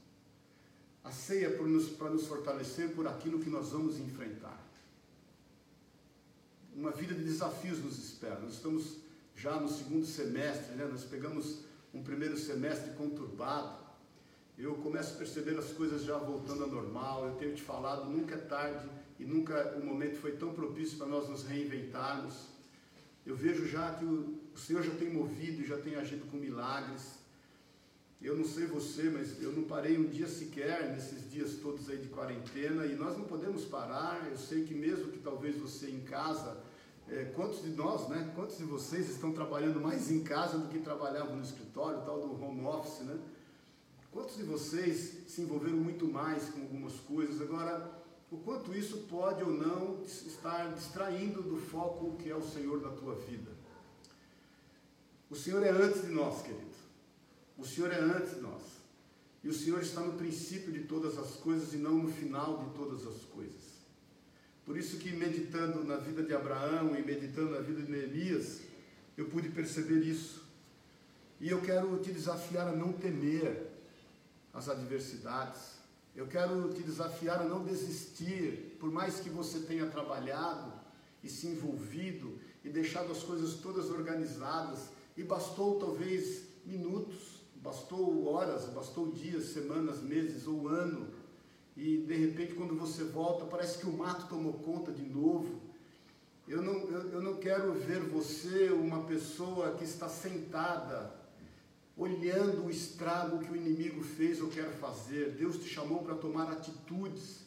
A 1.03 1.11
ceia 1.11 1.51
para 1.51 1.67
nos, 1.67 1.89
para 1.89 2.09
nos 2.09 2.25
fortalecer 2.25 2.95
por 2.95 3.07
aquilo 3.07 3.39
que 3.39 3.49
nós 3.49 3.69
vamos 3.69 3.99
enfrentar. 3.99 4.59
Uma 6.75 6.91
vida 6.91 7.13
de 7.13 7.23
desafios 7.23 7.77
nos 7.79 7.99
espera. 7.99 8.39
Nós 8.39 8.53
estamos 8.53 8.97
já 9.35 9.59
no 9.59 9.69
segundo 9.69 10.05
semestre, 10.05 10.75
né? 10.75 10.85
nós 10.85 11.03
pegamos 11.03 11.59
um 11.93 12.01
primeiro 12.01 12.37
semestre 12.37 12.91
conturbado. 12.95 13.85
Eu 14.57 14.75
começo 14.75 15.13
a 15.13 15.17
perceber 15.17 15.57
as 15.59 15.71
coisas 15.71 16.03
já 16.03 16.17
voltando 16.17 16.63
ao 16.63 16.69
normal. 16.69 17.27
Eu 17.27 17.35
tenho 17.35 17.53
te 17.53 17.61
falado, 17.61 18.09
nunca 18.09 18.33
é 18.33 18.39
tarde 18.39 18.89
e 19.19 19.25
nunca 19.25 19.77
o 19.77 19.85
momento 19.85 20.17
foi 20.19 20.31
tão 20.37 20.53
propício 20.53 20.97
para 20.97 21.05
nós 21.05 21.29
nos 21.29 21.43
reinventarmos 21.43 22.55
eu 23.25 23.35
vejo 23.35 23.67
já 23.67 23.95
que 23.95 24.05
o, 24.05 24.39
o 24.53 24.57
Senhor 24.57 24.83
já 24.83 24.93
tem 24.93 25.11
movido 25.11 25.65
já 25.65 25.77
tem 25.77 25.95
agido 25.95 26.29
com 26.29 26.37
milagres. 26.37 27.24
Eu 28.21 28.35
não 28.35 28.45
sei 28.45 28.65
você, 28.65 29.03
mas 29.03 29.41
eu 29.41 29.51
não 29.51 29.63
parei 29.63 29.97
um 29.97 30.05
dia 30.05 30.27
sequer 30.27 30.91
nesses 30.91 31.29
dias 31.29 31.55
todos 31.61 31.89
aí 31.89 31.97
de 31.97 32.07
quarentena 32.07 32.85
e 32.85 32.95
nós 32.95 33.17
não 33.17 33.25
podemos 33.25 33.65
parar. 33.65 34.27
Eu 34.29 34.37
sei 34.37 34.63
que 34.63 34.73
mesmo 34.73 35.11
que 35.11 35.19
talvez 35.19 35.57
você 35.57 35.89
em 35.89 36.01
casa, 36.01 36.57
é, 37.07 37.25
quantos 37.35 37.61
de 37.61 37.69
nós, 37.69 38.07
né? 38.09 38.31
Quantos 38.33 38.57
de 38.57 38.63
vocês 38.63 39.09
estão 39.09 39.31
trabalhando 39.31 39.79
mais 39.79 40.09
em 40.09 40.23
casa 40.23 40.57
do 40.57 40.69
que 40.69 40.79
trabalhavam 40.79 41.35
no 41.35 41.43
escritório, 41.43 42.01
tal 42.01 42.19
do 42.19 42.43
home 42.43 42.65
office, 42.65 43.01
né? 43.01 43.19
Quantos 44.11 44.37
de 44.37 44.43
vocês 44.43 45.23
se 45.27 45.41
envolveram 45.41 45.77
muito 45.77 46.07
mais 46.07 46.49
com 46.49 46.61
algumas 46.61 46.93
coisas? 47.01 47.41
Agora, 47.41 47.91
o 48.31 48.37
quanto 48.37 48.73
isso 48.73 48.99
pode 49.09 49.43
ou 49.43 49.51
não 49.51 50.01
estar 50.03 50.73
distraindo 50.73 51.43
do 51.43 51.57
foco 51.57 52.15
que 52.15 52.29
é 52.29 52.35
o 52.35 52.41
Senhor 52.41 52.79
da 52.79 52.89
tua 52.89 53.15
vida. 53.15 53.51
O 55.29 55.35
Senhor 55.35 55.61
é 55.63 55.69
antes 55.69 56.01
de 56.01 56.07
nós, 56.07 56.41
querido. 56.41 56.84
O 57.57 57.65
Senhor 57.65 57.91
é 57.91 57.99
antes 57.99 58.35
de 58.35 58.41
nós. 58.41 58.61
E 59.43 59.49
o 59.49 59.53
Senhor 59.53 59.81
está 59.81 60.01
no 60.01 60.13
princípio 60.13 60.71
de 60.71 60.81
todas 60.81 61.17
as 61.17 61.35
coisas 61.35 61.73
e 61.73 61.77
não 61.77 61.95
no 61.95 62.11
final 62.11 62.63
de 62.63 62.75
todas 62.75 63.05
as 63.05 63.23
coisas. 63.25 63.75
Por 64.65 64.75
isso 64.75 64.97
que 64.97 65.11
meditando 65.11 65.83
na 65.83 65.97
vida 65.97 66.23
de 66.23 66.33
Abraão 66.33 66.97
e 66.97 67.03
meditando 67.03 67.51
na 67.51 67.59
vida 67.59 67.83
de 67.83 67.91
Neemias, 67.91 68.61
eu 69.15 69.25
pude 69.25 69.49
perceber 69.49 69.99
isso. 69.99 70.43
E 71.39 71.49
eu 71.49 71.61
quero 71.61 71.97
te 71.99 72.11
desafiar 72.11 72.67
a 72.67 72.75
não 72.75 72.91
temer 72.91 73.67
as 74.51 74.67
adversidades. 74.67 75.75
Eu 76.15 76.25
quero 76.27 76.73
te 76.73 76.81
desafiar 76.81 77.41
a 77.41 77.45
não 77.45 77.63
desistir, 77.63 78.77
por 78.79 78.91
mais 78.91 79.19
que 79.19 79.29
você 79.29 79.59
tenha 79.59 79.85
trabalhado 79.85 80.73
e 81.21 81.29
se 81.29 81.47
envolvido 81.47 82.39
e 82.63 82.69
deixado 82.69 83.11
as 83.11 83.21
coisas 83.21 83.55
todas 83.55 83.89
organizadas, 83.89 84.89
e 85.17 85.23
bastou 85.23 85.79
talvez 85.79 86.43
minutos, 86.65 87.34
bastou 87.65 88.27
horas, 88.27 88.65
bastou 88.65 89.11
dias, 89.11 89.45
semanas, 89.45 89.99
meses 90.01 90.45
ou 90.45 90.67
ano, 90.67 91.07
e 91.75 91.97
de 91.97 92.13
repente 92.15 92.53
quando 92.53 92.77
você 92.77 93.03
volta, 93.03 93.43
parece 93.45 93.79
que 93.79 93.87
o 93.87 93.91
mato 93.91 94.27
tomou 94.27 94.53
conta 94.53 94.91
de 94.91 95.03
novo. 95.03 95.59
Eu 96.47 96.61
não, 96.61 96.73
eu, 96.73 97.09
eu 97.09 97.21
não 97.23 97.37
quero 97.37 97.73
ver 97.73 98.01
você 98.01 98.69
uma 98.69 99.01
pessoa 99.05 99.71
que 99.71 99.83
está 99.83 100.07
sentada 100.07 101.11
olhando 101.97 102.65
o 102.65 102.69
estrago 102.69 103.39
que 103.39 103.51
o 103.51 103.55
inimigo 103.55 104.03
fez 104.03 104.39
ou 104.41 104.49
quer 104.49 104.69
fazer. 104.69 105.31
Deus 105.31 105.57
te 105.57 105.67
chamou 105.67 106.03
para 106.03 106.13
tomar 106.13 106.51
atitudes. 106.51 107.45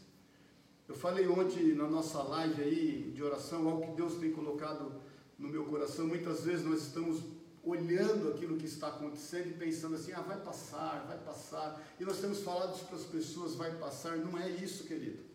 Eu 0.89 0.97
falei 0.97 1.29
ontem 1.29 1.75
na 1.75 1.87
nossa 1.87 2.21
live 2.23 2.61
aí 2.61 3.13
de 3.15 3.23
oração, 3.23 3.69
algo 3.69 3.87
que 3.87 3.93
Deus 3.93 4.15
tem 4.15 4.33
colocado 4.33 4.91
no 5.39 5.49
meu 5.49 5.65
coração. 5.67 6.09
Muitas 6.09 6.45
vezes 6.45 6.67
nós 6.67 6.83
estamos 6.83 7.23
olhando 7.65 8.29
aquilo 8.31 8.57
que 8.57 8.67
está 8.67 8.89
acontecendo 8.89 9.49
e 9.49 9.55
pensando 9.55 9.97
assim: 9.97 10.13
ah, 10.13 10.21
vai 10.21 10.39
passar, 10.41 11.05
vai 11.07 11.19
passar. 11.19 11.81
E 11.99 12.05
nós 12.05 12.19
temos 12.19 12.41
falado 12.41 12.75
isso 12.75 12.85
para 12.85 12.97
as 12.97 13.05
pessoas: 13.05 13.55
vai 13.55 13.73
passar. 13.77 14.17
Não 14.17 14.39
é 14.39 14.49
isso, 14.49 14.85
querido. 14.85 15.29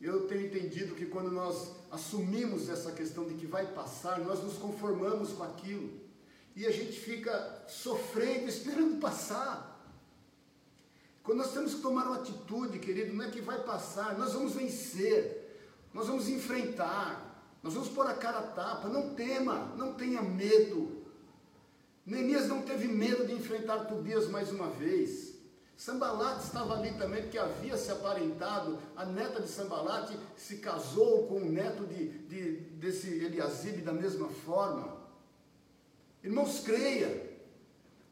Eu 0.00 0.28
tenho 0.28 0.46
entendido 0.46 0.94
que 0.94 1.06
quando 1.06 1.30
nós 1.30 1.72
assumimos 1.90 2.68
essa 2.68 2.92
questão 2.92 3.24
de 3.24 3.34
que 3.34 3.46
vai 3.46 3.66
passar, 3.66 4.20
nós 4.20 4.42
nos 4.42 4.56
conformamos 4.56 5.32
com 5.32 5.42
aquilo 5.42 6.08
e 6.54 6.66
a 6.66 6.72
gente 6.72 6.98
fica 6.98 7.64
sofrendo, 7.68 8.46
esperando 8.50 9.00
passar. 9.00 9.76
Quando 11.22 11.38
nós 11.38 11.52
temos 11.52 11.74
que 11.74 11.80
tomar 11.80 12.06
uma 12.06 12.16
atitude, 12.16 12.78
querido, 12.78 13.14
não 13.14 13.24
é 13.24 13.30
que 13.30 13.40
vai 13.40 13.62
passar, 13.62 14.18
nós 14.18 14.32
vamos 14.32 14.54
vencer, 14.54 15.56
nós 15.92 16.06
vamos 16.06 16.28
enfrentar, 16.28 17.44
nós 17.62 17.74
vamos 17.74 17.88
pôr 17.90 18.06
a 18.06 18.14
cara 18.14 18.38
a 18.38 18.42
tapa, 18.42 18.88
não 18.88 19.14
tema, 19.14 19.74
não 19.76 19.94
tenha 19.94 20.22
medo. 20.22 20.97
Neemias 22.08 22.48
não 22.48 22.62
teve 22.62 22.88
medo 22.88 23.26
de 23.26 23.34
enfrentar 23.34 23.84
Tobias 23.84 24.30
mais 24.30 24.50
uma 24.50 24.70
vez. 24.70 25.34
Sambalat 25.76 26.42
estava 26.42 26.78
ali 26.78 26.94
também, 26.94 27.22
porque 27.22 27.36
havia 27.36 27.76
se 27.76 27.92
aparentado, 27.92 28.78
a 28.96 29.04
neta 29.04 29.42
de 29.42 29.48
Sambalat 29.48 30.10
se 30.34 30.56
casou 30.56 31.26
com 31.26 31.36
o 31.36 31.44
neto 31.44 31.86
de, 31.86 32.08
de, 32.20 32.52
desse 32.76 33.08
Eliasibe 33.08 33.82
da 33.82 33.92
mesma 33.92 34.28
forma. 34.30 34.96
Irmãos, 36.24 36.60
creia. 36.60 37.28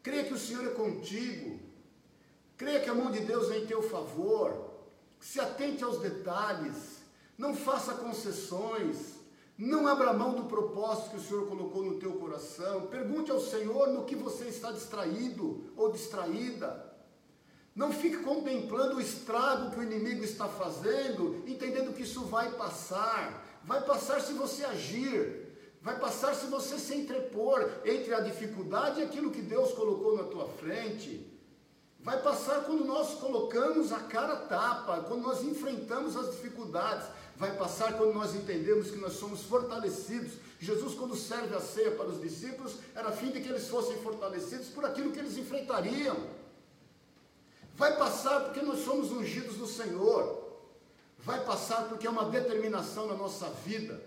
Creia 0.03 0.25
que 0.25 0.35
o 0.35 0.39
Senhor 0.39 0.67
é 0.67 0.75
contigo. 0.75 1.59
Creia 2.59 2.81
que 2.81 2.91
a 2.91 2.95
mão 2.95 3.11
de 3.11 3.21
Deus 3.21 3.51
é 3.51 3.61
em 3.61 3.67
teu 3.67 3.83
favor. 3.83 4.75
Se 5.19 5.41
atente 5.41 5.83
aos 5.83 6.01
detalhes. 6.01 6.99
Não 7.39 7.57
faça 7.57 7.95
concessões. 7.95 9.16
Não 9.59 9.87
abra 9.87 10.13
mão 10.13 10.35
do 10.35 10.45
propósito 10.45 11.11
que 11.11 11.17
o 11.17 11.21
Senhor 11.21 11.47
colocou 11.47 11.83
no 11.83 11.99
teu 11.99 12.13
coração. 12.13 12.89
Pergunte 12.89 13.31
ao 13.31 13.41
Senhor 13.41 13.89
no 13.89 14.05
que 14.05 14.15
você 14.15 14.45
está 14.45 14.71
distraído 14.71 15.65
ou 15.77 15.91
distraída. 15.91 16.85
Não 17.75 17.93
fique 17.93 18.19
contemplando 18.19 18.97
o 18.97 19.01
estrago 19.01 19.71
que 19.71 19.81
o 19.81 19.83
inimigo 19.83 20.23
está 20.25 20.47
fazendo, 20.47 21.43
entendendo 21.47 21.95
que 21.95 22.03
isso 22.03 22.23
vai 22.25 22.51
passar. 22.53 23.45
Vai 23.65 23.83
passar 23.83 24.21
se 24.21 24.35
você 24.35 24.65
agir. 24.65 25.47
Vai 25.81 25.99
passar 25.99 26.35
se 26.35 26.47
você 26.47 26.79
se 26.79 26.95
entrepor 26.95 27.71
entre 27.85 28.13
a 28.13 28.21
dificuldade 28.21 29.01
e 29.01 29.05
aquilo 29.05 29.31
que 29.31 29.43
Deus 29.43 29.73
colocou 29.73 30.17
na 30.17 30.25
tua 30.25 30.49
frente. 30.49 31.33
Vai 32.01 32.23
passar 32.23 32.65
quando 32.65 32.85
nós 32.85 33.15
colocamos 33.15 33.93
a 33.93 34.01
cara 34.01 34.37
tapa, 34.37 35.01
quando 35.09 35.23
nós 35.23 35.43
enfrentamos 35.43 36.17
as 36.17 36.31
dificuldades. 36.31 37.07
Vai 37.39 37.55
passar 37.57 37.93
quando 37.99 38.15
nós 38.15 38.35
entendemos 38.35 38.91
que 38.91 38.97
nós 38.97 39.13
somos 39.15 39.43
fortalecidos. 39.43 40.33
Jesus, 40.59 40.95
quando 40.95 41.15
serve 41.15 41.55
a 41.55 41.61
ceia 41.61 41.91
para 41.91 42.07
os 42.07 42.21
discípulos, 42.21 42.77
era 42.95 43.09
a 43.09 43.13
fim 43.13 43.31
de 43.31 43.41
que 43.41 43.49
eles 43.49 43.69
fossem 43.69 43.97
fortalecidos 43.99 44.69
por 44.69 44.85
aquilo 44.87 45.13
que 45.13 45.19
eles 45.19 45.37
enfrentariam. 45.37 46.17
Vai 47.75 47.97
passar 47.99 48.41
porque 48.45 48.63
nós 48.63 48.81
somos 48.81 49.13
ungidos 49.13 49.57
do 49.57 49.67
Senhor. 49.67 50.45
Vai 51.19 51.45
passar 51.45 51.89
porque 51.89 52.07
é 52.07 52.11
uma 52.11 52.25
determinação 52.25 53.07
na 53.07 53.15
nossa 53.15 53.51
vida. 53.67 54.01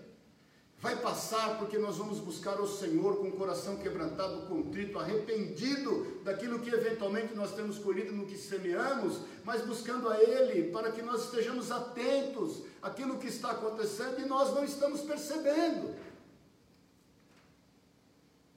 Vai 0.80 0.96
passar 0.96 1.58
porque 1.58 1.78
nós 1.78 1.98
vamos 1.98 2.18
buscar 2.18 2.58
o 2.58 2.66
Senhor 2.66 3.18
com 3.18 3.28
o 3.28 3.32
coração 3.32 3.76
quebrantado, 3.76 4.46
contrito, 4.46 4.98
arrependido 4.98 6.20
daquilo 6.24 6.58
que 6.58 6.70
eventualmente 6.70 7.34
nós 7.34 7.52
temos 7.52 7.78
colhido 7.78 8.12
no 8.12 8.26
que 8.26 8.36
semeamos, 8.36 9.18
mas 9.44 9.60
buscando 9.60 10.08
a 10.08 10.18
Ele 10.18 10.72
para 10.72 10.90
que 10.90 11.02
nós 11.02 11.26
estejamos 11.26 11.70
atentos 11.70 12.62
àquilo 12.82 13.18
que 13.18 13.28
está 13.28 13.52
acontecendo 13.52 14.20
e 14.20 14.26
nós 14.26 14.54
não 14.54 14.64
estamos 14.64 15.02
percebendo. 15.02 15.94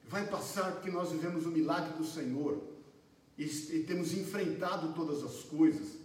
Vai 0.07 0.25
passar 0.27 0.73
porque 0.73 0.91
nós 0.91 1.11
vivemos 1.11 1.45
o 1.45 1.49
milagre 1.49 1.93
do 1.93 2.05
Senhor 2.05 2.61
e, 3.37 3.45
e 3.45 3.83
temos 3.83 4.13
enfrentado 4.13 4.93
todas 4.93 5.23
as 5.23 5.43
coisas. 5.43 5.97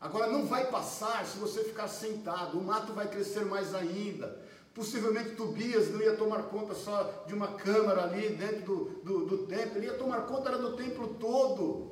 Agora 0.00 0.28
não 0.28 0.46
vai 0.46 0.70
passar 0.70 1.26
se 1.26 1.38
você 1.38 1.64
ficar 1.64 1.88
sentado, 1.88 2.58
o 2.58 2.64
mato 2.64 2.92
vai 2.92 3.08
crescer 3.08 3.44
mais 3.44 3.74
ainda 3.74 4.46
Possivelmente 4.78 5.30
Tobias 5.30 5.90
não 5.90 6.00
ia 6.00 6.16
tomar 6.16 6.44
conta 6.44 6.72
só 6.72 7.24
de 7.26 7.34
uma 7.34 7.48
câmara 7.48 8.04
ali 8.04 8.28
dentro 8.28 8.62
do, 8.64 8.84
do, 9.02 9.26
do 9.26 9.38
templo, 9.38 9.76
ele 9.76 9.86
ia 9.86 9.94
tomar 9.94 10.20
conta 10.20 10.50
era 10.50 10.58
do 10.58 10.76
templo 10.76 11.16
todo. 11.18 11.87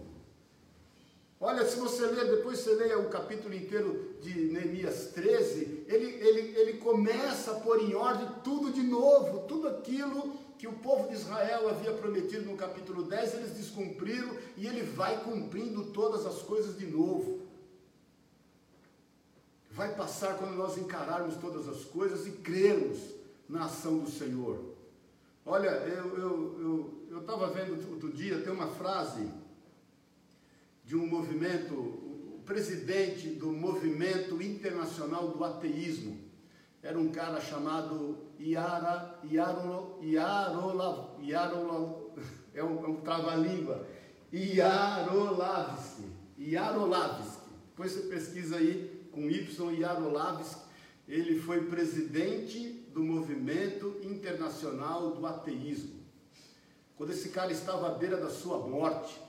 Olha, 1.47 1.65
se 1.65 1.79
você 1.79 2.05
ler, 2.07 2.29
depois 2.29 2.59
você 2.59 2.75
leia 2.75 2.99
o 2.99 3.09
capítulo 3.09 3.55
inteiro 3.55 4.17
de 4.21 4.35
Neemias 4.47 5.13
13, 5.15 5.85
ele, 5.87 6.07
ele, 6.07 6.59
ele 6.59 6.73
começa 6.79 7.53
a 7.53 7.61
pôr 7.61 7.81
em 7.81 7.95
ordem 7.95 8.29
tudo 8.43 8.73
de 8.73 8.83
novo, 8.83 9.47
tudo 9.47 9.69
aquilo 9.69 10.33
que 10.59 10.67
o 10.67 10.73
povo 10.73 11.07
de 11.09 11.15
Israel 11.15 11.69
havia 11.69 11.93
prometido 11.93 12.51
no 12.51 12.57
capítulo 12.57 13.05
10, 13.05 13.35
eles 13.35 13.51
descumpriram 13.53 14.37
e 14.57 14.67
ele 14.67 14.83
vai 14.83 15.23
cumprindo 15.23 15.93
todas 15.93 16.27
as 16.27 16.43
coisas 16.43 16.77
de 16.77 16.87
novo 16.87 17.47
vai 19.77 19.95
passar 19.95 20.39
quando 20.39 20.57
nós 20.57 20.79
encararmos 20.79 21.37
todas 21.37 21.69
as 21.69 21.85
coisas 21.85 22.27
e 22.27 22.33
crermos 22.33 22.99
na 23.47 23.67
ação 23.67 23.99
do 23.99 24.11
Senhor. 24.11 24.59
Olha, 25.45 25.69
eu 25.69 27.21
estava 27.21 27.45
eu, 27.45 27.51
eu, 27.51 27.55
eu 27.55 27.55
vendo 27.55 27.93
outro 27.93 28.11
dia, 28.11 28.41
tem 28.41 28.51
uma 28.51 28.69
frase 28.69 29.31
de 30.87 30.97
um 30.97 31.05
movimento, 31.05 31.75
o 31.75 32.43
presidente 32.47 33.29
do 33.31 33.49
movimento 33.49 34.41
internacional 34.41 35.29
do 35.29 35.43
ateísmo, 35.43 36.17
era 36.81 36.97
um 36.97 37.11
cara 37.11 37.41
chamado 37.41 38.19
Iara, 38.39 39.19
Iarola, 39.25 39.99
é 42.55 42.63
um, 42.63 42.85
é 42.85 42.89
um 42.89 43.01
trava-língua, 43.01 43.85
Iarolavski, 44.33 46.05
Iarolavski, 46.39 47.51
depois 47.71 47.91
você 47.91 48.03
pesquisa 48.03 48.57
aí, 48.57 49.09
com 49.11 49.29
Y 49.29 49.81
Yarolavski, 49.81 50.67
ele 51.09 51.41
foi 51.41 51.67
presidente 51.67 52.87
do 52.95 53.03
movimento 53.03 53.97
internacional 54.03 55.11
do 55.11 55.27
ateísmo. 55.27 55.97
Quando 56.97 57.11
esse 57.11 57.31
cara 57.31 57.51
estava 57.51 57.89
à 57.89 57.95
beira 57.95 58.17
da 58.17 58.31
sua 58.31 58.59
morte, 58.67 59.26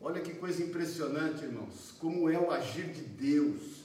olha 0.00 0.20
que 0.20 0.34
coisa 0.34 0.62
impressionante, 0.62 1.44
irmãos, 1.44 1.94
como 1.98 2.28
é 2.30 2.38
o 2.38 2.50
agir 2.50 2.86
de 2.86 3.02
Deus. 3.02 3.78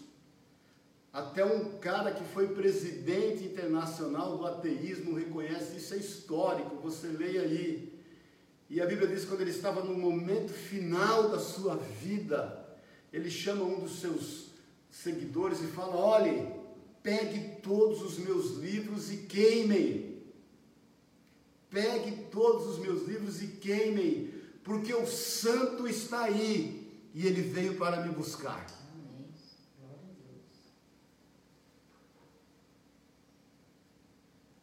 Até 1.12 1.46
um 1.46 1.78
cara 1.78 2.12
que 2.12 2.24
foi 2.34 2.48
presidente 2.50 3.44
internacional 3.44 4.38
do 4.38 4.48
ateísmo 4.48 5.16
reconhece 5.16 5.78
isso 5.78 5.94
é 5.94 5.98
histórico, 5.98 6.78
você 6.78 7.08
leia 7.08 7.44
aí. 7.44 7.94
E 8.70 8.82
a 8.82 8.86
Bíblia 8.88 9.08
diz 9.08 9.22
que 9.22 9.28
quando 9.28 9.42
ele 9.42 9.52
estava 9.52 9.84
no 9.84 9.96
momento 9.96 10.52
final 10.52 11.30
da 11.30 11.38
sua 11.38 11.76
vida, 11.76 12.66
ele 13.12 13.30
chama 13.30 13.64
um 13.64 13.82
dos 13.82 14.00
seus 14.00 14.48
seguidores 14.90 15.62
e 15.62 15.68
fala: 15.68 15.96
olhem, 15.96 16.52
pegue 17.04 17.62
todos 17.62 18.02
os 18.02 18.18
meus 18.18 18.58
livros 18.58 19.12
e 19.12 19.18
queimem. 19.18 20.24
Pegue 21.70 22.26
todos 22.32 22.68
os 22.68 22.80
meus 22.80 23.08
livros 23.08 23.42
e 23.42 23.48
queimem, 23.48 24.32
porque 24.64 24.94
o 24.94 25.06
santo 25.06 25.88
está 25.88 26.24
aí 26.24 27.10
e 27.14 27.28
ele 27.28 27.42
veio 27.42 27.78
para 27.78 28.06
me 28.06 28.14
buscar. 28.14 28.66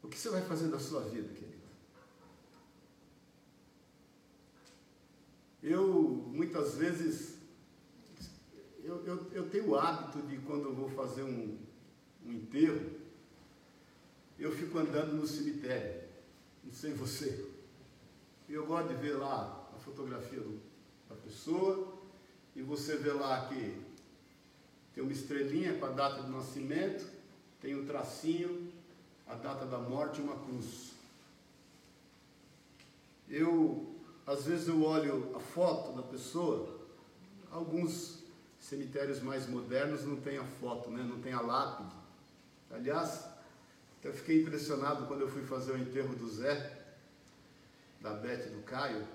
O 0.02 0.08
que 0.08 0.18
você 0.18 0.30
vai 0.30 0.42
fazer 0.42 0.68
da 0.68 0.78
sua 0.78 1.02
vida, 1.02 1.28
querido? 1.34 1.60
Eu 5.62 6.30
muitas 6.32 6.74
vezes 6.74 7.38
eu, 8.82 9.04
eu, 9.04 9.30
eu 9.32 9.50
tenho 9.50 9.68
o 9.68 9.76
hábito 9.76 10.26
de, 10.26 10.38
quando 10.38 10.64
eu 10.64 10.74
vou 10.74 10.88
fazer 10.88 11.22
um, 11.22 11.58
um 12.24 12.32
enterro, 12.32 12.98
fico 14.70 14.78
andando 14.78 15.14
no 15.14 15.26
cemitério, 15.26 16.02
não 16.62 16.72
sei 16.72 16.92
você. 16.92 17.46
Eu 18.48 18.66
gosto 18.66 18.88
de 18.88 18.94
ver 18.94 19.14
lá 19.14 19.59
fotografia 19.80 20.40
do, 20.40 20.60
da 21.08 21.14
pessoa, 21.16 21.92
e 22.54 22.62
você 22.62 22.96
vê 22.96 23.12
lá 23.12 23.46
que 23.46 23.80
tem 24.94 25.02
uma 25.02 25.12
estrelinha 25.12 25.78
com 25.78 25.86
a 25.86 25.90
data 25.90 26.22
de 26.22 26.30
nascimento, 26.30 27.06
tem 27.60 27.74
um 27.74 27.86
tracinho, 27.86 28.72
a 29.26 29.34
data 29.34 29.64
da 29.64 29.78
morte 29.78 30.20
e 30.20 30.24
uma 30.24 30.36
cruz. 30.36 30.92
Eu, 33.28 33.94
às 34.26 34.44
vezes 34.44 34.66
eu 34.66 34.82
olho 34.82 35.32
a 35.36 35.40
foto 35.40 35.92
da 35.92 36.02
pessoa, 36.02 36.80
alguns 37.50 38.18
cemitérios 38.58 39.22
mais 39.22 39.48
modernos 39.48 40.04
não 40.04 40.16
tem 40.16 40.38
a 40.38 40.44
foto, 40.44 40.90
né? 40.90 41.02
não 41.02 41.20
tem 41.20 41.32
a 41.32 41.40
lápide. 41.40 41.94
Aliás, 42.70 43.24
eu 44.02 44.12
fiquei 44.12 44.42
impressionado 44.42 45.06
quando 45.06 45.22
eu 45.22 45.28
fui 45.28 45.42
fazer 45.42 45.72
o 45.72 45.78
enterro 45.78 46.14
do 46.14 46.28
Zé, 46.28 46.78
da 48.00 48.14
Bete 48.14 48.48
do 48.48 48.62
Caio, 48.62 49.06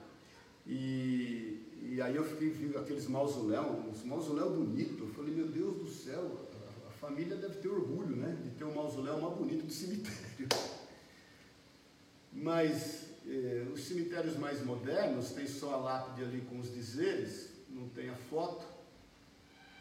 e, 0.65 1.61
e 1.81 2.01
aí 2.01 2.15
eu 2.15 2.23
fiquei 2.23 2.49
vendo 2.49 2.77
aqueles 2.77 3.07
mausoléus, 3.07 3.85
uns 3.87 4.03
mausoléus 4.03 4.55
bonitos. 4.55 4.99
Eu 4.99 5.07
falei, 5.09 5.33
meu 5.33 5.47
Deus 5.47 5.77
do 5.77 5.87
céu, 5.87 6.49
a, 6.87 6.91
família 6.91 7.35
deve 7.35 7.59
ter 7.59 7.67
orgulho, 7.67 8.15
né? 8.15 8.37
De 8.43 8.49
ter 8.51 8.63
um 8.63 8.73
mausoléu 8.73 9.21
mais 9.21 9.37
bonito 9.37 9.65
do 9.65 9.71
cemitério. 9.71 10.47
Mas 12.33 13.09
eh, 13.27 13.65
os 13.71 13.81
cemitérios 13.81 14.37
mais 14.37 14.65
modernos 14.65 15.31
têm 15.31 15.47
só 15.47 15.73
a 15.73 15.77
lápide 15.77 16.23
ali 16.23 16.41
com 16.41 16.59
os 16.59 16.73
dizeres, 16.73 17.49
não 17.69 17.87
tem 17.89 18.09
a 18.09 18.15
foto, 18.15 18.65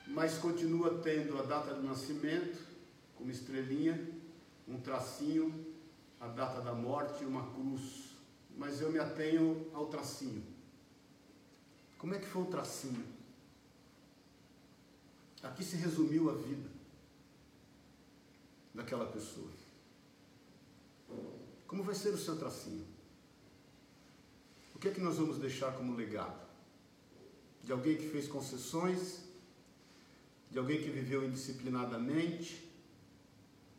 mas 0.07 0.39
continua 0.39 1.01
tendo 1.03 1.37
a 1.39 1.43
data 1.43 1.75
de 1.75 1.85
nascimento, 1.85 2.59
com 3.17 3.25
uma 3.25 3.33
estrelinha, 3.33 4.09
um 4.69 4.79
tracinho, 4.79 5.67
a 6.21 6.29
data 6.29 6.61
da 6.61 6.73
morte 6.73 7.23
e 7.23 7.27
uma 7.27 7.51
cruz. 7.55 8.15
Mas 8.57 8.81
eu 8.81 8.93
me 8.93 8.99
atenho 8.99 9.67
ao 9.73 9.87
tracinho. 9.87 10.54
Como 12.05 12.15
é 12.15 12.19
que 12.19 12.27
foi 12.27 12.43
o 12.43 12.47
tracinho? 12.49 13.03
Aqui 15.43 15.65
se 15.65 15.77
resumiu 15.77 16.29
a 16.29 16.35
vida 16.35 16.69
daquela 18.75 19.07
pessoa. 19.07 19.51
Como 21.67 21.83
vai 21.83 21.95
ser 21.95 22.11
o 22.11 22.19
seu 22.19 22.37
tracinho? 22.37 22.87
O 24.75 24.79
que 24.79 24.89
é 24.89 24.91
que 24.91 25.01
nós 25.01 25.17
vamos 25.17 25.39
deixar 25.39 25.73
como 25.73 25.97
legado? 25.97 26.47
De 27.63 27.73
alguém 27.73 27.97
que 27.97 28.07
fez 28.11 28.29
concessões, 28.29 29.23
de 30.51 30.59
alguém 30.59 30.83
que 30.83 30.91
viveu 30.91 31.25
indisciplinadamente, 31.25 32.71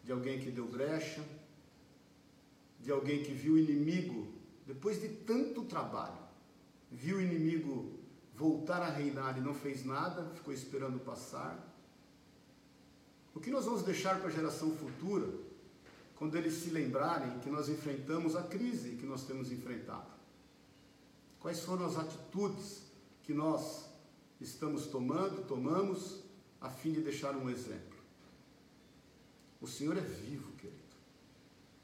de 0.03 0.11
alguém 0.11 0.39
que 0.39 0.49
deu 0.49 0.67
brecha, 0.67 1.23
de 2.79 2.91
alguém 2.91 3.21
que 3.21 3.33
viu 3.33 3.53
o 3.53 3.59
inimigo, 3.59 4.33
depois 4.65 4.99
de 4.99 5.09
tanto 5.09 5.63
trabalho, 5.65 6.25
viu 6.91 7.17
o 7.17 7.21
inimigo 7.21 7.94
voltar 8.35 8.81
a 8.81 8.89
reinar 8.89 9.37
e 9.37 9.41
não 9.41 9.53
fez 9.53 9.85
nada, 9.85 10.25
ficou 10.35 10.53
esperando 10.53 10.99
passar. 10.99 11.73
O 13.33 13.39
que 13.39 13.49
nós 13.49 13.65
vamos 13.65 13.83
deixar 13.83 14.19
para 14.19 14.27
a 14.27 14.31
geração 14.31 14.71
futura, 14.75 15.27
quando 16.15 16.37
eles 16.37 16.53
se 16.53 16.69
lembrarem 16.69 17.39
que 17.39 17.49
nós 17.49 17.67
enfrentamos 17.69 18.35
a 18.35 18.43
crise 18.43 18.97
que 18.97 19.05
nós 19.05 19.23
temos 19.23 19.51
enfrentado? 19.51 20.13
Quais 21.39 21.61
foram 21.61 21.85
as 21.85 21.97
atitudes 21.97 22.83
que 23.23 23.33
nós 23.33 23.85
estamos 24.39 24.87
tomando, 24.87 25.45
tomamos, 25.47 26.23
a 26.59 26.69
fim 26.69 26.91
de 26.91 27.01
deixar 27.01 27.35
um 27.35 27.49
exemplo? 27.49 27.95
O 29.61 29.67
Senhor 29.67 29.97
é 29.97 30.01
vivo, 30.01 30.51
querido. 30.53 30.79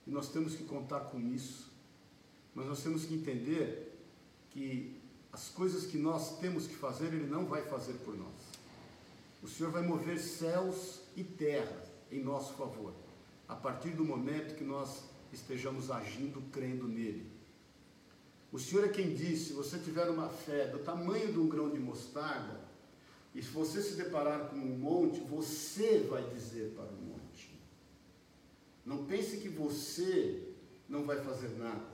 E 0.06 0.12
nós 0.12 0.30
temos 0.30 0.56
que 0.56 0.64
contar 0.64 1.02
com 1.02 1.20
isso. 1.20 1.72
Mas 2.54 2.66
nós 2.66 2.84
temos 2.84 3.06
que 3.06 3.14
entender 3.14 3.98
que 4.50 5.01
as 5.34 5.50
coisas 5.50 5.86
que 5.86 5.98
nós 5.98 6.40
temos 6.40 6.68
que 6.68 6.76
fazer, 6.76 7.08
Ele 7.08 7.28
não 7.28 7.46
vai 7.46 7.64
fazer 7.64 7.94
por 8.06 8.18
nós. 8.18 8.34
O 9.42 9.48
Senhor 9.48 9.72
vai 9.72 9.82
mover 9.82 10.20
céus 10.20 11.02
e 11.16 11.24
terra 11.24 11.84
em 12.12 12.22
nosso 12.22 12.54
favor, 12.54 12.94
a 13.48 13.56
partir 13.56 13.92
do 13.92 14.04
momento 14.04 14.56
que 14.56 14.64
nós 14.64 15.04
estejamos 15.32 15.90
agindo, 15.90 16.42
crendo 16.52 16.88
nele. 16.88 17.32
O 18.52 18.60
Senhor 18.60 18.86
é 18.86 18.90
quem 18.90 19.16
disse: 19.16 19.46
se 19.46 19.54
você 19.54 19.80
tiver 19.80 20.10
uma 20.10 20.30
fé 20.30 20.68
do 20.68 20.80
tamanho 20.80 21.32
de 21.32 21.40
um 21.40 21.48
grão 21.48 21.70
de 21.70 21.80
mostarda, 21.80 22.60
e 23.34 23.42
se 23.42 23.50
você 23.50 23.82
se 23.82 23.96
deparar 23.96 24.50
com 24.50 24.58
um 24.58 24.78
monte, 24.78 25.22
você 25.22 26.06
vai 26.10 26.24
dizer 26.30 26.74
para 26.76 26.92
o 26.92 27.02
monte. 27.02 27.58
Não 28.86 29.06
pense 29.06 29.38
que 29.38 29.48
você 29.48 30.50
não 30.90 31.06
vai 31.06 31.24
fazer 31.24 31.58
nada. 31.58 31.91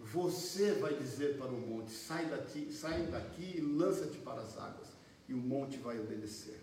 Você 0.00 0.72
vai 0.72 0.94
dizer 0.94 1.36
para 1.36 1.48
o 1.48 1.60
monte: 1.60 1.92
sai 1.92 2.26
daqui, 2.26 2.72
sai 2.72 3.02
daqui 3.06 3.58
e 3.58 3.60
lança-te 3.60 4.18
para 4.18 4.40
as 4.40 4.58
águas, 4.58 4.88
e 5.28 5.34
o 5.34 5.36
monte 5.36 5.76
vai 5.78 6.00
obedecer. 6.00 6.60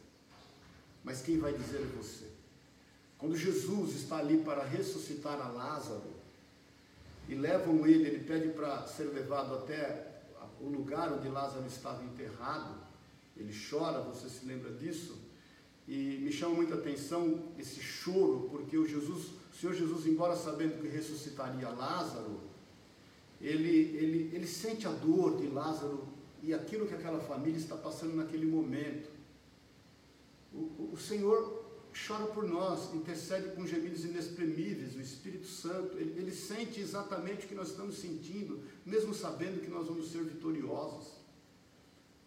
Mas 1.04 1.22
quem 1.22 1.38
vai 1.38 1.54
dizer 1.54 1.82
é 1.82 1.98
você. 1.98 2.26
Quando 3.18 3.36
Jesus 3.36 3.96
está 3.96 4.18
ali 4.18 4.40
para 4.44 4.64
ressuscitar 4.64 5.40
a 5.40 5.48
Lázaro, 5.48 6.18
e 7.30 7.36
levam 7.36 7.86
ele, 7.86 8.08
ele 8.08 8.24
pede 8.24 8.50
para 8.50 8.86
ser 8.88 9.06
levado 9.06 9.54
até 9.56 10.22
o 10.62 10.70
lugar 10.70 11.12
onde 11.12 11.28
Lázaro 11.28 11.66
estava 11.68 12.04
enterrado. 12.04 12.76
Ele 13.36 13.54
chora, 13.70 14.02
você 14.02 14.30
se 14.30 14.46
lembra 14.46 14.72
disso? 14.72 15.18
E 15.88 16.20
me 16.22 16.32
chama 16.32 16.56
muita 16.56 16.76
atenção 16.76 17.52
esse 17.58 17.80
choro, 17.82 18.48
porque 18.50 18.78
o 18.78 18.86
Jesus, 18.86 19.32
o 19.54 19.56
Senhor 19.56 19.74
Jesus, 19.74 20.06
embora 20.06 20.36
sabendo 20.36 20.82
que 20.82 20.88
ressuscitaria 20.88 21.70
Lázaro, 21.70 22.42
ele, 23.40 23.96
ele, 23.98 24.36
ele 24.36 24.48
sente 24.48 24.88
a 24.88 24.92
dor 24.92 25.38
de 25.38 25.48
Lázaro 25.48 26.08
e 26.42 26.54
aquilo 26.54 26.88
que 26.88 26.94
aquela 26.94 27.20
família 27.20 27.58
está 27.58 27.76
passando 27.76 28.16
naquele 28.16 28.46
momento. 28.46 29.10
O, 30.54 30.92
o 30.94 30.98
Senhor 30.98 31.66
chora 32.06 32.26
por 32.28 32.48
nós, 32.48 32.94
intercede 32.94 33.56
com 33.56 33.66
gemidos 33.66 34.06
inexprimíveis, 34.06 34.96
o 34.96 35.02
Espírito 35.02 35.48
Santo, 35.48 35.98
ele, 35.98 36.20
ele 36.20 36.32
sente 36.32 36.80
exatamente 36.80 37.46
o 37.46 37.50
que 37.50 37.56
nós 37.56 37.70
estamos 37.70 37.98
sentindo, 37.98 38.62
mesmo 38.86 39.14
sabendo 39.14 39.62
que 39.62 39.70
nós 39.70 39.88
vamos 39.88 40.12
ser 40.12 40.24
vitoriosos. 40.24 41.14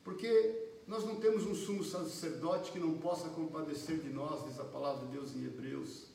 Porque 0.02 0.68
nós 0.86 1.04
não 1.04 1.16
temos 1.16 1.46
um 1.46 1.54
sumo 1.54 1.84
sacerdote 1.84 2.72
que 2.72 2.78
não 2.78 2.98
possa 2.98 3.28
compadecer 3.28 3.98
de 3.98 4.08
nós, 4.08 4.44
diz 4.46 4.58
a 4.58 4.64
palavra 4.64 5.06
de 5.06 5.12
Deus 5.12 5.34
em 5.36 5.44
Hebreus. 5.44 6.09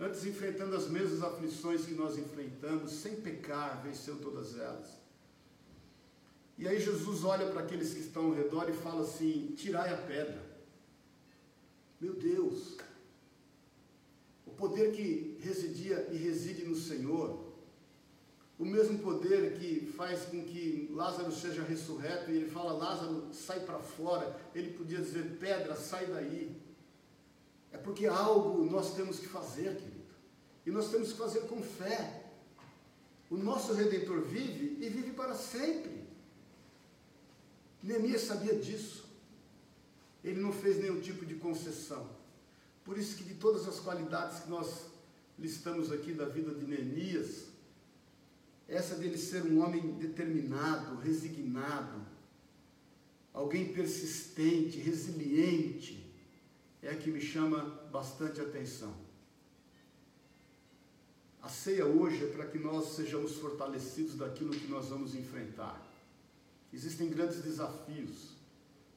Antes, 0.00 0.24
enfrentando 0.24 0.74
as 0.74 0.88
mesmas 0.88 1.22
aflições 1.22 1.84
que 1.84 1.92
nós 1.92 2.16
enfrentamos, 2.16 2.90
sem 2.90 3.16
pecar, 3.16 3.82
venceu 3.82 4.16
todas 4.16 4.58
elas. 4.58 4.98
E 6.56 6.66
aí 6.66 6.80
Jesus 6.80 7.22
olha 7.22 7.50
para 7.50 7.60
aqueles 7.60 7.92
que 7.92 8.00
estão 8.00 8.26
ao 8.26 8.32
redor 8.32 8.70
e 8.70 8.72
fala 8.72 9.02
assim: 9.02 9.54
tirai 9.56 9.92
a 9.92 9.98
pedra. 9.98 10.42
Meu 12.00 12.14
Deus, 12.14 12.78
o 14.46 14.50
poder 14.50 14.92
que 14.92 15.38
residia 15.40 16.08
e 16.10 16.16
reside 16.16 16.64
no 16.64 16.76
Senhor, 16.76 17.50
o 18.58 18.64
mesmo 18.64 18.98
poder 18.98 19.58
que 19.58 19.92
faz 19.96 20.24
com 20.24 20.42
que 20.44 20.90
Lázaro 20.92 21.32
seja 21.32 21.62
ressurreto, 21.62 22.30
e 22.30 22.36
ele 22.36 22.50
fala: 22.50 22.72
Lázaro, 22.72 23.28
sai 23.32 23.60
para 23.60 23.78
fora. 23.78 24.38
Ele 24.54 24.72
podia 24.72 24.98
dizer: 24.98 25.38
pedra, 25.38 25.76
sai 25.76 26.06
daí. 26.06 26.59
É 27.72 27.78
porque 27.78 28.06
algo 28.06 28.64
nós 28.64 28.94
temos 28.94 29.18
que 29.18 29.26
fazer, 29.26 29.76
querido. 29.76 30.00
E 30.66 30.70
nós 30.70 30.90
temos 30.90 31.12
que 31.12 31.18
fazer 31.18 31.40
com 31.40 31.62
fé. 31.62 32.24
O 33.30 33.36
nosso 33.36 33.72
Redentor 33.72 34.22
vive 34.22 34.84
e 34.84 34.88
vive 34.88 35.12
para 35.12 35.34
sempre. 35.34 36.04
Neemias 37.82 38.22
sabia 38.22 38.56
disso. 38.56 39.04
Ele 40.22 40.40
não 40.40 40.52
fez 40.52 40.78
nenhum 40.78 41.00
tipo 41.00 41.24
de 41.24 41.36
concessão. 41.36 42.08
Por 42.84 42.98
isso 42.98 43.16
que 43.16 43.24
de 43.24 43.34
todas 43.34 43.66
as 43.66 43.78
qualidades 43.78 44.40
que 44.40 44.50
nós 44.50 44.86
listamos 45.38 45.90
aqui 45.90 46.12
da 46.12 46.26
vida 46.26 46.52
de 46.52 46.66
Neemias, 46.66 47.46
essa 48.68 48.94
dele 48.94 49.16
ser 49.16 49.42
um 49.44 49.62
homem 49.64 49.92
determinado, 49.92 50.96
resignado, 51.00 52.06
alguém 53.32 53.72
persistente, 53.72 54.78
resiliente, 54.78 56.09
é 56.82 56.90
a 56.90 56.96
que 56.96 57.10
me 57.10 57.20
chama 57.20 57.58
bastante 57.92 58.40
atenção. 58.40 58.94
A 61.42 61.48
ceia 61.48 61.86
hoje 61.86 62.24
é 62.24 62.28
para 62.28 62.46
que 62.46 62.58
nós 62.58 62.88
sejamos 62.90 63.36
fortalecidos 63.36 64.16
daquilo 64.16 64.50
que 64.50 64.66
nós 64.68 64.88
vamos 64.88 65.14
enfrentar. 65.14 65.80
Existem 66.72 67.08
grandes 67.08 67.42
desafios, 67.42 68.30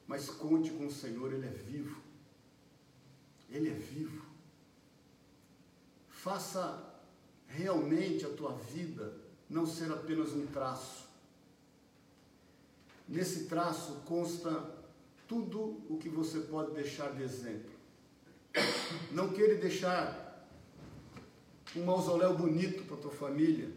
mas 0.06 0.28
conte 0.28 0.70
com 0.70 0.86
o 0.86 0.92
Senhor, 0.92 1.32
Ele 1.32 1.46
é 1.46 1.50
vivo. 1.50 2.00
Ele 3.50 3.70
é 3.70 3.74
vivo. 3.74 4.24
Faça 6.08 6.94
realmente 7.46 8.24
a 8.24 8.30
tua 8.30 8.52
vida 8.52 9.14
não 9.48 9.66
ser 9.66 9.90
apenas 9.92 10.32
um 10.32 10.46
traço. 10.46 11.04
Nesse 13.08 13.44
traço 13.44 14.02
consta 14.06 14.74
tudo 15.28 15.82
o 15.88 15.98
que 15.98 16.08
você 16.08 16.40
pode 16.40 16.72
deixar 16.72 17.12
de 17.12 17.22
exemplo. 17.22 17.73
Não 19.10 19.32
queira 19.32 19.56
deixar 19.56 20.48
um 21.76 21.84
mausoléu 21.84 22.36
bonito 22.36 22.84
para 22.84 22.96
tua 22.96 23.10
família 23.10 23.70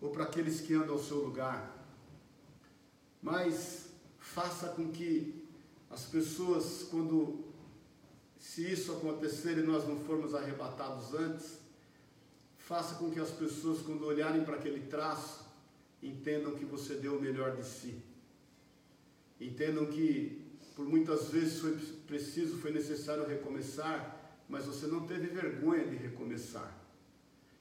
ou 0.00 0.10
para 0.10 0.24
aqueles 0.24 0.60
que 0.60 0.74
andam 0.74 0.94
ao 0.94 1.02
seu 1.02 1.18
lugar. 1.18 1.70
Mas 3.22 3.90
faça 4.18 4.68
com 4.68 4.90
que 4.90 5.46
as 5.90 6.04
pessoas, 6.04 6.88
quando 6.90 7.44
se 8.38 8.70
isso 8.70 8.92
acontecer 8.92 9.58
e 9.58 9.62
nós 9.62 9.86
não 9.86 10.00
formos 10.00 10.34
arrebatados 10.34 11.14
antes, 11.14 11.58
faça 12.58 12.96
com 12.96 13.10
que 13.10 13.20
as 13.20 13.30
pessoas, 13.30 13.82
quando 13.82 14.04
olharem 14.04 14.44
para 14.44 14.56
aquele 14.56 14.86
traço, 14.86 15.46
entendam 16.02 16.56
que 16.56 16.64
você 16.64 16.94
deu 16.94 17.18
o 17.18 17.20
melhor 17.20 17.56
de 17.56 17.64
si. 17.64 18.02
Entendam 19.40 19.86
que 19.86 20.41
por 20.74 20.86
muitas 20.86 21.28
vezes 21.28 21.60
foi 21.60 21.76
preciso, 22.06 22.58
foi 22.58 22.72
necessário 22.72 23.26
recomeçar, 23.26 24.18
mas 24.48 24.66
você 24.66 24.86
não 24.86 25.06
teve 25.06 25.28
vergonha 25.28 25.86
de 25.86 25.96
recomeçar. 25.96 26.78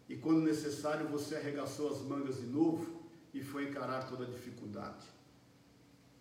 E 0.07 0.15
quando 0.15 0.41
necessário, 0.41 1.07
você 1.07 1.35
arregaçou 1.35 1.89
as 1.89 2.01
mangas 2.01 2.37
de 2.37 2.45
novo 2.45 3.01
e 3.33 3.41
foi 3.41 3.69
encarar 3.69 4.09
toda 4.09 4.25
a 4.25 4.29
dificuldade. 4.29 5.05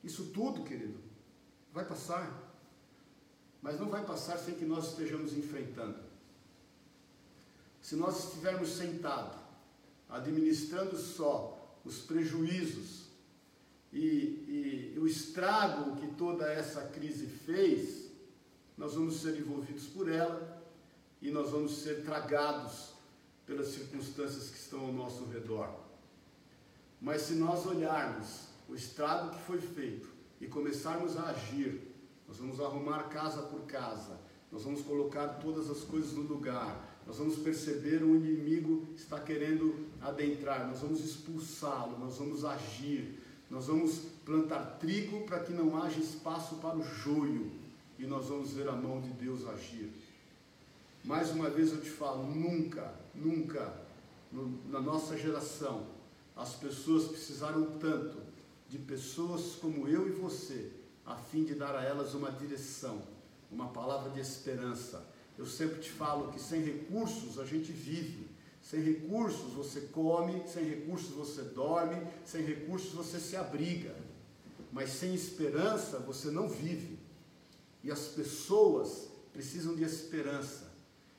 Isso 0.02 0.26
tudo, 0.26 0.64
querido, 0.64 0.98
vai 1.72 1.84
passar. 1.84 2.48
Mas 3.60 3.78
não 3.78 3.88
vai 3.88 4.04
passar 4.04 4.38
sem 4.38 4.54
que 4.54 4.64
nós 4.64 4.90
estejamos 4.90 5.36
enfrentando. 5.36 5.98
Se 7.82 7.96
nós 7.96 8.26
estivermos 8.26 8.70
sentados, 8.70 9.38
administrando 10.08 10.96
só 10.96 11.78
os 11.84 11.98
prejuízos 12.00 13.09
e, 13.92 14.94
e 14.94 14.98
o 14.98 15.06
estrago 15.06 15.96
que 15.96 16.06
toda 16.14 16.50
essa 16.50 16.82
crise 16.82 17.26
fez, 17.26 18.10
nós 18.76 18.94
vamos 18.94 19.20
ser 19.20 19.38
envolvidos 19.38 19.86
por 19.86 20.08
ela 20.08 20.62
e 21.20 21.30
nós 21.30 21.50
vamos 21.50 21.78
ser 21.78 22.04
tragados 22.04 22.94
pelas 23.44 23.68
circunstâncias 23.68 24.48
que 24.48 24.56
estão 24.56 24.86
ao 24.86 24.92
nosso 24.92 25.24
redor. 25.24 25.74
Mas 27.00 27.22
se 27.22 27.34
nós 27.34 27.66
olharmos 27.66 28.48
o 28.68 28.74
estrago 28.74 29.30
que 29.30 29.42
foi 29.42 29.60
feito 29.60 30.08
e 30.40 30.46
começarmos 30.46 31.16
a 31.16 31.30
agir, 31.30 31.82
nós 32.28 32.38
vamos 32.38 32.60
arrumar 32.60 33.04
casa 33.08 33.42
por 33.42 33.62
casa, 33.62 34.20
nós 34.52 34.62
vamos 34.62 34.82
colocar 34.82 35.28
todas 35.40 35.68
as 35.68 35.80
coisas 35.80 36.12
no 36.12 36.22
lugar, 36.22 37.02
nós 37.06 37.16
vamos 37.18 37.38
perceber 37.38 38.04
o 38.04 38.14
inimigo 38.14 38.86
está 38.94 39.18
querendo 39.18 39.86
adentrar, 40.00 40.68
nós 40.68 40.80
vamos 40.80 41.00
expulsá-lo, 41.00 41.98
nós 41.98 42.18
vamos 42.18 42.44
agir, 42.44 43.18
nós 43.50 43.66
vamos 43.66 44.02
plantar 44.24 44.78
trigo 44.78 45.22
para 45.26 45.40
que 45.40 45.52
não 45.52 45.82
haja 45.82 45.98
espaço 45.98 46.56
para 46.56 46.78
o 46.78 46.82
joio 46.82 47.50
e 47.98 48.06
nós 48.06 48.28
vamos 48.28 48.52
ver 48.52 48.68
a 48.68 48.72
mão 48.72 49.00
de 49.00 49.10
Deus 49.10 49.46
agir. 49.46 49.92
Mais 51.04 51.30
uma 51.30 51.50
vez 51.50 51.72
eu 51.72 51.80
te 51.80 51.90
falo, 51.90 52.24
nunca, 52.32 52.94
nunca 53.14 53.74
no, 54.30 54.48
na 54.70 54.80
nossa 54.80 55.18
geração 55.18 55.86
as 56.36 56.54
pessoas 56.54 57.08
precisaram 57.08 57.78
tanto 57.78 58.18
de 58.68 58.78
pessoas 58.78 59.56
como 59.56 59.88
eu 59.88 60.06
e 60.06 60.12
você, 60.12 60.70
a 61.04 61.16
fim 61.16 61.44
de 61.44 61.54
dar 61.54 61.74
a 61.74 61.82
elas 61.82 62.14
uma 62.14 62.30
direção, 62.30 63.02
uma 63.50 63.68
palavra 63.68 64.10
de 64.10 64.20
esperança. 64.20 65.04
Eu 65.36 65.44
sempre 65.44 65.80
te 65.80 65.90
falo 65.90 66.30
que 66.30 66.40
sem 66.40 66.62
recursos 66.62 67.38
a 67.40 67.44
gente 67.44 67.72
vive, 67.72 68.28
sem 68.70 68.80
recursos 68.82 69.52
você 69.52 69.80
come, 69.80 70.46
sem 70.46 70.62
recursos 70.62 71.10
você 71.10 71.42
dorme, 71.42 72.06
sem 72.24 72.44
recursos 72.44 72.92
você 72.92 73.18
se 73.18 73.34
abriga. 73.34 73.96
Mas 74.70 74.90
sem 74.90 75.12
esperança 75.12 75.98
você 75.98 76.30
não 76.30 76.48
vive. 76.48 76.96
E 77.82 77.90
as 77.90 78.06
pessoas 78.06 79.08
precisam 79.32 79.74
de 79.74 79.82
esperança. 79.82 80.70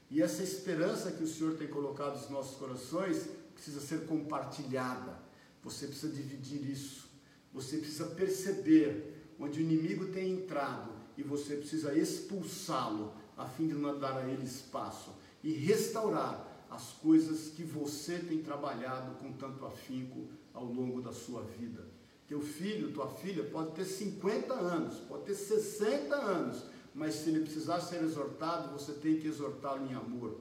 E 0.10 0.22
essa 0.22 0.42
esperança 0.42 1.12
que 1.12 1.26
o 1.26 1.28
Senhor 1.28 1.58
tem 1.58 1.68
colocado 1.68 2.22
nos 2.22 2.30
nossos 2.30 2.56
corações 2.56 3.28
precisa 3.54 3.82
ser 3.82 4.06
compartilhada. 4.06 5.20
Você 5.62 5.88
precisa 5.88 6.14
dividir 6.14 6.72
isso. 6.72 7.10
Você 7.54 7.80
precisa 7.80 8.06
perceber 8.06 9.34
onde 9.38 9.60
o 9.60 9.62
inimigo 9.62 10.06
tem 10.06 10.32
entrado 10.32 10.90
e 11.18 11.22
você 11.22 11.58
precisa 11.58 11.94
expulsá-lo 11.94 13.14
a 13.38 13.46
fim 13.46 13.68
de 13.68 13.74
não 13.74 14.00
dar 14.00 14.20
a 14.20 14.30
ele 14.30 14.46
espaço 14.46 15.14
e 15.44 15.52
restaurar 15.52 16.50
as 16.72 16.94
coisas 16.94 17.50
que 17.50 17.64
você 17.64 18.18
tem 18.18 18.42
trabalhado 18.42 19.16
com 19.16 19.34
tanto 19.34 19.66
afinco 19.66 20.30
ao 20.54 20.64
longo 20.64 21.02
da 21.02 21.12
sua 21.12 21.44
vida. 21.44 21.86
Teu 22.30 22.40
filho, 22.40 22.94
tua 22.94 23.10
filha 23.10 23.44
pode 23.44 23.72
ter 23.72 23.84
50 23.84 24.54
anos, 24.54 25.00
pode 25.00 25.26
ter 25.26 25.36
60 25.36 26.16
anos, 26.16 26.64
mas 26.96 27.16
se 27.16 27.30
ele 27.30 27.42
precisar 27.42 27.82
ser 27.82 28.02
exortado, 28.02 28.72
você 28.72 28.94
tem 28.94 29.20
que 29.20 29.28
exortá-lo 29.28 29.86
em 29.86 29.94
amor. 29.94 30.40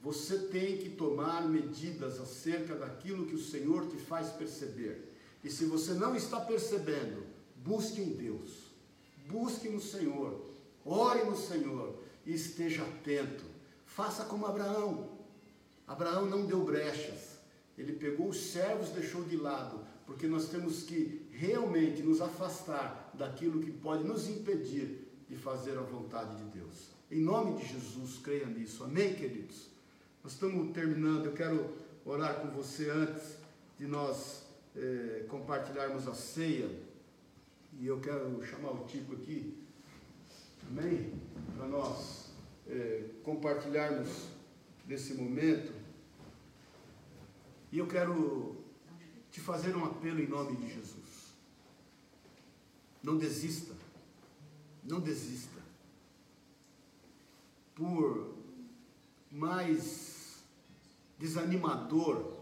Você 0.00 0.38
tem 0.38 0.78
que 0.78 0.88
tomar 0.88 1.46
medidas 1.46 2.18
acerca 2.18 2.74
daquilo 2.74 3.26
que 3.26 3.34
o 3.34 3.42
Senhor 3.42 3.86
te 3.86 3.98
faz 3.98 4.30
perceber. 4.30 5.14
E 5.44 5.50
se 5.50 5.66
você 5.66 5.92
não 5.92 6.16
está 6.16 6.40
percebendo, 6.40 7.22
busque 7.56 8.00
em 8.00 8.14
Deus, 8.14 8.72
busque 9.26 9.68
no 9.68 9.80
Senhor, 9.80 10.40
ore 10.86 11.24
no 11.24 11.36
Senhor 11.36 12.02
e 12.24 12.32
esteja 12.32 12.82
atento. 12.82 13.44
Faça 13.84 14.24
como 14.24 14.46
Abraão. 14.46 15.17
Abraão 15.88 16.26
não 16.26 16.46
deu 16.46 16.62
brechas. 16.62 17.38
Ele 17.78 17.94
pegou 17.94 18.28
os 18.28 18.50
servos, 18.52 18.90
deixou 18.90 19.24
de 19.24 19.36
lado, 19.36 19.80
porque 20.04 20.26
nós 20.26 20.48
temos 20.48 20.82
que 20.82 21.26
realmente 21.32 22.02
nos 22.02 22.20
afastar 22.20 23.10
daquilo 23.14 23.60
que 23.60 23.70
pode 23.70 24.04
nos 24.04 24.28
impedir 24.28 25.08
de 25.28 25.36
fazer 25.36 25.78
a 25.78 25.82
vontade 25.82 26.36
de 26.36 26.44
Deus. 26.44 26.90
Em 27.10 27.20
nome 27.20 27.58
de 27.58 27.66
Jesus, 27.66 28.18
creia 28.18 28.46
nisso. 28.46 28.84
Amém, 28.84 29.14
queridos? 29.14 29.68
Nós 30.22 30.32
estamos 30.32 30.72
terminando. 30.72 31.26
Eu 31.26 31.32
quero 31.32 31.72
orar 32.04 32.40
com 32.40 32.48
você 32.48 32.90
antes 32.90 33.38
de 33.78 33.86
nós 33.86 34.42
eh, 34.76 35.24
compartilharmos 35.28 36.06
a 36.06 36.14
ceia. 36.14 36.68
E 37.80 37.86
eu 37.86 38.00
quero 38.00 38.44
chamar 38.44 38.72
o 38.72 38.84
Tico 38.84 39.14
aqui. 39.14 39.56
Amém? 40.68 41.12
Para 41.56 41.66
nós 41.66 42.30
eh, 42.68 43.04
compartilharmos 43.22 44.26
desse 44.84 45.14
momento. 45.14 45.77
E 47.70 47.78
eu 47.78 47.86
quero 47.86 48.56
te 49.30 49.40
fazer 49.40 49.76
um 49.76 49.84
apelo 49.84 50.20
em 50.20 50.26
nome 50.26 50.56
de 50.56 50.72
Jesus. 50.72 51.34
Não 53.02 53.16
desista. 53.16 53.74
Não 54.82 55.00
desista. 55.00 55.60
Por 57.74 58.34
mais 59.30 60.42
desanimador 61.18 62.38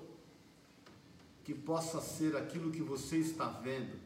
que 1.45 1.55
possa 1.55 2.01
ser 2.01 2.37
aquilo 2.37 2.71
que 2.71 2.83
você 2.83 3.19
está 3.19 3.49
vendo, 3.49 3.97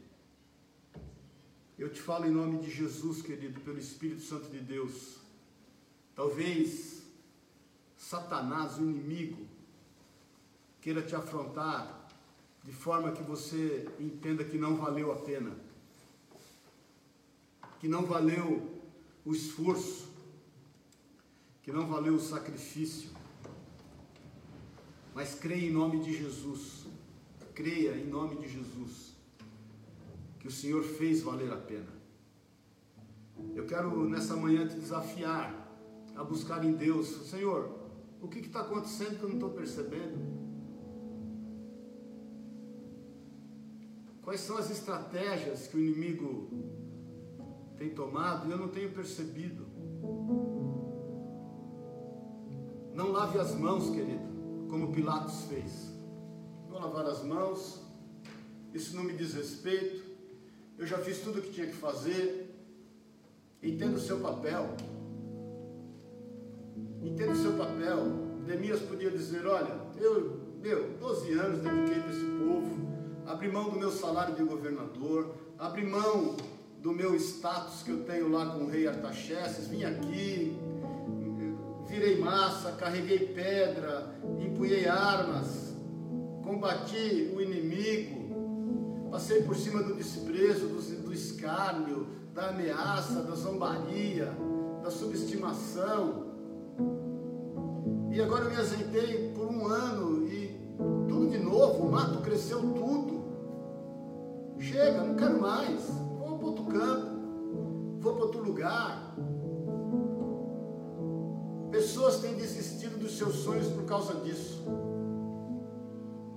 eu 1.79 1.91
te 1.91 2.01
falo 2.01 2.27
em 2.27 2.31
nome 2.31 2.59
de 2.59 2.71
Jesus, 2.71 3.23
querido, 3.23 3.61
pelo 3.61 3.79
Espírito 3.79 4.21
Santo 4.21 4.51
de 4.51 4.61
Deus. 4.61 5.19
Talvez 6.15 7.03
Satanás, 7.97 8.79
o 8.79 8.83
inimigo, 8.83 9.47
queira 10.81 11.03
te 11.03 11.15
afrontar 11.15 12.09
de 12.65 12.73
forma 12.73 13.13
que 13.13 13.23
você 13.23 13.89
entenda 13.99 14.45
que 14.45 14.59
não 14.59 14.77
valeu 14.77 15.13
a 15.13 15.17
pena, 15.17 15.57
que 17.79 17.89
não 17.89 18.05
valeu 18.05 18.81
o 19.25 19.33
esforço, 19.33 20.09
que 21.63 21.73
não 21.73 21.87
valeu 21.87 22.15
o 22.15 22.21
sacrifício. 22.21 23.11
Mas 25.15 25.35
creia 25.35 25.69
em 25.69 25.73
nome 25.73 26.01
de 26.01 26.17
Jesus, 26.17 26.87
creia 27.55 27.95
em 27.97 28.07
nome 28.07 28.37
de 28.37 28.49
Jesus, 28.49 29.15
que 30.39 30.49
o 30.49 30.51
Senhor 30.51 30.83
fez 30.83 31.23
valer 31.23 31.53
a 31.53 31.57
pena. 31.57 32.01
Eu 33.55 33.67
quero 33.67 34.09
nessa 34.09 34.37
manhã 34.37 34.67
te 34.67 34.75
desafiar 34.75 35.69
a 36.15 36.23
buscar 36.23 36.65
em 36.65 36.73
Deus, 36.73 37.09
Senhor, 37.29 37.79
o 38.21 38.29
que 38.29 38.41
está 38.41 38.61
acontecendo 38.61 39.19
que 39.19 39.23
eu 39.23 39.29
não 39.29 39.37
estou 39.37 39.51
percebendo? 39.51 40.40
Quais 44.31 44.43
são 44.43 44.59
as 44.59 44.71
estratégias 44.71 45.67
que 45.67 45.77
o 45.77 45.81
inimigo 45.81 46.49
tem 47.77 47.91
tomado 47.91 48.47
e 48.47 48.53
eu 48.53 48.57
não 48.57 48.69
tenho 48.69 48.93
percebido? 48.93 49.67
Não 52.95 53.11
lave 53.11 53.41
as 53.41 53.57
mãos, 53.57 53.91
querido, 53.91 54.69
como 54.69 54.93
Pilatos 54.93 55.47
fez. 55.47 55.93
Vou 56.69 56.79
lavar 56.79 57.07
as 57.07 57.25
mãos, 57.25 57.85
isso 58.73 58.95
não 58.95 59.03
me 59.03 59.15
diz 59.15 59.35
respeito, 59.35 60.01
eu 60.79 60.87
já 60.87 60.99
fiz 60.99 61.19
tudo 61.23 61.41
o 61.41 61.43
que 61.43 61.51
tinha 61.51 61.67
que 61.67 61.75
fazer. 61.75 62.55
Entenda 63.61 63.97
o 63.97 64.01
seu 64.01 64.21
papel. 64.21 64.77
Entenda 67.03 67.33
o 67.33 67.37
seu 67.37 67.55
papel. 67.55 68.07
Neemias 68.47 68.79
podia 68.79 69.11
dizer: 69.11 69.45
Olha, 69.45 69.77
eu, 69.97 70.39
meu, 70.63 70.97
12 71.01 71.33
anos 71.33 71.63
dediquei 71.65 72.01
para 72.01 72.13
esse 72.13 72.25
povo, 72.39 72.90
abri 73.31 73.49
mão 73.49 73.71
do 73.71 73.79
meu 73.79 73.93
salário 73.93 74.35
de 74.35 74.43
governador, 74.43 75.33
abri 75.57 75.87
mão 75.87 76.35
do 76.83 76.93
meu 76.93 77.15
status 77.15 77.83
que 77.85 77.91
eu 77.91 78.03
tenho 78.03 78.29
lá 78.29 78.47
com 78.47 78.65
o 78.65 78.69
rei 78.69 78.89
Artaxerxes, 78.89 79.69
vim 79.69 79.85
aqui, 79.85 80.59
tirei 81.87 82.19
massa, 82.19 82.73
carreguei 82.73 83.29
pedra, 83.29 84.15
empunhei 84.41 84.89
armas, 84.89 85.75
combati 86.43 87.33
o 87.35 87.41
inimigo, 87.41 89.09
passei 89.13 89.43
por 89.43 89.55
cima 89.55 89.81
do 89.83 89.95
desprezo, 89.95 90.67
do, 90.67 91.03
do 91.05 91.13
escárnio, 91.13 92.09
da 92.35 92.49
ameaça, 92.49 93.23
da 93.23 93.37
zombaria, 93.37 94.33
da 94.83 94.91
subestimação. 94.91 96.31
E 98.11 98.21
agora 98.21 98.47
eu 98.47 98.51
me 98.51 98.57
azeitei 98.57 99.33
por 99.37 99.47
um 99.47 99.67
ano 99.67 100.27
e 100.27 100.59
tudo 101.09 101.29
de 101.29 101.39
novo, 101.39 101.87
o 101.87 101.93
mato 101.93 102.19
cresceu 102.23 102.61
tudo. 102.61 103.10
Chega, 104.61 105.03
não 105.03 105.15
quero 105.15 105.41
mais. 105.41 105.81
Vou 106.19 106.39
para 106.39 106.47
outro 106.47 106.65
campo, 106.67 107.99
vou 107.99 108.15
para 108.15 108.25
outro 108.25 108.45
lugar. 108.45 109.17
Pessoas 111.71 112.19
têm 112.19 112.35
desistido 112.35 112.99
dos 112.99 113.17
seus 113.17 113.37
sonhos 113.37 113.69
por 113.69 113.85
causa 113.85 114.15
disso. 114.21 114.63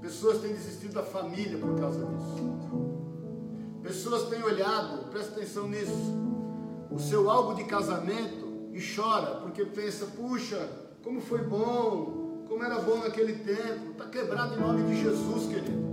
Pessoas 0.01 0.39
têm 0.39 0.53
desistido 0.53 0.93
da 0.93 1.03
família 1.03 1.57
por 1.57 1.77
causa 1.77 2.05
disso. 2.05 2.63
Pessoas 3.81 4.29
têm 4.29 4.41
olhado, 4.41 5.09
presta 5.09 5.33
atenção 5.33 5.67
nisso, 5.67 6.13
o 6.89 6.97
seu 6.97 7.29
álbum 7.29 7.55
de 7.55 7.65
casamento 7.65 8.69
e 8.71 8.79
chora, 8.95 9.41
porque 9.41 9.65
pensa, 9.65 10.05
puxa, 10.05 10.69
como 11.03 11.19
foi 11.19 11.43
bom, 11.43 12.45
como 12.47 12.63
era 12.63 12.79
bom 12.79 12.99
naquele 12.99 13.33
tempo. 13.33 13.91
Está 13.91 14.05
quebrado 14.05 14.55
em 14.55 14.61
nome 14.61 14.83
de 14.83 15.01
Jesus, 15.01 15.47
querido. 15.47 15.92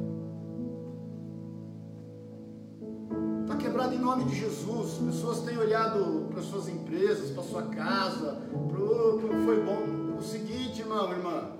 Em 3.88 3.98
nome 3.98 4.24
de 4.24 4.36
Jesus. 4.36 4.98
Pessoas 4.98 5.40
têm 5.40 5.56
olhado 5.56 6.28
para 6.30 6.42
suas 6.42 6.68
empresas, 6.68 7.30
para 7.30 7.42
sua 7.42 7.62
casa, 7.62 8.38
para 8.50 8.78
o 8.78 9.44
foi 9.44 9.62
bom. 9.64 10.16
O 10.18 10.22
seguinte, 10.22 10.80
irmão, 10.80 11.10
irmã. 11.10 11.52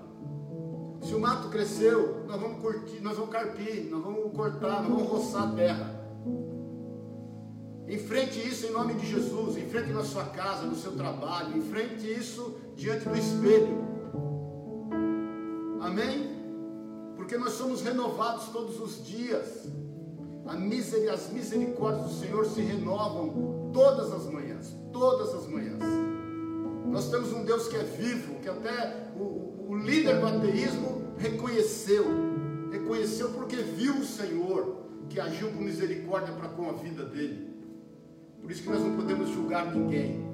Se 1.01 1.15
o 1.15 1.19
mato 1.19 1.49
cresceu, 1.49 2.23
nós 2.27 2.39
vamos 2.39 2.61
curtir, 2.61 2.99
nós 3.01 3.17
vamos 3.17 3.31
carpir, 3.31 3.89
nós 3.89 4.03
vamos 4.03 4.31
cortar, 4.33 4.83
nós 4.83 4.87
vamos 4.87 5.07
roçar 5.07 5.49
a 5.49 5.55
terra. 5.55 6.01
Enfrente 7.87 8.39
isso 8.47 8.67
em 8.67 8.71
nome 8.71 8.93
de 8.93 9.07
Jesus. 9.07 9.57
Enfrente 9.57 9.91
na 9.91 10.03
sua 10.03 10.25
casa, 10.25 10.65
no 10.65 10.75
seu 10.75 10.91
trabalho. 10.91 11.57
Enfrente 11.57 12.07
isso 12.07 12.55
diante 12.75 13.09
do 13.09 13.17
espelho. 13.17 13.83
Amém? 15.81 16.29
Porque 17.15 17.35
nós 17.35 17.53
somos 17.53 17.81
renovados 17.81 18.49
todos 18.49 18.79
os 18.79 19.05
dias. 19.05 19.67
A 20.51 20.55
miser, 20.57 21.09
as 21.13 21.31
misericórdias 21.31 22.07
do 22.07 22.13
Senhor 22.13 22.45
se 22.45 22.59
renovam 22.59 23.71
todas 23.71 24.11
as 24.11 24.25
manhãs. 24.25 24.75
Todas 24.91 25.33
as 25.33 25.47
manhãs. 25.47 25.81
Nós 26.87 27.09
temos 27.09 27.31
um 27.31 27.45
Deus 27.45 27.69
que 27.69 27.77
é 27.77 27.83
vivo, 27.83 28.35
que 28.41 28.49
até 28.49 29.07
o, 29.15 29.69
o 29.69 29.77
líder 29.77 30.19
do 30.19 30.27
ateísmo 30.27 31.03
reconheceu. 31.17 32.03
Reconheceu 32.69 33.29
porque 33.29 33.55
viu 33.55 33.95
o 33.95 34.03
Senhor 34.03 34.87
que 35.07 35.21
agiu 35.21 35.53
com 35.53 35.61
misericórdia 35.61 36.33
para 36.33 36.49
com 36.49 36.69
a 36.69 36.73
vida 36.73 37.05
dele. 37.05 37.49
Por 38.41 38.51
isso 38.51 38.63
que 38.63 38.69
nós 38.69 38.81
não 38.81 38.97
podemos 38.97 39.29
julgar 39.29 39.73
ninguém. 39.73 40.29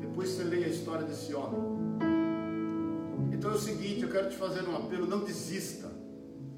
Depois 0.00 0.30
você 0.30 0.44
leia 0.44 0.64
a 0.64 0.70
história 0.70 1.04
desse 1.04 1.34
homem. 1.34 1.60
Então 3.30 3.50
é 3.50 3.54
o 3.54 3.58
seguinte, 3.58 4.02
eu 4.02 4.08
quero 4.08 4.30
te 4.30 4.36
fazer 4.38 4.66
um 4.66 4.74
apelo, 4.74 5.06
não 5.06 5.22
desista. 5.22 5.92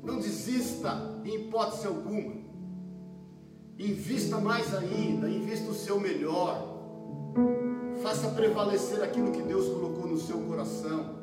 Não 0.01 0.20
desista 0.20 1.20
em 1.24 1.34
hipótese 1.34 1.88
alguma. 1.88 2.43
Invista 3.79 4.39
mais 4.39 4.72
ainda, 4.75 5.29
invista 5.29 5.70
o 5.70 5.75
seu 5.75 5.99
melhor. 5.99 6.72
Faça 8.03 8.29
prevalecer 8.29 9.03
aquilo 9.03 9.33
que 9.33 9.43
Deus 9.43 9.66
colocou 9.66 10.07
no 10.07 10.18
seu 10.18 10.39
coração. 10.43 11.16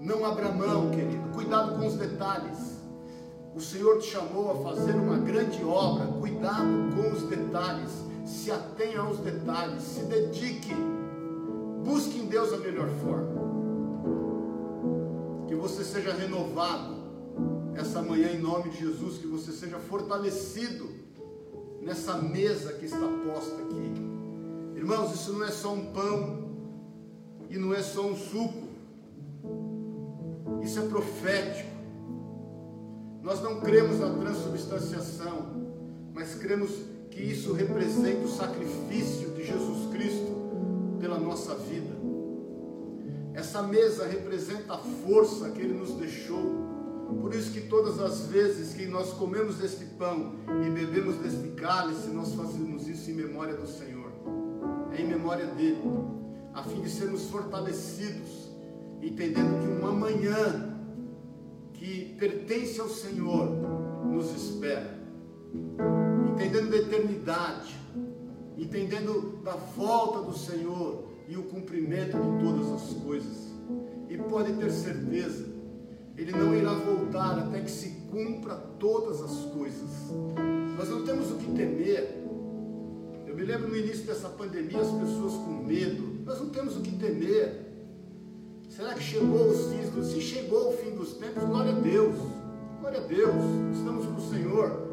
Não 0.00 0.24
abra 0.24 0.50
mão, 0.50 0.90
querido. 0.90 1.28
Cuidado 1.32 1.78
com 1.78 1.86
os 1.86 1.94
detalhes. 1.94 2.76
O 3.54 3.60
Senhor 3.60 3.98
te 4.00 4.08
chamou 4.08 4.50
a 4.50 4.54
fazer 4.62 4.96
uma 4.96 5.18
grande 5.18 5.62
obra. 5.64 6.06
Cuidado 6.06 6.94
com 6.94 7.12
os 7.12 7.22
detalhes 7.22 7.90
se 8.26 8.50
atenha 8.50 9.00
aos 9.00 9.18
detalhes, 9.20 9.82
se 9.82 10.00
dedique, 10.04 10.74
busque 11.84 12.18
em 12.18 12.26
Deus 12.26 12.52
a 12.52 12.56
melhor 12.56 12.88
forma. 13.02 13.46
Que 15.46 15.54
você 15.54 15.84
seja 15.84 16.12
renovado 16.12 16.96
essa 17.76 18.02
manhã 18.02 18.32
em 18.32 18.40
nome 18.40 18.70
de 18.70 18.78
Jesus, 18.78 19.18
que 19.18 19.28
você 19.28 19.52
seja 19.52 19.78
fortalecido 19.78 20.95
nessa 21.86 22.18
mesa 22.18 22.72
que 22.72 22.84
está 22.84 23.06
posta 23.24 23.62
aqui. 23.62 23.92
Irmãos, 24.74 25.14
isso 25.14 25.32
não 25.32 25.44
é 25.44 25.50
só 25.52 25.72
um 25.72 25.86
pão 25.92 26.50
e 27.48 27.56
não 27.56 27.72
é 27.72 27.80
só 27.80 28.04
um 28.04 28.16
suco. 28.16 28.66
Isso 30.62 30.80
é 30.80 30.82
profético. 30.88 31.70
Nós 33.22 33.40
não 33.40 33.60
cremos 33.60 34.00
na 34.00 34.10
transubstanciação, 34.10 35.46
mas 36.12 36.34
cremos 36.34 36.72
que 37.08 37.22
isso 37.22 37.52
representa 37.52 38.26
o 38.26 38.28
sacrifício 38.28 39.30
de 39.30 39.44
Jesus 39.44 39.88
Cristo 39.92 40.98
pela 41.00 41.18
nossa 41.20 41.54
vida. 41.54 41.94
Essa 43.32 43.62
mesa 43.62 44.06
representa 44.06 44.74
a 44.74 44.78
força 44.78 45.50
que 45.50 45.60
Ele 45.60 45.74
nos 45.74 45.92
deixou. 45.94 46.75
Por 47.20 47.34
isso 47.34 47.52
que 47.52 47.62
todas 47.62 48.00
as 48.00 48.26
vezes 48.26 48.74
que 48.74 48.86
nós 48.86 49.12
comemos 49.12 49.62
este 49.62 49.84
pão 49.84 50.34
e 50.64 50.70
bebemos 50.70 51.16
deste 51.16 51.48
cálice, 51.50 52.08
nós 52.08 52.34
fazemos 52.34 52.88
isso 52.88 53.10
em 53.10 53.14
memória 53.14 53.54
do 53.54 53.66
Senhor. 53.66 54.12
É 54.92 55.00
em 55.00 55.06
memória 55.06 55.46
dele, 55.46 55.82
a 56.54 56.62
fim 56.62 56.80
de 56.80 56.90
sermos 56.90 57.28
fortalecidos, 57.30 58.50
entendendo 59.02 59.60
que 59.60 59.82
uma 59.82 59.92
manhã 59.92 60.76
que 61.72 62.16
pertence 62.18 62.80
ao 62.80 62.88
Senhor 62.88 63.48
nos 64.06 64.30
espera 64.34 64.96
entendendo 66.36 66.70
da 66.70 66.76
eternidade, 66.76 67.76
entendendo 68.58 69.40
da 69.42 69.52
volta 69.52 70.20
do 70.20 70.36
Senhor 70.36 71.04
e 71.26 71.36
o 71.36 71.44
cumprimento 71.44 72.16
de 72.18 72.44
todas 72.44 72.70
as 72.72 72.94
coisas. 73.02 73.54
E 74.08 74.16
pode 74.18 74.52
ter 74.54 74.70
certeza, 74.70 75.46
Ele 76.16 76.32
não 76.32 76.54
irá 76.54 76.72
voltar 76.72 77.38
até 77.38 77.60
que 77.60 77.70
se 77.70 77.90
cumpra 78.10 78.54
todas 78.78 79.20
as 79.22 79.44
coisas. 79.52 79.90
Nós 80.76 80.88
não 80.88 81.04
temos 81.04 81.30
o 81.30 81.36
que 81.36 81.52
temer. 81.52 82.24
Eu 83.26 83.34
me 83.34 83.42
lembro 83.42 83.68
no 83.68 83.76
início 83.76 84.04
dessa 84.04 84.28
pandemia, 84.28 84.80
as 84.80 84.90
pessoas 84.90 85.32
com 85.34 85.64
medo. 85.64 86.24
Nós 86.24 86.40
não 86.40 86.48
temos 86.48 86.76
o 86.76 86.80
que 86.80 86.96
temer. 86.96 87.66
Será 88.68 88.94
que 88.94 89.02
chegou 89.02 89.48
os 89.48 89.72
fins. 89.72 90.06
Se 90.06 90.20
chegou 90.20 90.70
o 90.70 90.72
fim 90.72 90.90
dos 90.90 91.14
tempos, 91.14 91.44
glória 91.44 91.72
a 91.72 91.80
Deus. 91.80 92.16
Glória 92.80 93.00
a 93.00 93.06
Deus. 93.06 93.76
Estamos 93.76 94.06
com 94.06 94.16
o 94.16 94.30
Senhor. 94.30 94.86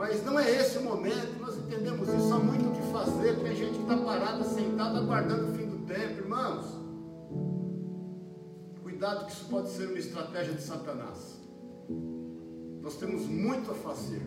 Mas 0.00 0.24
não 0.24 0.40
é 0.40 0.50
esse 0.50 0.78
o 0.78 0.82
momento, 0.82 1.38
nós 1.38 1.58
entendemos 1.58 2.08
isso, 2.08 2.32
há 2.32 2.38
muito 2.38 2.70
o 2.70 2.72
que 2.72 2.90
fazer, 2.90 3.38
tem 3.40 3.54
gente 3.54 3.74
que 3.74 3.82
está 3.82 3.98
parada, 3.98 4.42
sentada, 4.44 4.98
aguardando 4.98 5.52
o 5.52 5.54
fim 5.54 5.66
do 5.66 5.76
tempo, 5.84 6.22
irmãos. 6.22 6.79
Cuidado 9.00 9.24
que 9.24 9.32
isso 9.32 9.46
pode 9.46 9.70
ser 9.70 9.88
uma 9.88 9.98
estratégia 9.98 10.52
de 10.52 10.60
Satanás. 10.60 11.40
Nós 12.82 12.96
temos 12.96 13.22
muito 13.22 13.70
a 13.70 13.74
fazer. 13.74 14.20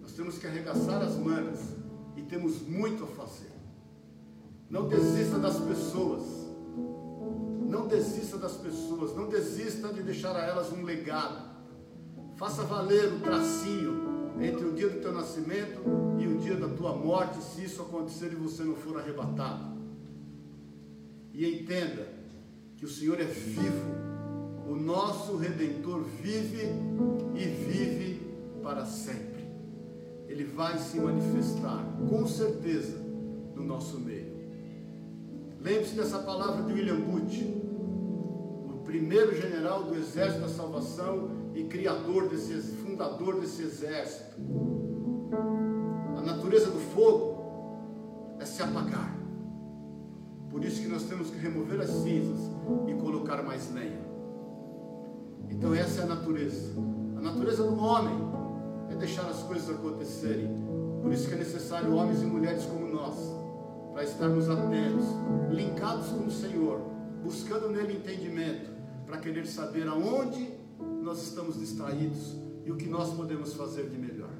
Nós 0.00 0.12
temos 0.12 0.38
que 0.38 0.46
arregaçar 0.46 1.02
as 1.02 1.18
mangas 1.18 1.60
e 2.16 2.22
temos 2.22 2.62
muito 2.62 3.04
a 3.04 3.06
fazer. 3.06 3.52
Não 4.70 4.88
desista 4.88 5.38
das 5.38 5.58
pessoas. 5.58 6.22
Não 7.68 7.86
desista 7.86 8.38
das 8.38 8.56
pessoas. 8.56 9.14
Não 9.14 9.28
desista 9.28 9.92
de 9.92 10.02
deixar 10.02 10.34
a 10.34 10.46
elas 10.46 10.72
um 10.72 10.82
legado. 10.82 11.50
Faça 12.36 12.62
valer 12.62 13.12
o 13.12 13.20
tracinho 13.20 14.32
entre 14.40 14.64
o 14.64 14.72
dia 14.72 14.88
do 14.88 15.02
teu 15.02 15.12
nascimento 15.12 15.82
e 16.18 16.26
o 16.26 16.38
dia 16.38 16.56
da 16.56 16.70
tua 16.70 16.96
morte, 16.96 17.36
se 17.42 17.64
isso 17.64 17.82
acontecer 17.82 18.32
e 18.32 18.36
você 18.36 18.62
não 18.62 18.76
for 18.76 18.98
arrebatado. 18.98 19.78
E 21.34 21.60
entenda 21.60 22.19
que 22.80 22.86
o 22.86 22.88
Senhor 22.88 23.20
é 23.20 23.24
vivo, 23.24 23.90
o 24.66 24.74
nosso 24.74 25.36
Redentor 25.36 26.02
vive 26.02 26.62
e 27.34 27.44
vive 27.44 28.22
para 28.62 28.86
sempre. 28.86 29.44
Ele 30.26 30.44
vai 30.44 30.78
se 30.78 30.98
manifestar, 30.98 31.84
com 32.08 32.26
certeza, 32.26 32.96
no 33.54 33.62
nosso 33.62 34.00
meio. 34.00 34.34
Lembre-se 35.60 35.94
dessa 35.94 36.20
palavra 36.20 36.62
de 36.62 36.72
William 36.72 37.00
Booth, 37.00 37.44
o 38.74 38.80
primeiro 38.82 39.36
general 39.38 39.82
do 39.82 39.94
Exército 39.94 40.40
da 40.40 40.48
Salvação 40.48 41.52
e 41.54 41.64
criador 41.64 42.30
desse, 42.30 42.54
fundador 42.76 43.42
desse 43.42 43.60
exército. 43.60 44.40
A 46.16 46.22
natureza 46.22 46.70
do 46.70 46.80
fogo 46.94 48.38
é 48.40 48.46
se 48.46 48.62
apagar. 48.62 49.19
Por 50.50 50.64
isso 50.64 50.82
que 50.82 50.88
nós 50.88 51.04
temos 51.04 51.30
que 51.30 51.38
remover 51.38 51.80
as 51.80 51.90
cinzas 51.90 52.50
e 52.88 52.94
colocar 52.94 53.42
mais 53.42 53.72
lenha. 53.72 54.00
Então 55.48 55.74
essa 55.74 56.00
é 56.00 56.04
a 56.04 56.06
natureza. 56.06 56.72
A 57.16 57.20
natureza 57.20 57.62
do 57.62 57.78
homem 57.78 58.14
é 58.90 58.96
deixar 58.96 59.26
as 59.28 59.42
coisas 59.42 59.70
acontecerem. 59.70 60.48
Por 61.02 61.12
isso 61.12 61.28
que 61.28 61.34
é 61.34 61.38
necessário 61.38 61.94
homens 61.94 62.22
e 62.22 62.26
mulheres 62.26 62.64
como 62.64 62.86
nós, 62.86 63.16
para 63.92 64.04
estarmos 64.04 64.48
atentos, 64.48 65.04
linkados 65.50 66.08
com 66.08 66.26
o 66.26 66.30
Senhor, 66.30 66.80
buscando 67.22 67.68
nele 67.68 67.94
entendimento, 67.94 68.70
para 69.06 69.18
querer 69.18 69.46
saber 69.46 69.86
aonde 69.88 70.48
nós 71.02 71.22
estamos 71.22 71.58
distraídos 71.58 72.36
e 72.64 72.70
o 72.70 72.76
que 72.76 72.88
nós 72.88 73.12
podemos 73.14 73.54
fazer 73.54 73.88
de 73.88 73.98
melhor. 73.98 74.30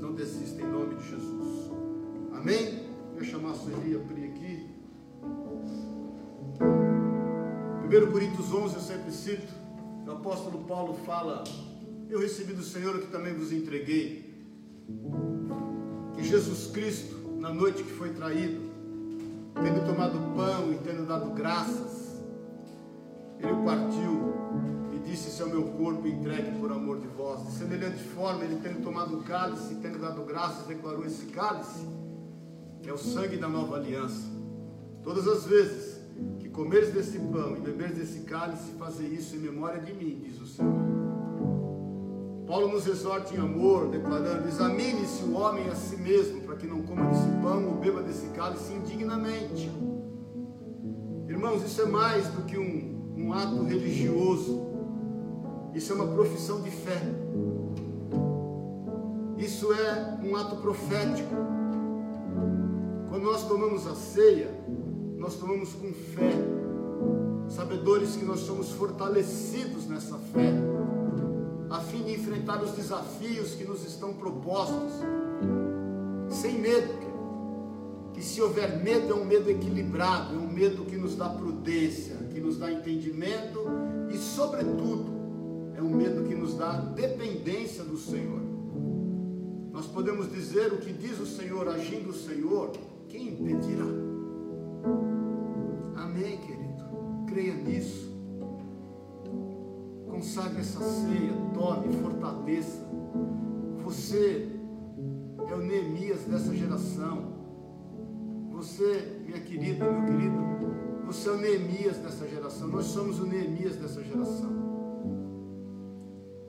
Não 0.00 0.14
desista 0.14 0.60
em 0.60 0.66
nome 0.66 0.94
de 0.96 1.10
Jesus. 1.10 1.70
Amém? 2.34 2.86
Vou 3.14 3.24
chamar 3.24 3.50
a 3.50 3.54
Sueli 3.54 3.94
a 3.94 4.00
1 7.92 8.10
Coríntios 8.10 8.50
11, 8.50 8.74
eu 8.74 8.80
sempre 8.80 9.12
cito, 9.12 9.52
o 10.06 10.10
apóstolo 10.12 10.64
Paulo 10.64 10.94
fala: 11.04 11.44
Eu 12.08 12.20
recebi 12.20 12.54
do 12.54 12.62
Senhor 12.62 12.96
o 12.96 13.00
que 13.00 13.08
também 13.08 13.34
vos 13.34 13.52
entreguei. 13.52 14.32
Que 16.14 16.24
Jesus 16.24 16.68
Cristo, 16.68 17.36
na 17.38 17.52
noite 17.52 17.82
que 17.82 17.92
foi 17.92 18.08
traído, 18.14 18.62
tendo 19.62 19.84
tomado 19.84 20.18
pão 20.34 20.72
e 20.72 20.78
tendo 20.78 21.06
dado 21.06 21.32
graças, 21.32 22.18
ele 23.38 23.62
partiu 23.62 24.32
e 24.94 24.98
disse: 25.00 25.28
Esse 25.28 25.42
é 25.42 25.44
o 25.44 25.50
meu 25.50 25.64
corpo 25.64 26.08
entregue 26.08 26.58
por 26.58 26.72
amor 26.72 26.98
de 26.98 27.08
vós. 27.08 27.44
De 27.44 27.52
semelhante 27.52 28.02
forma, 28.02 28.42
ele 28.42 28.58
tendo 28.62 28.82
tomado 28.82 29.18
o 29.18 29.22
cálice 29.22 29.74
e 29.74 29.76
tendo 29.76 29.98
dado 29.98 30.24
graças, 30.24 30.66
declarou: 30.66 31.04
Esse 31.04 31.26
cálice 31.26 31.86
é 32.86 32.90
o 32.90 32.96
sangue 32.96 33.36
da 33.36 33.50
nova 33.50 33.76
aliança. 33.76 34.32
Todas 35.02 35.28
as 35.28 35.44
vezes 35.44 36.01
que 36.38 36.48
comeres 36.48 36.92
desse 36.92 37.18
pão 37.18 37.56
e 37.56 37.60
beberes 37.60 37.96
desse 37.96 38.20
cálice, 38.20 38.72
fazer 38.78 39.06
isso 39.06 39.36
em 39.36 39.40
memória 39.40 39.80
de 39.80 39.92
mim, 39.92 40.20
diz 40.22 40.40
o 40.40 40.46
Senhor. 40.46 41.02
Paulo 42.46 42.68
nos 42.68 42.86
exorta 42.86 43.34
em 43.34 43.38
amor, 43.38 43.88
declarando: 43.88 44.46
examine-se 44.48 45.22
o 45.24 45.34
homem 45.34 45.68
a 45.68 45.74
si 45.74 45.96
mesmo, 45.96 46.42
para 46.42 46.56
que 46.56 46.66
não 46.66 46.82
coma 46.82 47.06
desse 47.06 47.28
pão 47.42 47.66
ou 47.66 47.76
beba 47.76 48.02
desse 48.02 48.26
cálice 48.28 48.72
indignamente. 48.74 49.70
Irmãos, 51.28 51.64
isso 51.64 51.80
é 51.80 51.86
mais 51.86 52.26
do 52.28 52.42
que 52.42 52.58
um, 52.58 53.14
um 53.16 53.32
ato 53.32 53.62
religioso, 53.62 54.60
isso 55.74 55.92
é 55.92 55.96
uma 55.96 56.08
profissão 56.08 56.60
de 56.60 56.70
fé, 56.70 57.00
isso 59.38 59.72
é 59.72 60.18
um 60.22 60.36
ato 60.36 60.56
profético. 60.56 61.34
Quando 63.08 63.24
nós 63.24 63.46
tomamos 63.48 63.86
a 63.86 63.94
ceia, 63.94 64.50
nós 65.22 65.36
tomamos 65.36 65.72
com 65.74 65.92
fé, 65.92 66.32
sabedores 67.48 68.16
que 68.16 68.24
nós 68.24 68.40
somos 68.40 68.72
fortalecidos 68.72 69.86
nessa 69.86 70.18
fé 70.18 70.52
a 71.70 71.78
fim 71.78 72.02
de 72.02 72.12
enfrentar 72.12 72.60
os 72.60 72.72
desafios 72.72 73.54
que 73.54 73.64
nos 73.64 73.86
estão 73.86 74.12
propostos, 74.12 74.92
sem 76.28 76.58
medo. 76.58 76.92
Que 78.12 78.22
se 78.22 78.42
houver 78.42 78.82
medo, 78.82 79.12
é 79.12 79.16
um 79.16 79.24
medo 79.24 79.48
equilibrado, 79.48 80.34
é 80.34 80.38
um 80.38 80.52
medo 80.52 80.84
que 80.84 80.96
nos 80.96 81.14
dá 81.14 81.28
prudência, 81.28 82.16
que 82.34 82.40
nos 82.40 82.58
dá 82.58 82.70
entendimento 82.70 83.60
e, 84.12 84.18
sobretudo, 84.18 85.06
é 85.76 85.80
um 85.80 85.94
medo 85.94 86.24
que 86.24 86.34
nos 86.34 86.54
dá 86.56 86.72
dependência 86.72 87.84
do 87.84 87.96
Senhor. 87.96 88.40
Nós 89.72 89.86
podemos 89.86 90.30
dizer 90.30 90.72
o 90.72 90.78
que 90.78 90.92
diz 90.92 91.18
o 91.20 91.26
Senhor, 91.26 91.68
agindo 91.68 92.10
o 92.10 92.14
Senhor, 92.14 92.72
quem 93.08 93.28
impedirá? 93.28 94.11
Creia 97.32 97.54
nisso 97.54 98.12
consagre 100.22 100.60
essa 100.60 100.78
ceia, 100.78 101.32
tome, 101.52 101.96
fortaleça. 102.00 102.86
Você 103.82 104.48
é 105.48 105.54
o 105.54 105.58
Neemias 105.58 106.20
dessa 106.20 106.54
geração. 106.54 107.32
Você, 108.52 109.20
minha 109.26 109.40
querida, 109.40 109.90
meu 109.90 110.04
querido, 110.04 110.36
você 111.04 111.28
é 111.28 111.32
o 111.32 111.38
Neemias 111.38 111.96
dessa 111.96 112.28
geração. 112.28 112.68
Nós 112.68 112.86
somos 112.86 113.18
o 113.18 113.26
Neemias 113.26 113.74
dessa 113.74 114.00
geração. 114.04 114.52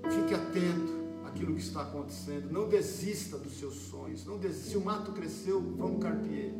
Fique 0.07 0.35
atento 0.35 0.93
àquilo 1.25 1.55
que 1.55 1.61
está 1.61 1.81
acontecendo. 1.81 2.51
Não 2.51 2.69
desista 2.69 3.39
dos 3.39 3.57
seus 3.57 3.73
sonhos. 3.73 4.23
Não 4.23 4.37
desista. 4.37 4.69
Se 4.69 4.77
o 4.77 4.85
mato 4.85 5.13
cresceu, 5.13 5.59
vamos 5.77 5.99
carpir. 5.99 6.53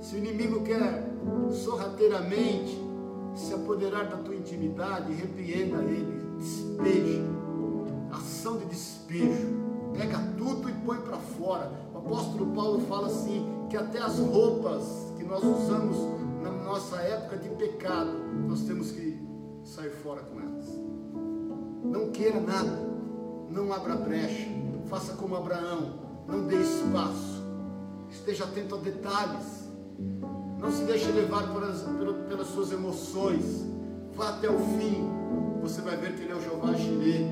Se 0.00 0.14
o 0.14 0.18
inimigo 0.18 0.62
quer 0.62 1.04
sorrateiramente 1.50 2.89
se 3.34 3.54
apoderar 3.54 4.08
da 4.08 4.16
tua 4.16 4.34
intimidade, 4.34 5.12
repreenda 5.12 5.82
ele, 5.82 6.36
despeje, 6.38 7.22
ação 8.10 8.58
de 8.58 8.66
despejo, 8.66 9.48
pega 9.92 10.18
tudo 10.36 10.68
e 10.68 10.72
põe 10.84 10.98
para 10.98 11.18
fora. 11.18 11.70
O 11.94 11.98
apóstolo 11.98 12.46
Paulo 12.54 12.80
fala 12.86 13.06
assim: 13.06 13.46
que 13.68 13.76
até 13.76 13.98
as 13.98 14.18
roupas 14.18 15.12
que 15.16 15.24
nós 15.24 15.42
usamos 15.42 15.96
na 16.42 16.50
nossa 16.50 16.96
época 16.96 17.36
de 17.36 17.48
pecado, 17.50 18.10
nós 18.48 18.62
temos 18.62 18.90
que 18.90 19.20
sair 19.64 19.90
fora 19.90 20.22
com 20.22 20.40
elas. 20.40 20.66
Não 21.84 22.10
queira 22.10 22.40
nada, 22.40 22.78
não 23.48 23.72
abra 23.72 23.96
brecha, 23.96 24.48
faça 24.86 25.14
como 25.14 25.36
Abraão, 25.36 26.00
não 26.26 26.46
dê 26.46 26.56
espaço, 26.56 27.42
esteja 28.10 28.44
atento 28.44 28.74
a 28.74 28.78
detalhes 28.78 29.70
não 30.60 30.70
se 30.70 30.84
deixe 30.84 31.10
levar 31.10 31.52
pelas, 31.52 31.82
pelas 32.28 32.46
suas 32.48 32.70
emoções. 32.70 33.66
Vá 34.14 34.28
até 34.28 34.50
o 34.50 34.58
fim. 34.58 35.08
Você 35.62 35.80
vai 35.80 35.96
ver 35.96 36.14
que 36.14 36.22
Ele 36.22 36.32
é 36.32 36.36
o 36.36 36.40
Jeová 36.40 36.74
Jireh. 36.74 37.26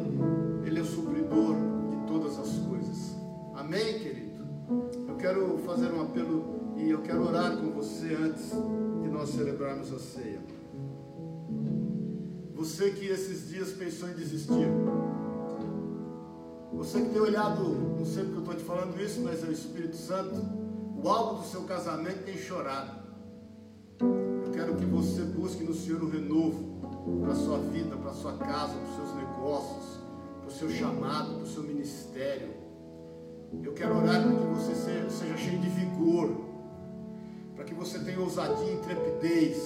Ele 0.65 0.79
é 0.79 0.83
o 0.83 0.87
supridor 0.87 1.55
de 1.91 2.07
todas 2.07 2.39
as 2.39 2.59
coisas. 2.59 3.17
Amém, 3.55 3.99
querido? 3.99 4.47
Eu 5.07 5.17
quero 5.17 5.59
fazer 5.59 5.93
um 5.93 6.03
apelo 6.03 6.75
e 6.77 6.91
eu 6.91 7.01
quero 7.03 7.27
orar 7.27 7.57
com 7.57 7.71
você 7.73 8.15
antes 8.15 8.51
de 9.03 9.09
nós 9.09 9.31
celebrarmos 9.31 9.93
a 9.93 9.99
ceia. 9.99 10.41
Você 12.55 12.91
que 12.91 13.07
esses 13.07 13.49
dias 13.49 13.71
pensou 13.73 14.09
em 14.09 14.15
desistir. 14.15 14.69
Você 16.73 17.01
que 17.01 17.11
tem 17.11 17.21
olhado, 17.21 17.63
não 17.63 18.07
sei 18.07 18.25
porque 18.25 18.37
eu 18.37 18.41
estou 18.41 18.55
te 18.55 18.65
falando 18.65 19.01
isso, 19.01 19.21
mas 19.21 19.43
é 19.45 19.49
o 19.49 19.53
Espírito 19.53 19.97
Santo. 19.97 20.35
O 21.03 21.09
alvo 21.09 21.43
do 21.43 21.49
seu 21.49 21.63
casamento 21.63 22.25
tem 22.25 22.37
chorado 22.37 22.98
quero 24.59 24.75
que 24.75 24.87
você 24.87 25.23
busque 25.23 25.63
no 25.63 25.73
Senhor 25.73 26.03
o 26.03 26.09
renovo 26.09 26.81
para 27.23 27.31
a 27.33 27.37
sua 27.37 27.59
vida, 27.59 27.97
para 27.97 28.11
a 28.11 28.15
sua 28.15 28.33
casa, 28.33 28.75
para 28.75 28.91
os 28.91 28.97
seus 28.97 29.15
negócios, 29.15 30.01
para 30.41 30.49
o 30.49 30.51
seu 30.51 30.69
chamado, 30.69 31.35
para 31.35 31.45
o 31.45 31.47
seu 31.47 31.63
ministério. 31.63 32.49
Eu 33.63 33.73
quero 33.73 33.97
orar 33.97 34.21
para 34.21 34.33
que 34.33 34.47
você 34.47 34.75
seja, 34.75 35.11
seja 35.11 35.37
cheio 35.37 35.61
de 35.61 35.69
vigor, 35.69 36.41
para 37.55 37.65
que 37.65 37.73
você 37.73 38.01
tenha 38.01 38.19
ousadia 38.19 38.69
e 38.69 38.75
intrepidez, 38.75 39.63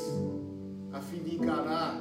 a 0.93 1.01
fim 1.01 1.23
de 1.23 1.37
encarar 1.37 1.99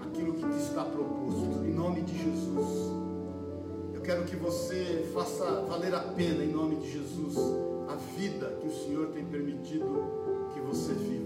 aquilo 0.00 0.34
que 0.34 0.44
te 0.48 0.58
está 0.58 0.84
proposto, 0.84 1.64
em 1.64 1.72
nome 1.72 2.02
de 2.02 2.24
Jesus. 2.24 2.92
Eu 3.94 4.00
quero 4.00 4.24
que 4.24 4.34
você 4.34 5.08
faça 5.14 5.44
valer 5.68 5.94
a 5.94 6.00
pena, 6.00 6.42
em 6.42 6.50
nome 6.50 6.74
de 6.74 6.90
Jesus, 6.90 7.36
a 7.88 7.94
vida 8.18 8.58
que 8.60 8.66
o 8.66 8.72
Senhor 8.72 9.06
tem 9.10 9.24
permitido 9.24 10.26
que 10.52 10.60
você 10.60 10.92
viva. 10.92 11.25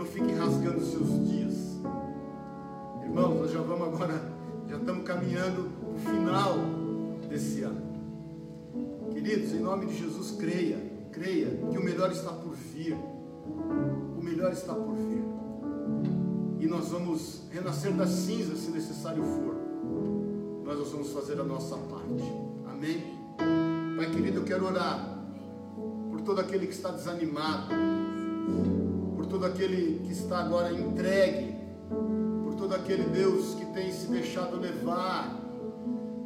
Não 0.00 0.06
fique 0.06 0.32
rasgando 0.32 0.80
seus 0.80 1.28
dias. 1.28 1.78
Irmãos, 3.04 3.38
nós 3.38 3.52
já 3.52 3.60
vamos 3.60 3.86
agora, 3.86 4.32
já 4.66 4.78
estamos 4.78 5.04
caminhando 5.04 5.70
para 5.78 5.90
o 5.90 5.98
final 5.98 6.54
desse 7.28 7.60
ano. 7.60 7.82
Queridos, 9.12 9.52
em 9.52 9.58
nome 9.58 9.84
de 9.84 9.98
Jesus, 9.98 10.30
creia, 10.38 10.78
creia 11.12 11.50
que 11.70 11.76
o 11.76 11.84
melhor 11.84 12.10
está 12.10 12.32
por 12.32 12.54
vir. 12.54 12.96
O 12.96 14.22
melhor 14.22 14.50
está 14.52 14.72
por 14.72 14.94
vir. 14.94 15.22
E 16.60 16.66
nós 16.66 16.88
vamos 16.88 17.42
renascer 17.50 17.92
das 17.92 18.08
cinzas, 18.08 18.60
se 18.60 18.70
necessário 18.70 19.22
for. 19.22 19.54
Mas 20.64 20.78
nós 20.78 20.90
vamos 20.92 21.12
fazer 21.12 21.38
a 21.38 21.44
nossa 21.44 21.76
parte. 21.76 22.24
Amém? 22.72 23.04
Pai 23.98 24.10
querido, 24.10 24.38
eu 24.38 24.44
quero 24.44 24.64
orar 24.64 25.18
por 26.10 26.22
todo 26.22 26.40
aquele 26.40 26.66
que 26.66 26.72
está 26.72 26.90
desanimado 26.90 27.68
todo 29.30 29.46
aquele 29.46 30.00
que 30.04 30.12
está 30.12 30.40
agora 30.40 30.72
entregue, 30.72 31.54
por 32.42 32.54
todo 32.56 32.74
aquele 32.74 33.04
Deus 33.04 33.54
que 33.54 33.64
tem 33.66 33.92
se 33.92 34.08
deixado 34.08 34.56
levar 34.56 35.40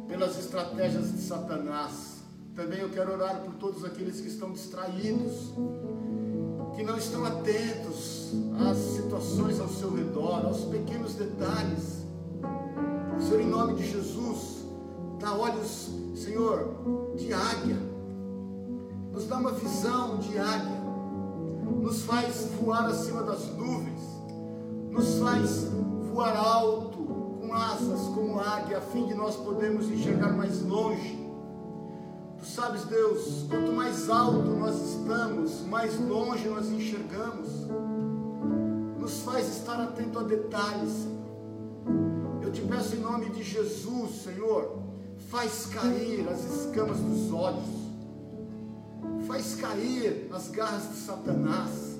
pelas 0.07 0.37
estratégias 0.39 1.11
de 1.11 1.21
Satanás. 1.21 2.15
Também 2.55 2.79
eu 2.79 2.89
quero 2.89 3.13
orar 3.13 3.41
por 3.41 3.53
todos 3.55 3.85
aqueles 3.85 4.19
que 4.19 4.27
estão 4.27 4.51
distraídos, 4.51 5.53
que 6.75 6.83
não 6.83 6.97
estão 6.97 7.23
atentos 7.25 8.33
às 8.67 8.77
situações 8.77 9.59
ao 9.59 9.69
seu 9.69 9.93
redor, 9.93 10.45
aos 10.45 10.65
pequenos 10.65 11.13
detalhes. 11.13 12.03
Senhor, 13.19 13.41
em 13.41 13.47
nome 13.47 13.75
de 13.75 13.89
Jesus, 13.89 14.65
dá 15.19 15.33
olhos, 15.33 15.89
Senhor, 16.15 17.13
de 17.15 17.31
águia, 17.31 17.77
nos 19.13 19.25
dá 19.27 19.37
uma 19.37 19.51
visão 19.51 20.17
de 20.17 20.37
águia 20.37 20.74
nos 21.81 22.03
faz 22.03 22.49
voar 22.59 22.85
acima 22.85 23.23
das 23.23 23.47
nuvens, 23.55 24.01
nos 24.89 25.19
faz 25.19 25.67
voar 26.11 26.35
alto, 26.35 26.97
com 27.41 27.53
asas 27.53 28.01
como 28.13 28.39
águia, 28.39 28.77
a 28.79 28.81
fim 28.81 29.05
de 29.05 29.13
nós 29.13 29.35
podermos 29.35 29.89
enxergar 29.89 30.33
mais 30.33 30.61
longe. 30.61 31.23
Tu 32.39 32.45
sabes, 32.45 32.85
Deus, 32.85 33.45
quanto 33.49 33.71
mais 33.71 34.09
alto 34.09 34.49
nós 34.49 34.75
estamos, 34.75 35.61
mais 35.61 35.99
longe 35.99 36.47
nós 36.47 36.67
enxergamos. 36.69 37.49
nos 38.99 39.19
faz 39.21 39.47
estar 39.49 39.79
atento 39.81 40.17
a 40.17 40.23
detalhes, 40.23 40.91
Senhor. 40.91 42.41
Eu 42.41 42.51
te 42.51 42.61
peço 42.61 42.95
em 42.95 42.99
nome 42.99 43.29
de 43.29 43.43
Jesus, 43.43 44.23
Senhor, 44.23 44.79
faz 45.29 45.67
cair 45.67 46.27
as 46.27 46.43
escamas 46.43 46.97
dos 46.99 47.31
olhos, 47.31 47.84
faz 49.27 49.55
cair 49.55 50.29
as 50.31 50.49
garras 50.49 50.89
de 50.89 50.97
Satanás. 50.97 51.97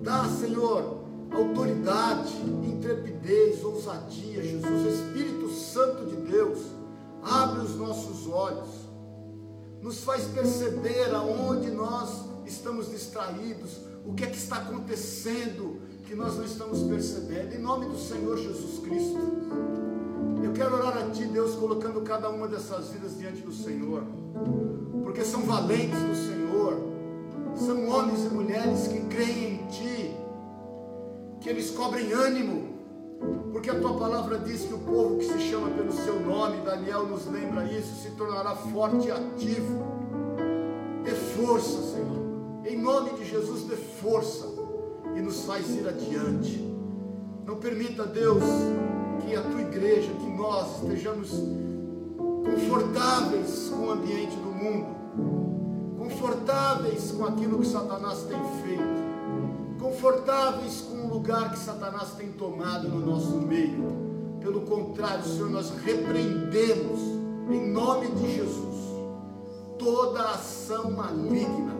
Dá, 0.00 0.24
Senhor, 0.28 1.04
autoridade, 1.30 2.34
intrepidez, 2.64 3.62
ousadia, 3.64 4.42
Jesus, 4.42 4.94
Espírito 4.94 5.50
Santo 5.50 6.06
de 6.06 6.16
Deus, 6.30 6.58
abre 7.22 7.60
os 7.60 7.76
nossos 7.76 8.26
olhos, 8.28 8.68
nos 9.82 10.00
faz 10.00 10.24
perceber 10.24 11.14
aonde 11.14 11.70
nós 11.70 12.24
estamos 12.46 12.90
distraídos, 12.90 13.78
o 14.04 14.14
que 14.14 14.24
é 14.24 14.26
que 14.26 14.38
está 14.38 14.56
acontecendo 14.56 15.80
que 16.10 16.16
nós 16.16 16.36
não 16.36 16.44
estamos 16.44 16.82
percebendo, 16.82 17.54
em 17.54 17.60
nome 17.60 17.86
do 17.86 17.96
Senhor 17.96 18.36
Jesus 18.36 18.80
Cristo. 18.80 19.79
Eu 20.42 20.52
quero 20.52 20.74
orar 20.74 20.96
a 20.96 21.10
Ti, 21.10 21.24
Deus, 21.26 21.54
colocando 21.54 22.00
cada 22.02 22.28
uma 22.30 22.48
dessas 22.48 22.88
vidas 22.88 23.18
diante 23.18 23.42
do 23.42 23.52
Senhor, 23.52 24.02
porque 25.02 25.24
são 25.24 25.42
valentes 25.42 25.98
do 25.98 26.14
Senhor, 26.14 26.76
são 27.54 27.88
homens 27.88 28.24
e 28.24 28.28
mulheres 28.28 28.88
que 28.88 29.00
creem 29.06 29.54
em 29.54 29.66
Ti, 29.66 30.16
que 31.40 31.48
eles 31.48 31.70
cobrem 31.70 32.12
ânimo, 32.12 32.70
porque 33.52 33.70
a 33.70 33.78
tua 33.78 33.98
palavra 33.98 34.38
diz 34.38 34.62
que 34.62 34.72
o 34.72 34.78
povo 34.78 35.18
que 35.18 35.26
se 35.26 35.38
chama 35.40 35.68
pelo 35.70 35.92
seu 35.92 36.18
nome, 36.20 36.64
Daniel 36.64 37.06
nos 37.06 37.26
lembra 37.26 37.64
isso, 37.64 38.02
se 38.02 38.10
tornará 38.12 38.54
forte 38.54 39.08
e 39.08 39.10
ativo. 39.10 39.84
Dê 41.04 41.10
força, 41.10 41.82
Senhor. 41.92 42.20
Em 42.64 42.80
nome 42.80 43.10
de 43.14 43.24
Jesus, 43.24 43.64
dê 43.64 43.76
força 43.76 44.46
e 45.14 45.20
nos 45.20 45.44
faz 45.44 45.68
ir 45.70 45.86
adiante. 45.86 46.66
Não 47.44 47.56
permita, 47.56 48.06
Deus, 48.06 48.42
que 49.20 49.36
a 49.36 49.42
tua 49.42 49.60
igreja, 49.60 50.10
que 50.12 50.30
nós 50.30 50.82
estejamos 50.82 51.30
confortáveis 52.16 53.70
com 53.70 53.86
o 53.86 53.90
ambiente 53.90 54.36
do 54.36 54.50
mundo, 54.50 55.98
confortáveis 55.98 57.12
com 57.12 57.24
aquilo 57.24 57.60
que 57.60 57.66
Satanás 57.66 58.22
tem 58.22 58.38
feito, 58.62 59.80
confortáveis 59.80 60.82
com 60.82 61.06
o 61.06 61.14
lugar 61.14 61.50
que 61.50 61.58
Satanás 61.58 62.12
tem 62.16 62.32
tomado 62.32 62.88
no 62.88 63.00
nosso 63.00 63.40
meio. 63.40 64.10
Pelo 64.40 64.62
contrário, 64.62 65.24
Senhor, 65.24 65.50
nós 65.50 65.70
repreendemos 65.84 67.00
em 67.50 67.70
nome 67.70 68.08
de 68.08 68.36
Jesus 68.36 68.80
toda 69.78 70.20
ação 70.20 70.90
maligna, 70.90 71.74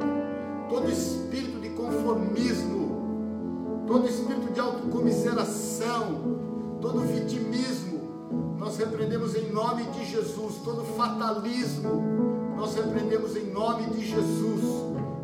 todo 0.69 0.91
espírito 0.91 1.61
de 1.61 1.71
conformismo, 1.71 3.85
todo 3.87 4.09
espírito 4.09 4.53
de 4.53 4.61
autocomiseração, 4.61 6.40
todo 6.81 7.01
vitimismo, 7.01 8.57
nós 8.59 8.77
repreendemos 8.77 9.35
em 9.35 9.51
nome 9.51 9.85
de 9.85 10.05
Jesus, 10.05 10.57
todo 10.65 10.85
fatalismo, 10.97 12.03
nós 12.57 12.75
repreendemos 12.75 13.37
em 13.37 13.51
nome 13.51 13.87
de 13.91 14.07
Jesus 14.07 14.63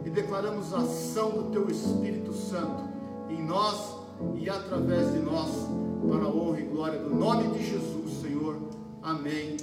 e 0.04 0.11
declaramos 0.11 0.72
a 0.72 0.78
ação 0.78 1.30
do 1.30 1.50
Teu 1.50 1.68
Espírito 1.68 2.32
Santo 2.32 2.84
em 3.28 3.42
nós 3.42 3.96
e 4.36 4.48
através 4.48 5.12
de 5.12 5.18
nós, 5.18 5.50
para 6.11 6.24
a 6.24 6.28
honra 6.28 6.61
e 6.61 6.64
glória 6.64 6.98
do 6.98 7.14
nome 7.14 7.48
de 7.59 7.70
Jesus, 7.70 8.22
Senhor. 8.22 8.57
Amém 9.02 9.57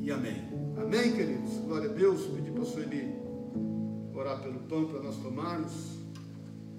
e 0.00 0.10
amém. 0.10 0.44
Amém, 0.80 1.12
queridos? 1.12 1.58
Glória 1.66 1.90
a 1.90 1.92
Deus. 1.92 2.22
Pedir 2.26 2.52
para 2.52 2.62
o 2.62 2.66
Sueli 2.66 3.14
orar 4.14 4.40
pelo 4.40 4.60
pão 4.60 4.84
para 4.86 5.02
nós 5.02 5.16
tomarmos. 5.16 5.93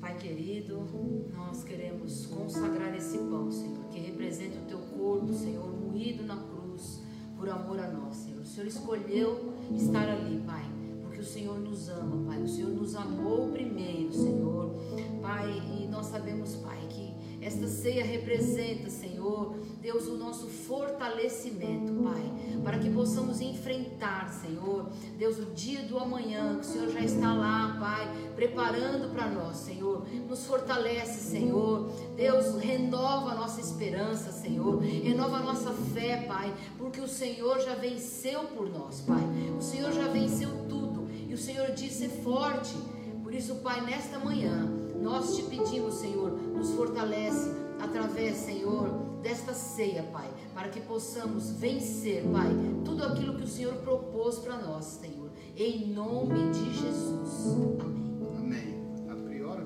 Pai 0.06 0.16
querido, 0.20 0.86
nós 1.34 1.64
queremos 1.64 2.28
consagrar 2.28 2.96
esse 2.96 3.18
pão, 3.18 3.50
Senhor, 3.50 3.86
que 3.90 3.98
representa 3.98 4.60
o 4.60 4.66
teu 4.68 4.78
corpo, 4.78 5.34
Senhor, 5.34 5.68
moído 5.68 6.24
na 6.24 6.38
cruz 6.38 7.02
por 7.36 7.50
amor 7.50 7.80
a 7.80 7.88
nós, 7.88 8.18
Senhor. 8.18 8.42
O 8.42 8.46
Senhor 8.46 8.68
escolheu 8.68 9.56
estar 9.74 10.08
ali, 10.08 10.44
Pai, 10.46 10.64
porque 11.02 11.22
o 11.22 11.26
Senhor 11.26 11.58
nos 11.58 11.90
ama, 11.90 12.24
Pai. 12.24 12.40
O 12.40 12.48
Senhor 12.48 12.70
nos 12.70 12.96
amou 12.96 13.52
primeiro, 13.52 14.14
Senhor. 14.14 14.76
Pai, 15.24 15.60
e 15.76 15.88
nós 15.88 16.06
sabemos, 16.06 16.56
Pai, 16.58 16.88
que 16.88 17.44
esta 17.44 17.68
ceia 17.68 18.06
representa, 18.06 18.92
Senhor, 18.92 19.56
Deus, 19.86 20.08
o 20.08 20.18
nosso 20.18 20.48
fortalecimento, 20.48 21.94
Pai, 22.02 22.24
para 22.64 22.80
que 22.80 22.90
possamos 22.90 23.40
enfrentar, 23.40 24.34
Senhor, 24.34 24.90
Deus, 25.16 25.38
o 25.38 25.46
dia 25.54 25.84
do 25.84 26.00
amanhã, 26.00 26.56
que 26.56 26.62
o 26.62 26.72
Senhor 26.72 26.90
já 26.90 27.02
está 27.02 27.32
lá, 27.32 27.78
Pai, 27.80 28.12
preparando 28.36 29.14
para 29.14 29.30
nós, 29.30 29.58
Senhor. 29.58 30.04
Nos 30.28 30.44
fortalece, 30.48 31.22
Senhor. 31.22 31.88
Deus, 32.16 32.56
renova 32.56 33.34
a 33.34 33.36
nossa 33.36 33.62
esperança, 33.62 34.32
Senhor. 34.32 34.82
Renova 34.82 35.38
a 35.38 35.44
nossa 35.44 35.72
fé, 35.94 36.26
Pai, 36.28 36.52
porque 36.80 37.00
o 37.00 37.08
Senhor 37.08 37.60
já 37.60 37.76
venceu 37.76 38.46
por 38.46 38.68
nós, 38.68 39.02
Pai. 39.02 39.22
O 39.56 39.62
Senhor 39.62 39.92
já 39.92 40.08
venceu 40.08 40.50
tudo 40.68 41.08
e 41.30 41.32
o 41.36 41.38
Senhor 41.38 41.70
disse 41.74 42.10
forte. 42.10 42.74
Por 43.22 43.36
isso, 43.36 43.54
Pai, 43.58 43.82
nesta 43.82 44.18
manhã, 44.18 44.68
nós 45.00 45.36
te 45.36 45.44
pedimos, 45.44 45.94
Senhor, 45.94 46.32
nos 46.32 46.72
fortalece 46.72 47.65
através, 47.80 48.38
Senhor, 48.38 48.90
desta 49.22 49.54
ceia, 49.54 50.04
Pai, 50.04 50.30
para 50.54 50.70
que 50.70 50.80
possamos 50.82 51.52
vencer, 51.52 52.24
Pai, 52.32 52.50
tudo 52.84 53.04
aquilo 53.04 53.36
que 53.36 53.44
o 53.44 53.48
Senhor 53.48 53.76
propôs 53.76 54.40
para 54.40 54.58
nós, 54.58 54.86
Senhor. 54.86 55.30
Em 55.58 55.88
nome 55.88 56.52
de 56.52 56.74
Jesus. 56.74 57.56
Amém. 57.80 58.20
Amém. 58.40 59.10
A 59.10 59.16
priori, 59.16 59.66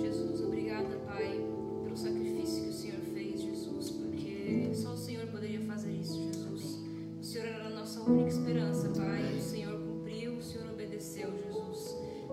Jesus, 0.00 0.40
obrigada, 0.40 0.96
Pai, 1.06 1.40
pelo 1.84 1.96
sacrifício 1.96 2.64
que 2.64 2.70
o 2.70 2.72
Senhor 2.72 3.00
fez, 3.12 3.42
Jesus, 3.42 3.90
porque 3.90 4.70
só 4.74 4.92
o 4.92 4.96
Senhor 4.96 5.26
poderia 5.26 5.60
fazer 5.60 5.92
isso, 5.92 6.14
Jesus. 6.14 6.78
O 7.20 7.24
Senhor 7.24 7.46
era 7.46 7.66
a 7.66 7.70
nossa 7.70 8.00
única 8.00 8.28
esperança, 8.28 8.88
Pai. 8.88 9.36
O 9.36 9.42
Senhor 9.42 9.78
cumpriu, 9.80 10.34
o 10.34 10.42
Senhor 10.42 10.68
obedeceu, 10.70 11.30
Jesus. 11.32 11.58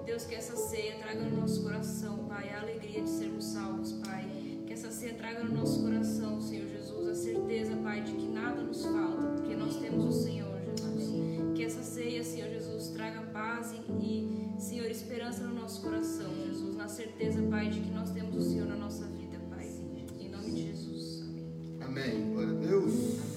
Deus, 0.05 0.23
que 0.23 0.35
essa 0.35 0.55
ceia 0.55 0.97
traga 0.99 1.23
no 1.23 1.41
nosso 1.41 1.63
coração, 1.85 2.17
Pai, 2.27 2.49
a 2.49 2.61
alegria 2.61 3.03
de 3.03 3.09
sermos 3.09 3.45
salvos, 3.45 3.91
Pai. 4.03 4.25
Que 4.65 4.73
essa 4.73 4.89
ceia 4.89 5.13
traga 5.13 5.43
no 5.43 5.53
nosso 5.53 5.83
coração, 5.83 6.41
Senhor 6.41 6.67
Jesus, 6.67 7.07
a 7.07 7.13
certeza, 7.13 7.75
Pai, 7.75 8.01
de 8.01 8.13
que 8.13 8.27
nada 8.27 8.61
nos 8.63 8.83
falta, 8.83 9.27
porque 9.35 9.55
nós 9.55 9.75
temos 9.77 10.03
o 10.03 10.23
Senhor, 10.23 10.59
Jesus. 10.65 11.55
Que 11.55 11.63
essa 11.63 11.83
ceia, 11.83 12.23
Senhor 12.23 12.49
Jesus, 12.49 12.87
traga 12.87 13.21
paz 13.31 13.75
e, 14.01 14.27
Senhor, 14.57 14.89
esperança 14.89 15.43
no 15.43 15.53
nosso 15.53 15.81
coração, 15.81 16.31
Jesus. 16.47 16.75
Na 16.75 16.87
certeza, 16.87 17.41
Pai, 17.43 17.69
de 17.69 17.79
que 17.81 17.91
nós 17.91 18.09
temos 18.09 18.35
o 18.35 18.49
Senhor 18.49 18.67
na 18.67 18.75
nossa 18.75 19.05
vida, 19.05 19.37
Pai. 19.49 19.69
Em 20.19 20.29
nome 20.29 20.51
de 20.51 20.63
Jesus. 20.63 21.21
Amém. 21.81 22.03
Amém. 22.03 22.33
Glória 22.33 22.51
a 22.51 22.59
Deus. 22.61 23.34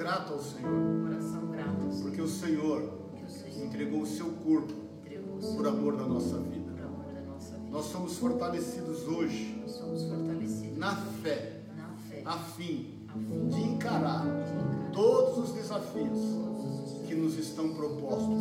Grato 0.00 0.32
ao 0.32 0.40
Senhor, 0.40 1.02
Coração 1.02 1.46
grato, 1.50 1.92
Senhor, 1.92 2.02
porque 2.02 2.22
o 2.22 2.26
Senhor 2.28 3.00
o 3.22 3.28
Senhor 3.28 3.66
entregou 3.66 4.00
o 4.00 4.06
seu 4.06 4.30
corpo 4.30 4.72
o 4.72 5.38
por 5.38 5.42
Senhor 5.42 5.66
amor 5.68 5.96
da 5.96 6.06
nossa 6.06 6.38
vida. 6.38 6.72
por 6.72 6.82
da 7.12 7.20
nossa 7.20 7.54
vida. 7.56 7.70
Nós 7.70 7.84
somos 7.84 8.16
fortalecidos 8.16 9.06
hoje 9.06 9.58
Nós 9.60 9.72
somos 9.72 10.02
fortalecidos 10.04 10.78
na 10.78 10.96
fé, 10.96 11.60
na 11.76 11.88
fé, 12.08 12.22
a 12.24 12.38
fim 12.38 13.04
a 13.08 13.12
fim 13.12 13.48
de 13.48 13.60
encarar 13.60 14.24
de 14.24 14.52
encarar 14.52 14.90
todos 14.94 15.50
os 15.50 15.54
desafios 15.54 16.18
todos 16.18 16.92
os 16.92 17.06
que 17.06 17.14
nos 17.14 17.36
estão 17.36 17.74
propostos, 17.74 18.40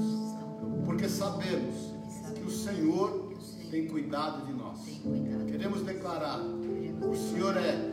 porque 0.86 1.10
sabemos 1.10 1.76
que 2.36 2.44
o 2.44 2.52
Senhor 2.52 3.34
tem 3.70 3.86
cuidado 3.88 4.46
de 4.46 4.54
nós. 4.54 4.80
Cuidado. 5.04 5.46
Queremos 5.46 5.82
declarar: 5.82 6.40
Queremos 6.40 7.12
o 7.12 7.16
Senhor 7.16 7.58
é 7.58 7.92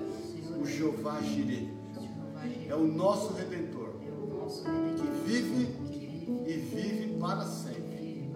o 0.61 0.65
Jeová 0.65 1.21
Jireh, 1.21 1.76
é 2.69 2.75
o 2.75 2.87
nosso 2.87 3.35
redentor, 3.35 3.95
é 4.07 4.11
o 4.11 4.39
nosso 4.39 4.65
que 4.65 4.71
Redentor, 4.71 5.07
vive 5.25 5.67
que 5.91 6.07
vive 6.07 6.43
e 6.47 6.53
vive 6.57 7.19
para 7.19 7.45
sempre. 7.45 8.31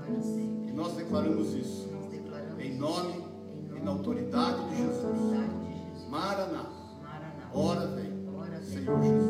E 0.66 0.72
nós 0.72 0.94
declaramos 0.94 1.54
isso 1.54 1.88
em 2.58 2.76
nome 2.76 3.24
e 3.76 3.80
na 3.80 3.90
autoridade 3.92 4.68
de 4.68 4.76
Jesus. 4.76 6.08
Maraná, 6.08 6.66
ora 7.52 7.86
vem. 7.86 8.11
Senhor 8.62 9.02
Jesus. 9.02 9.30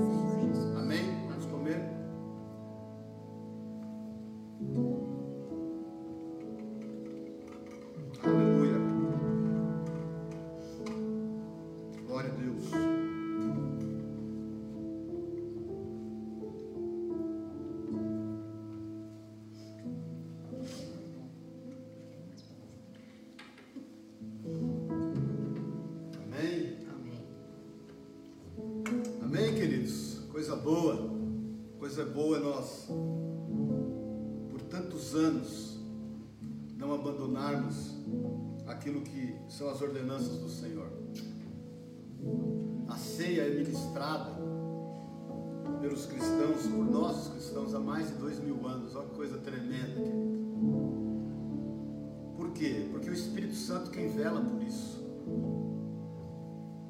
Mais 47.81 48.09
de 48.09 48.15
dois 48.15 48.39
mil 48.39 48.67
anos. 48.67 48.95
Olha 48.95 49.09
que 49.09 49.15
coisa 49.15 49.39
tremenda. 49.39 50.01
Por 52.37 52.51
quê? 52.53 52.89
Porque 52.91 53.11
o 53.11 53.13
Espírito 53.13 53.55
Santo 53.55 53.91
quem 53.91 54.09
vela 54.09 54.41
por 54.41 54.63
isso. 54.63 55.01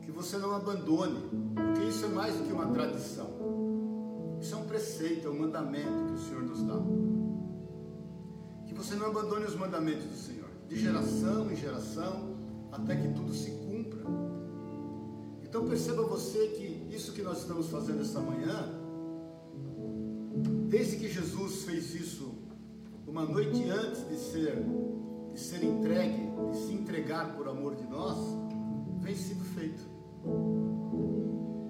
Que 0.03 0.11
você 0.11 0.38
não 0.38 0.55
abandone, 0.55 1.20
porque 1.55 1.88
isso 1.88 2.05
é 2.05 2.09
mais 2.09 2.36
do 2.36 2.45
que 2.45 2.53
uma 2.53 2.66
tradição. 2.66 3.28
Isso 4.41 4.55
é 4.55 4.59
um 4.59 4.64
preceito, 4.64 5.26
é 5.26 5.30
um 5.30 5.38
mandamento 5.38 6.07
que 6.07 6.12
o 6.14 6.18
Senhor 6.18 6.43
nos 6.43 6.62
dá. 6.62 6.76
Que 8.66 8.74
você 8.74 8.95
não 8.95 9.07
abandone 9.07 9.45
os 9.45 9.55
mandamentos 9.55 10.05
do 10.05 10.16
Senhor, 10.16 10.49
de 10.66 10.76
geração 10.76 11.51
em 11.51 11.57
geração, 11.57 12.36
até 12.72 12.97
que 12.97 13.09
tudo 13.12 13.32
se 13.32 13.51
cumpra. 13.51 14.01
Então 15.43 15.66
perceba 15.66 16.03
você 16.05 16.47
que 16.49 16.95
isso 16.95 17.12
que 17.12 17.22
nós 17.22 17.38
estamos 17.38 17.68
fazendo 17.68 18.01
esta 18.01 18.20
manhã, 18.20 18.80
desde 20.68 20.97
que 20.97 21.09
Jesus 21.09 21.64
fez 21.64 21.95
isso 21.95 22.33
uma 23.07 23.24
noite 23.24 23.68
antes 23.68 24.09
de 24.09 24.16
ser 24.16 24.64
de 25.33 25.41
ser 25.41 25.64
entregue, 25.64 26.28
de 26.51 26.57
se 26.57 26.72
entregar 26.72 27.37
por 27.37 27.49
amor 27.49 27.76
de 27.76 27.87
nós, 27.87 28.18
vem 29.01 29.14
sido 29.14 29.45
feito. 29.55 29.83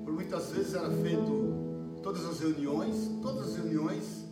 Por 0.05 0.13
muitas 0.13 0.51
vezes 0.51 0.75
era 0.75 0.91
feito 0.91 2.01
todas 2.03 2.25
as 2.25 2.41
reuniões, 2.41 3.11
todas 3.21 3.49
as 3.49 3.57
reuniões 3.57 4.25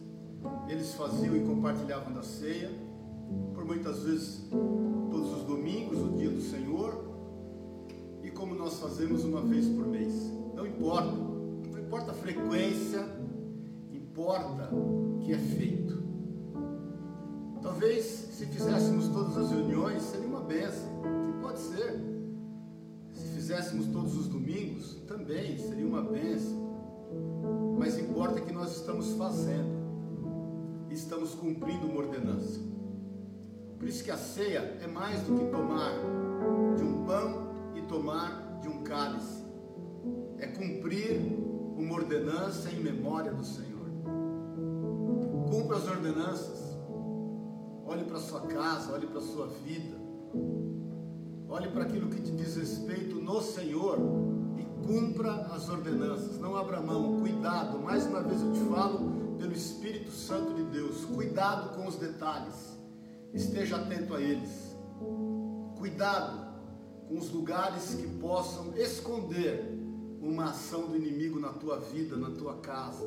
eles 0.69 0.95
faziam 0.95 1.37
e 1.37 1.41
compartilhavam 1.41 2.13
da 2.13 2.23
ceia. 2.23 2.71
Por 3.55 3.65
muitas 3.65 4.03
vezes 4.03 4.49
todos 5.11 5.33
os 5.35 5.43
domingos, 5.45 5.99
o 5.99 6.17
dia 6.17 6.31
do 6.31 6.41
Senhor, 6.41 7.05
e 8.23 8.31
como 8.31 8.55
nós 8.55 8.79
fazemos 8.81 9.25
uma 9.25 9.43
vez 9.43 9.67
por 9.69 9.87
mês. 9.87 10.15
Não 10.55 10.67
importa, 10.67 11.13
não 11.13 11.79
importa 11.79 12.13
a 12.13 12.15
frequência, 12.15 13.01
importa 14.19 14.69
que 15.21 15.33
é 15.33 15.39
feito. 15.39 16.03
Talvez 17.63 18.05
se 18.05 18.47
fizéssemos 18.47 19.07
todas 19.09 19.37
as 19.37 19.51
reuniões, 19.53 20.03
seria 20.03 20.27
uma 20.27 20.41
benção. 20.41 20.91
Pode 21.41 21.61
ser. 21.61 22.01
Se 23.13 23.29
fizéssemos 23.29 23.87
todos 23.87 24.17
os 24.17 24.27
domingos, 24.27 24.97
também 25.07 25.57
seria 25.57 25.87
uma 25.87 26.03
benção. 26.03 26.67
Mas 27.79 27.97
importa 27.97 28.41
que 28.41 28.53
nós 28.53 28.77
estamos 28.77 29.13
fazendo. 29.13 29.79
Estamos 30.91 31.37
cumprindo 31.37 31.87
uma 31.87 32.01
ordenança. 32.01 32.61
Por 33.79 33.87
isso 33.87 34.03
que 34.03 34.11
a 34.11 34.17
ceia 34.17 34.79
é 34.83 34.89
mais 34.89 35.23
do 35.23 35.37
que 35.37 35.45
tomar 35.45 35.93
de 36.77 36.83
um 36.83 37.05
pão 37.05 37.53
e 37.77 37.83
tomar 37.83 38.59
de 38.61 38.69
um 38.69 38.83
cálice. 38.83 39.45
É 40.39 40.49
cumprir 40.49 41.21
uma 41.77 41.95
ordenança 41.95 42.69
em 42.73 42.81
memória 42.81 43.33
do 43.33 43.45
Senhor. 43.45 43.78
Cumpra 45.69 45.83
as 45.83 45.89
ordenanças. 45.89 46.79
Olhe 47.85 48.05
para 48.05 48.17
a 48.17 48.21
sua 48.21 48.41
casa, 48.41 48.91
olhe 48.91 49.07
para 49.07 49.19
a 49.19 49.23
sua 49.23 49.49
vida. 49.49 49.99
Olhe 51.47 51.69
para 51.69 51.83
aquilo 51.83 52.09
que 52.09 52.23
te 52.23 52.31
diz 52.31 52.57
respeito 52.57 53.17
no 53.17 53.43
Senhor 53.43 53.99
e 54.57 54.65
cumpra 54.87 55.31
as 55.53 55.69
ordenanças. 55.69 56.39
Não 56.39 56.57
abra 56.57 56.81
mão, 56.81 57.21
cuidado. 57.21 57.79
Mais 57.81 58.07
uma 58.07 58.23
vez 58.23 58.41
eu 58.41 58.51
te 58.55 58.61
falo 58.61 59.37
pelo 59.37 59.53
Espírito 59.53 60.11
Santo 60.11 60.55
de 60.55 60.65
Deus. 60.65 61.05
Cuidado 61.05 61.77
com 61.77 61.87
os 61.87 61.97
detalhes. 61.97 62.79
Esteja 63.35 63.77
atento 63.77 64.15
a 64.15 64.23
eles. 64.23 64.75
Cuidado 65.77 66.49
com 67.07 67.19
os 67.19 67.31
lugares 67.31 67.93
que 67.93 68.07
possam 68.17 68.73
esconder 68.75 69.79
uma 70.19 70.45
ação 70.45 70.87
do 70.87 70.97
inimigo 70.97 71.39
na 71.39 71.51
tua 71.51 71.79
vida, 71.79 72.17
na 72.17 72.31
tua 72.31 72.57
casa. 72.57 73.07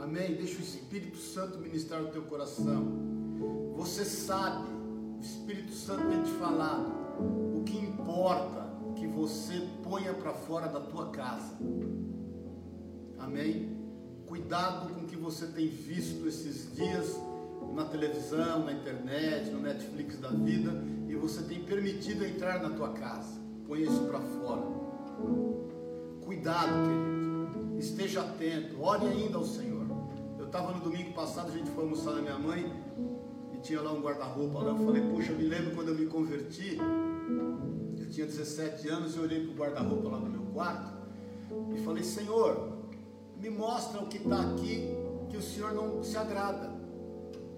Amém? 0.00 0.34
Deixa 0.34 0.58
o 0.58 0.62
Espírito 0.62 1.16
Santo 1.16 1.58
ministrar 1.58 2.02
o 2.02 2.08
teu 2.08 2.22
coração. 2.22 2.86
Você 3.76 4.04
sabe, 4.04 4.68
o 5.18 5.20
Espírito 5.20 5.72
Santo 5.72 6.08
tem 6.08 6.22
te 6.22 6.30
falado, 6.32 6.92
o 7.54 7.62
que 7.64 7.76
importa 7.76 8.68
que 8.96 9.06
você 9.06 9.66
ponha 9.82 10.12
para 10.14 10.32
fora 10.32 10.68
da 10.68 10.80
tua 10.80 11.10
casa. 11.10 11.56
Amém? 13.18 13.76
Cuidado 14.26 14.92
com 14.92 15.02
o 15.02 15.06
que 15.06 15.16
você 15.16 15.46
tem 15.46 15.68
visto 15.68 16.26
esses 16.26 16.74
dias 16.74 17.16
na 17.74 17.84
televisão, 17.84 18.64
na 18.64 18.72
internet, 18.72 19.50
no 19.50 19.60
Netflix 19.60 20.18
da 20.18 20.30
vida 20.30 20.72
e 21.08 21.14
você 21.14 21.42
tem 21.42 21.62
permitido 21.62 22.24
entrar 22.24 22.62
na 22.62 22.70
tua 22.70 22.90
casa. 22.90 23.40
Põe 23.66 23.82
isso 23.82 24.02
para 24.04 24.20
fora. 24.20 24.62
Cuidado, 26.24 26.72
querido. 26.86 27.78
Esteja 27.78 28.20
atento. 28.20 28.80
Ore 28.82 29.06
ainda 29.06 29.38
ao 29.38 29.44
Senhor. 29.44 29.77
Eu 30.48 30.50
estava 30.50 30.72
no 30.72 30.80
domingo 30.80 31.12
passado, 31.12 31.48
a 31.48 31.50
gente 31.50 31.70
foi 31.72 31.84
almoçar 31.84 32.12
na 32.12 32.22
minha 32.22 32.38
mãe 32.38 32.72
e 33.52 33.58
tinha 33.58 33.82
lá 33.82 33.92
um 33.92 34.00
guarda-roupa 34.00 34.60
lá. 34.60 34.70
Eu 34.70 34.78
falei, 34.78 35.02
puxa, 35.02 35.32
eu 35.32 35.36
me 35.36 35.44
lembro 35.44 35.74
quando 35.74 35.88
eu 35.88 35.94
me 35.94 36.06
converti. 36.06 36.78
Eu 37.98 38.08
tinha 38.08 38.24
17 38.24 38.88
anos 38.88 39.14
e 39.14 39.20
olhei 39.20 39.44
para 39.44 39.52
o 39.52 39.54
guarda-roupa 39.54 40.08
lá 40.08 40.18
no 40.18 40.30
meu 40.30 40.44
quarto 40.54 40.90
e 41.76 41.78
falei, 41.84 42.02
Senhor, 42.02 42.78
me 43.38 43.50
mostra 43.50 44.00
o 44.00 44.06
que 44.06 44.16
está 44.16 44.40
aqui 44.40 44.88
que 45.28 45.36
o 45.36 45.42
Senhor 45.42 45.74
não 45.74 46.02
se 46.02 46.16
agrada. 46.16 46.72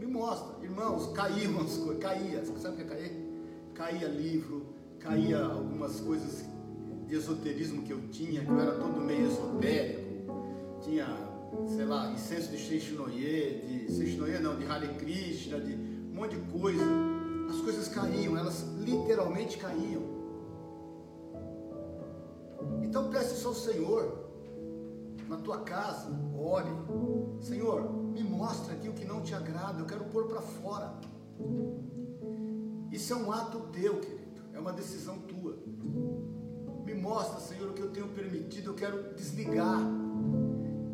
Me 0.01 0.07
mostra, 0.07 0.57
irmãos, 0.61 1.13
caíam 1.13 1.61
as 1.61 1.77
coisas, 1.77 1.99
caía, 1.99 2.45
sabe 2.59 2.75
o 2.75 2.77
que 2.77 2.83
é 2.83 2.97
cair? 2.97 3.33
Caía 3.73 4.09
livro, 4.09 4.67
caía 4.99 5.45
algumas 5.45 6.01
coisas 6.01 6.45
de 7.07 7.15
esoterismo 7.15 7.85
que 7.85 7.93
eu 7.93 8.09
tinha, 8.09 8.45
que 8.45 8.51
eu 8.51 8.61
era 8.61 8.73
todo 8.73 9.01
meio 9.01 9.29
esotérico, 9.29 10.45
tinha, 10.83 11.30
sei 11.67 11.85
lá, 11.85 12.11
incenso 12.13 12.51
de 12.51 12.59
Seixinoye, 12.59 13.85
de 13.87 13.93
Seixinoye 13.93 14.39
não, 14.39 14.57
de 14.57 14.67
Hare 14.67 14.89
Krishna, 14.95 15.61
de 15.61 15.75
um 15.75 16.15
monte 16.15 16.37
de 16.37 16.51
coisa. 16.51 16.85
As 17.49 17.61
coisas 17.61 17.89
caíam, 17.89 18.37
elas 18.37 18.65
literalmente 18.79 19.59
caíam. 19.59 20.03
Então 22.83 23.11
peça 23.11 23.35
isso 23.35 23.49
ao 23.49 23.55
Senhor, 23.55 24.31
na 25.29 25.37
tua 25.37 25.59
casa, 25.59 26.11
ore. 26.37 26.71
Senhor, 27.41 27.93
me 27.93 28.23
mostra 28.23 28.75
aqui 28.75 28.89
o 28.89 28.93
que 28.93 29.05
não 29.05 29.21
te 29.21 29.35
agrada, 29.35 29.81
eu 29.81 29.87
quero 29.87 30.05
pôr 30.05 30.27
para 30.27 30.41
fora. 30.41 30.95
Isso 32.91 33.13
é 33.13 33.17
um 33.17 33.33
ato 33.33 33.61
teu, 33.73 34.01
querido, 34.01 34.43
é 34.53 34.59
uma 34.59 34.73
decisão 34.73 35.19
tua. 35.21 35.57
Me 36.85 36.95
mostra, 36.95 37.41
Senhor, 37.41 37.71
o 37.71 37.73
que 37.73 37.83
eu 37.83 37.91
tenho 37.91 38.09
permitido, 38.09 38.71
eu 38.71 38.75
quero 38.75 39.15
desligar. 39.15 39.79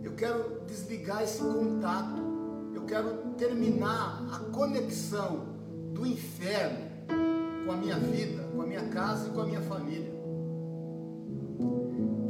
Eu 0.07 0.13
quero 0.13 0.61
desligar 0.69 1.25
esse 1.25 1.41
contato. 1.41 2.23
Eu 2.73 2.83
quero 2.83 3.35
terminar 3.37 4.25
a 4.33 4.39
conexão 4.53 5.47
do 5.93 6.07
inferno 6.07 6.87
com 7.67 7.73
a 7.73 7.77
minha 7.77 7.99
vida, 7.99 8.45
com 8.55 8.63
a 8.63 8.67
minha 8.67 8.89
casa 8.89 9.27
e 9.27 9.33
com 9.33 9.41
a 9.41 9.47
minha 9.47 9.61
família. 9.63 10.15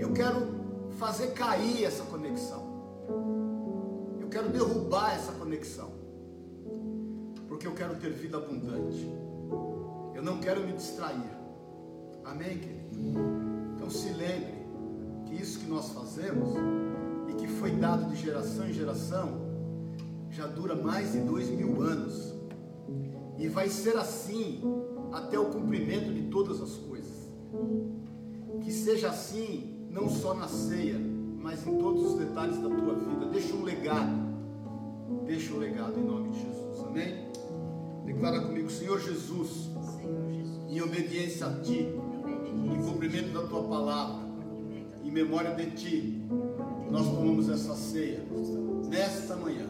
Eu 0.00 0.10
quero 0.14 0.48
fazer 0.98 1.32
cair 1.32 1.84
essa 1.84 2.02
conexão. 2.04 2.64
Eu 4.20 4.28
quero 4.30 4.48
derrubar 4.48 5.14
essa 5.14 5.32
conexão. 5.32 5.90
Porque 7.46 7.66
eu 7.66 7.74
quero 7.74 7.96
ter 7.96 8.10
vida 8.10 8.38
abundante. 8.38 9.06
Eu 10.14 10.22
não 10.22 10.38
quero 10.38 10.62
me 10.62 10.72
distrair. 10.72 11.36
Amém, 12.24 12.58
querido? 12.58 12.98
Então 13.76 13.90
se 13.90 14.08
lembre 14.14 14.66
que 15.26 15.34
isso 15.34 15.58
que 15.58 15.66
nós 15.66 15.90
fazemos 15.90 16.54
e 17.28 17.34
que 17.34 17.46
foi 17.46 17.72
dado 17.72 18.10
de 18.10 18.16
geração 18.16 18.68
em 18.68 18.72
geração 18.72 19.46
já 20.30 20.46
dura 20.46 20.74
mais 20.74 21.12
de 21.12 21.20
dois 21.20 21.48
mil 21.48 21.80
anos. 21.82 22.34
E 23.38 23.48
vai 23.48 23.68
ser 23.68 23.96
assim 23.96 24.60
até 25.12 25.38
o 25.38 25.46
cumprimento 25.46 26.12
de 26.12 26.22
todas 26.22 26.60
as 26.60 26.74
coisas. 26.76 27.30
Que 28.60 28.72
seja 28.72 29.08
assim, 29.08 29.86
não 29.90 30.08
só 30.08 30.34
na 30.34 30.48
ceia, 30.48 30.98
mas 31.40 31.66
em 31.66 31.78
todos 31.78 32.12
os 32.12 32.18
detalhes 32.18 32.56
da 32.56 32.68
tua 32.68 32.94
vida. 32.94 33.26
Deixa 33.30 33.54
um 33.54 33.62
legado. 33.62 34.26
Deixa 35.24 35.54
um 35.54 35.58
legado 35.58 35.98
em 35.98 36.04
nome 36.04 36.30
de 36.30 36.40
Jesus. 36.40 36.84
Amém? 36.86 37.26
Declara 38.04 38.40
comigo, 38.40 38.70
Senhor 38.70 39.00
Jesus, 39.00 39.70
Senhor 40.00 40.30
Jesus, 40.30 40.70
em 40.70 40.80
obediência 40.80 41.46
a 41.46 41.60
Ti, 41.60 41.88
em 42.54 42.82
cumprimento 42.82 43.32
da 43.32 43.46
Tua 43.46 43.64
palavra, 43.64 44.26
em 45.04 45.10
memória 45.10 45.54
de 45.54 45.70
Ti, 45.72 46.22
nós 46.90 47.06
tomamos 47.06 47.48
essa 47.48 47.74
ceia 47.74 48.22
nesta 48.88 49.36
manhã 49.36 49.66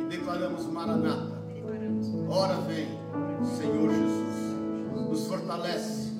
e 0.00 0.04
declaramos 0.04 0.66
Maranata. 0.66 1.42
Ora 2.28 2.54
vem, 2.62 2.88
Senhor 3.56 3.90
Jesus, 3.90 5.08
nos 5.08 5.26
fortalece, 5.26 6.12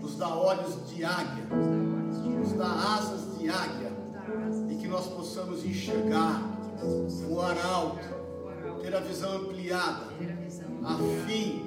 nos 0.00 0.16
dá 0.16 0.28
olhos 0.28 0.88
de 0.88 1.04
águia, 1.04 1.44
nos 2.38 2.52
dá 2.52 2.66
asas 2.66 3.38
de 3.38 3.48
águia 3.48 3.92
e 4.70 4.74
que 4.76 4.86
nós 4.86 5.06
possamos 5.06 5.64
enxergar 5.64 6.42
voar 7.28 7.56
alto, 7.64 8.08
ter 8.82 8.94
a 8.94 9.00
visão 9.00 9.38
ampliada, 9.38 10.04
a 10.84 10.94
fim 11.26 11.64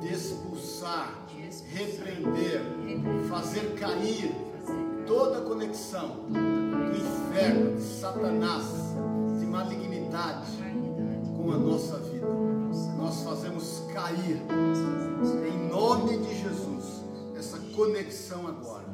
de 0.00 0.12
expulsar, 0.12 1.26
repreender, 1.72 2.62
fazer 3.28 3.74
cair 3.74 4.47
toda 5.08 5.40
conexão 5.40 6.26
do 6.28 6.96
inferno, 6.96 7.76
de 7.76 7.82
Satanás, 7.82 8.66
de 9.40 9.46
malignidade 9.46 10.52
com 11.34 11.50
a 11.50 11.56
nossa 11.56 11.98
vida. 11.98 12.28
Nós 12.98 13.22
fazemos 13.22 13.84
cair, 13.94 14.42
em 15.48 15.68
nome 15.70 16.18
de 16.18 16.40
Jesus, 16.40 17.02
essa 17.34 17.58
conexão 17.74 18.46
agora. 18.46 18.84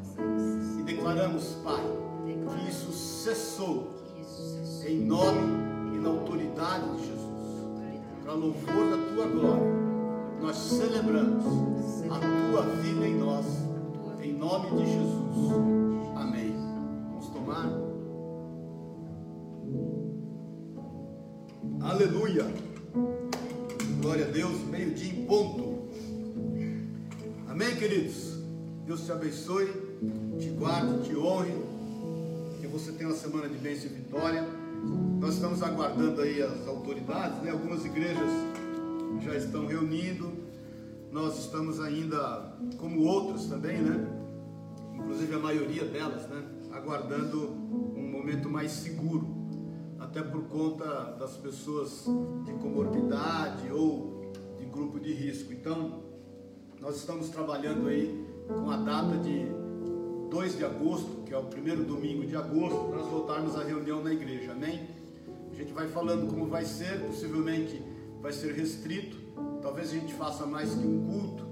E 0.79 0.83
declaramos, 0.85 1.57
Pai, 1.65 1.85
que 2.25 2.71
isso 2.71 2.93
cessou, 2.93 3.91
em 4.87 5.01
nome 5.01 5.97
e 5.97 5.99
na 5.99 6.11
autoridade 6.11 6.89
de 6.97 7.07
Jesus 7.07 7.25
para 8.23 8.33
louvor 8.33 8.91
da 8.91 8.97
tua 9.13 9.27
glória, 9.27 9.73
nós 10.41 10.57
celebramos 10.57 11.45
a 12.11 12.51
tua 12.51 12.63
vida 12.81 13.07
em 13.07 13.17
nós, 13.17 13.45
em 14.23 14.33
nome 14.33 14.71
de 14.71 14.87
Jesus. 14.87 15.94
Amém. 16.17 16.55
Vamos 17.11 17.29
tomar. 17.29 17.71
Aleluia. 21.81 22.47
Glória 24.01 24.27
a 24.27 24.31
Deus, 24.31 24.61
meio-dia 24.69 25.13
em 25.13 25.27
ponto. 25.27 25.89
Amém, 27.49 27.77
queridos? 27.77 28.39
Deus 28.87 29.05
te 29.05 29.13
abençoe, 29.13 29.67
te 30.39 30.51
guarde, 30.51 31.05
te 31.05 31.17
honre. 31.17 31.55
Que 32.61 32.67
você 32.67 32.93
tenha 32.93 33.09
uma 33.09 33.17
semana 33.17 33.49
de 33.49 33.57
bênção 33.59 33.87
e 33.87 33.95
vitória. 33.95 34.47
Nós 35.21 35.35
estamos 35.35 35.63
aguardando 35.63 36.21
aí 36.21 36.43
as 36.43 36.67
autoridades, 36.67 37.43
né? 37.43 37.51
Algumas 37.51 37.85
igrejas 37.85 38.31
já 39.23 39.37
estão 39.37 39.67
reunindo. 39.67 40.33
Nós 41.11 41.39
estamos 41.39 41.81
ainda, 41.81 42.57
como 42.79 43.03
outras 43.03 43.47
também, 43.47 43.79
né? 43.79 44.24
Inclusive 44.95 45.35
a 45.35 45.39
maioria 45.39 45.85
delas, 45.85 46.29
né? 46.29 46.43
Aguardando 46.73 47.51
um 47.97 48.11
momento 48.11 48.49
mais 48.49 48.71
seguro, 48.73 49.27
até 49.99 50.23
por 50.23 50.45
conta 50.45 51.17
das 51.19 51.37
pessoas 51.37 52.05
de 52.45 52.53
comorbidade 52.55 53.71
ou 53.71 54.33
de 54.59 54.65
grupo 54.65 54.99
de 54.99 55.13
risco. 55.13 55.53
Então, 55.53 56.03
nós 56.81 56.97
estamos 56.97 57.29
trabalhando 57.29 57.89
aí 57.89 58.25
com 58.49 58.71
a 58.71 58.77
data 58.77 59.17
de 59.19 59.47
2 60.31 60.57
de 60.59 60.65
agosto, 60.65 61.23
que 61.25 61.33
é 61.33 61.39
o 61.39 61.45
primeiro 61.45 61.85
domingo 61.85 62.27
de 62.27 62.37
agosto, 62.37 62.89
para 62.89 62.99
nós 62.99 63.09
voltarmos 63.09 63.57
à 63.57 63.63
reunião 63.63 64.03
na 64.03 64.13
igreja, 64.13 64.53
amém? 64.53 64.89
A 65.51 65.55
gente 65.55 65.73
vai 65.73 65.89
falando 65.89 66.29
como 66.29 66.47
vai 66.47 66.65
ser, 66.65 67.01
possivelmente 67.07 67.81
vai 68.21 68.33
ser 68.33 68.53
restrito, 68.53 69.17
talvez 69.63 69.91
a 69.91 69.93
gente 69.93 70.13
faça 70.15 70.45
mais 70.45 70.75
que 70.75 70.87
um 70.87 71.07
culto, 71.07 71.47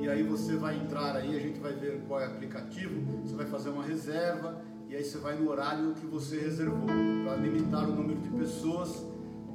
e 0.00 0.08
aí 0.08 0.22
você 0.22 0.56
vai 0.56 0.76
entrar 0.76 1.16
aí, 1.16 1.36
a 1.36 1.40
gente 1.40 1.60
vai 1.60 1.72
ver 1.72 2.02
qual 2.06 2.20
é 2.20 2.26
o 2.26 2.30
aplicativo, 2.30 3.00
você 3.22 3.34
vai 3.34 3.46
fazer 3.46 3.70
uma 3.70 3.84
reserva, 3.84 4.62
e 4.88 4.96
aí 4.96 5.04
você 5.04 5.18
vai 5.18 5.36
no 5.36 5.48
horário 5.50 5.94
que 5.94 6.06
você 6.06 6.38
reservou, 6.40 6.86
para 7.24 7.36
limitar 7.36 7.88
o 7.88 7.94
número 7.94 8.20
de 8.20 8.28
pessoas, 8.30 9.04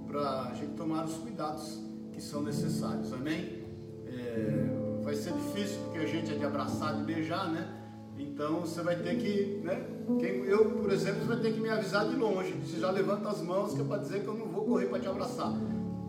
para 0.07 0.44
a 0.44 0.53
gente 0.56 0.74
tomar 0.74 1.06
os 1.06 1.16
cuidados 1.18 1.80
que 2.11 2.22
são 2.22 2.41
necessários, 2.41 3.14
amém? 3.14 3.64
É, 4.07 5.03
vai 5.03 5.14
ser 5.14 5.34
difícil 5.34 5.78
porque 5.84 5.99
a 5.99 6.06
gente 6.06 6.34
é 6.34 6.38
de 6.38 6.45
abraçar 6.45 6.99
e 6.99 7.03
beijar, 7.03 7.52
né? 7.52 7.76
Então 8.18 8.61
você 8.61 8.82
vai 8.82 8.98
ter 8.98 9.18
que, 9.18 9.61
né? 9.64 9.86
Quem, 10.20 10.44
eu, 10.45 10.66
por 10.72 10.91
exemplo, 10.91 11.22
você 11.22 11.28
vai 11.28 11.40
ter 11.40 11.53
que 11.53 11.60
me 11.60 11.70
avisar 11.70 12.07
de 12.07 12.16
longe. 12.16 12.52
Você 12.66 12.80
já 12.80 12.91
levanta 12.91 13.30
as 13.30 13.41
mãos 13.41 13.74
que 13.74 13.82
é 13.82 13.84
para 13.84 13.98
dizer 13.99 14.22
que 14.22 14.28
eu 14.28 14.34
não 14.34 14.48
vou 14.48 14.66
correr 14.66 14.88
para 14.88 14.99
te 14.99 15.07
abraçar. 15.07 15.53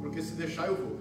Porque 0.01 0.20
se 0.20 0.35
deixar 0.35 0.69
eu 0.69 0.77
vou. 0.77 1.01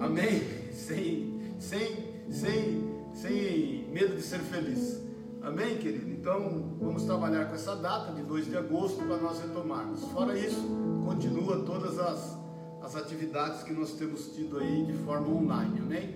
Amém? 0.00 0.42
Sem, 0.72 1.54
sem, 1.58 2.09
sem, 2.30 2.88
sem 3.12 3.88
medo 3.92 4.16
de 4.16 4.22
ser 4.22 4.38
feliz. 4.38 5.00
Amém, 5.42 5.78
querido? 5.78 6.10
Então 6.10 6.76
vamos 6.80 7.02
trabalhar 7.04 7.46
com 7.46 7.54
essa 7.54 7.74
data 7.74 8.12
de 8.12 8.22
2 8.22 8.46
de 8.46 8.56
agosto 8.56 9.02
para 9.04 9.16
nós 9.16 9.40
retomarmos. 9.40 10.04
Fora 10.04 10.38
isso, 10.38 10.62
continua 11.04 11.64
todas 11.64 11.98
as, 11.98 12.38
as 12.82 12.96
atividades 12.96 13.62
que 13.62 13.72
nós 13.72 13.92
temos 13.92 14.28
tido 14.34 14.58
aí 14.58 14.84
de 14.84 14.92
forma 15.04 15.28
online. 15.28 15.80
Amém? 15.80 16.14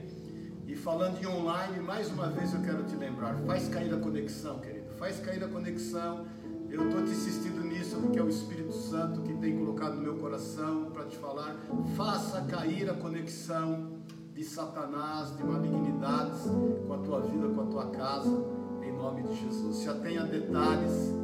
E 0.66 0.77
falando 0.77 1.23
em 1.23 1.27
online, 1.27 1.81
mais 1.81 2.11
uma 2.11 2.28
vez 2.28 2.53
eu 2.55 2.61
quero 2.61 2.85
te 2.85 2.97
lembrar: 2.97 3.36
faz 3.47 3.69
cair 3.69 3.93
a 3.93 3.99
conexão, 3.99 4.59
querido, 4.61 4.93
faz 4.99 5.19
cair 5.20 5.43
a 5.43 5.49
conexão. 5.49 6.27
Eu 6.70 6.89
estou 6.89 7.05
te 7.05 7.11
insistindo 7.11 7.62
nisso 7.62 7.97
porque 8.01 8.19
é 8.19 8.23
o 8.23 8.28
Espírito 8.28 8.73
Santo 8.73 9.20
que 9.20 9.32
tem 9.35 9.57
colocado 9.57 9.95
no 9.95 10.03
meu 10.03 10.16
coração 10.16 10.91
para 10.93 11.05
te 11.05 11.16
falar. 11.16 11.57
Faça 11.97 12.43
cair 12.43 12.91
a 12.91 12.95
conexão 12.95 13.94
de 14.35 14.43
Satanás, 14.43 15.36
de 15.36 15.44
malignidades 15.44 16.43
com 16.86 16.93
a 16.93 16.98
tua 16.98 17.20
vida, 17.20 17.48
com 17.48 17.61
a 17.61 17.66
tua 17.66 17.86
casa, 17.90 18.44
em 18.82 18.93
nome 18.93 19.23
de 19.23 19.35
Jesus. 19.36 19.77
Se 19.77 19.89
atenha 19.89 20.24
detalhes, 20.24 21.15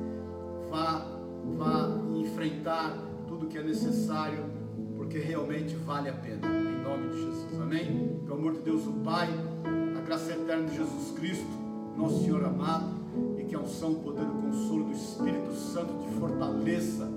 vá, 0.70 1.04
vá 1.56 1.88
enfrentar 2.14 2.96
tudo 3.26 3.48
que 3.48 3.58
é 3.58 3.64
necessário, 3.64 4.44
porque 4.96 5.18
realmente 5.18 5.74
vale 5.74 6.08
a 6.08 6.12
pena, 6.12 6.46
em 6.46 6.82
nome 6.82 7.08
de 7.08 7.22
Jesus. 7.22 7.60
Amém? 7.60 8.20
Pelo 8.24 8.38
amor 8.38 8.52
de 8.52 8.60
Deus, 8.60 8.86
o 8.86 8.92
Pai, 8.92 9.28
a 9.98 10.00
graça 10.02 10.30
eterna 10.32 10.66
de 10.66 10.76
Jesus 10.76 11.10
Cristo, 11.18 11.50
nosso 11.96 12.22
Senhor 12.22 12.44
amado, 12.44 12.94
e 13.36 13.44
que 13.44 13.56
a 13.56 13.58
unção, 13.58 13.90
o 13.90 13.96
poder 13.96 14.22
o 14.22 14.34
consolo 14.34 14.84
do 14.84 14.92
Espírito 14.92 15.52
Santo 15.54 15.94
te 15.98 16.14
fortaleça. 16.14 17.10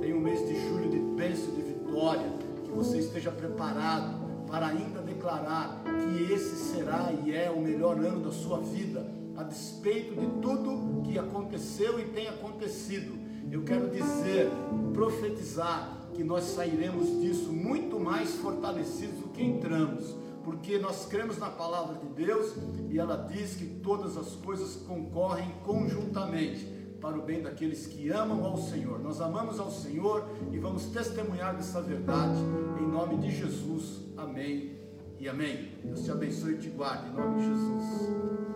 Tenha 0.00 0.16
um 0.16 0.20
mês 0.20 0.40
de 0.48 0.68
julho 0.68 0.88
de 0.88 0.98
bênção 0.98 1.54
de 1.54 1.60
vitória, 1.60 2.32
que 2.64 2.70
você 2.70 2.98
esteja 2.98 3.30
preparado 3.30 4.24
para 4.46 4.68
ainda 4.68 5.03
declarar 5.24 5.82
que 5.82 6.32
esse 6.32 6.54
será 6.56 7.10
e 7.24 7.34
é 7.34 7.50
o 7.50 7.58
melhor 7.58 7.98
ano 7.98 8.20
da 8.20 8.30
sua 8.30 8.58
vida, 8.58 9.06
a 9.34 9.42
despeito 9.42 10.14
de 10.14 10.26
tudo 10.42 11.02
que 11.02 11.18
aconteceu 11.18 11.98
e 11.98 12.04
tem 12.04 12.28
acontecido. 12.28 13.18
Eu 13.50 13.62
quero 13.62 13.88
dizer, 13.88 14.50
profetizar 14.92 16.08
que 16.12 16.22
nós 16.22 16.44
sairemos 16.44 17.22
disso 17.22 17.50
muito 17.50 17.98
mais 17.98 18.34
fortalecidos 18.34 19.18
do 19.20 19.28
que 19.28 19.42
entramos, 19.42 20.14
porque 20.44 20.78
nós 20.78 21.06
cremos 21.06 21.38
na 21.38 21.48
palavra 21.48 21.98
de 21.98 22.06
Deus 22.08 22.54
e 22.90 22.98
ela 22.98 23.16
diz 23.16 23.56
que 23.56 23.64
todas 23.64 24.18
as 24.18 24.34
coisas 24.36 24.76
concorrem 24.76 25.50
conjuntamente 25.64 26.66
para 27.00 27.18
o 27.18 27.22
bem 27.22 27.42
daqueles 27.42 27.86
que 27.86 28.10
amam 28.10 28.44
ao 28.44 28.58
Senhor. 28.58 28.98
Nós 28.98 29.22
amamos 29.22 29.58
ao 29.58 29.70
Senhor 29.70 30.26
e 30.52 30.58
vamos 30.58 30.84
testemunhar 30.86 31.56
dessa 31.56 31.80
verdade 31.80 32.38
em 32.78 32.86
nome 32.86 33.16
de 33.18 33.30
Jesus. 33.30 34.02
Amém 34.16 34.83
e 35.18 35.28
amém. 35.28 35.72
Deus 35.82 36.02
te 36.02 36.10
abençoe 36.10 36.54
e 36.54 36.58
te 36.58 36.68
guarde 36.70 37.08
em 37.08 37.12
nome 37.12 37.38
de 37.38 37.46
Jesus. 37.46 38.53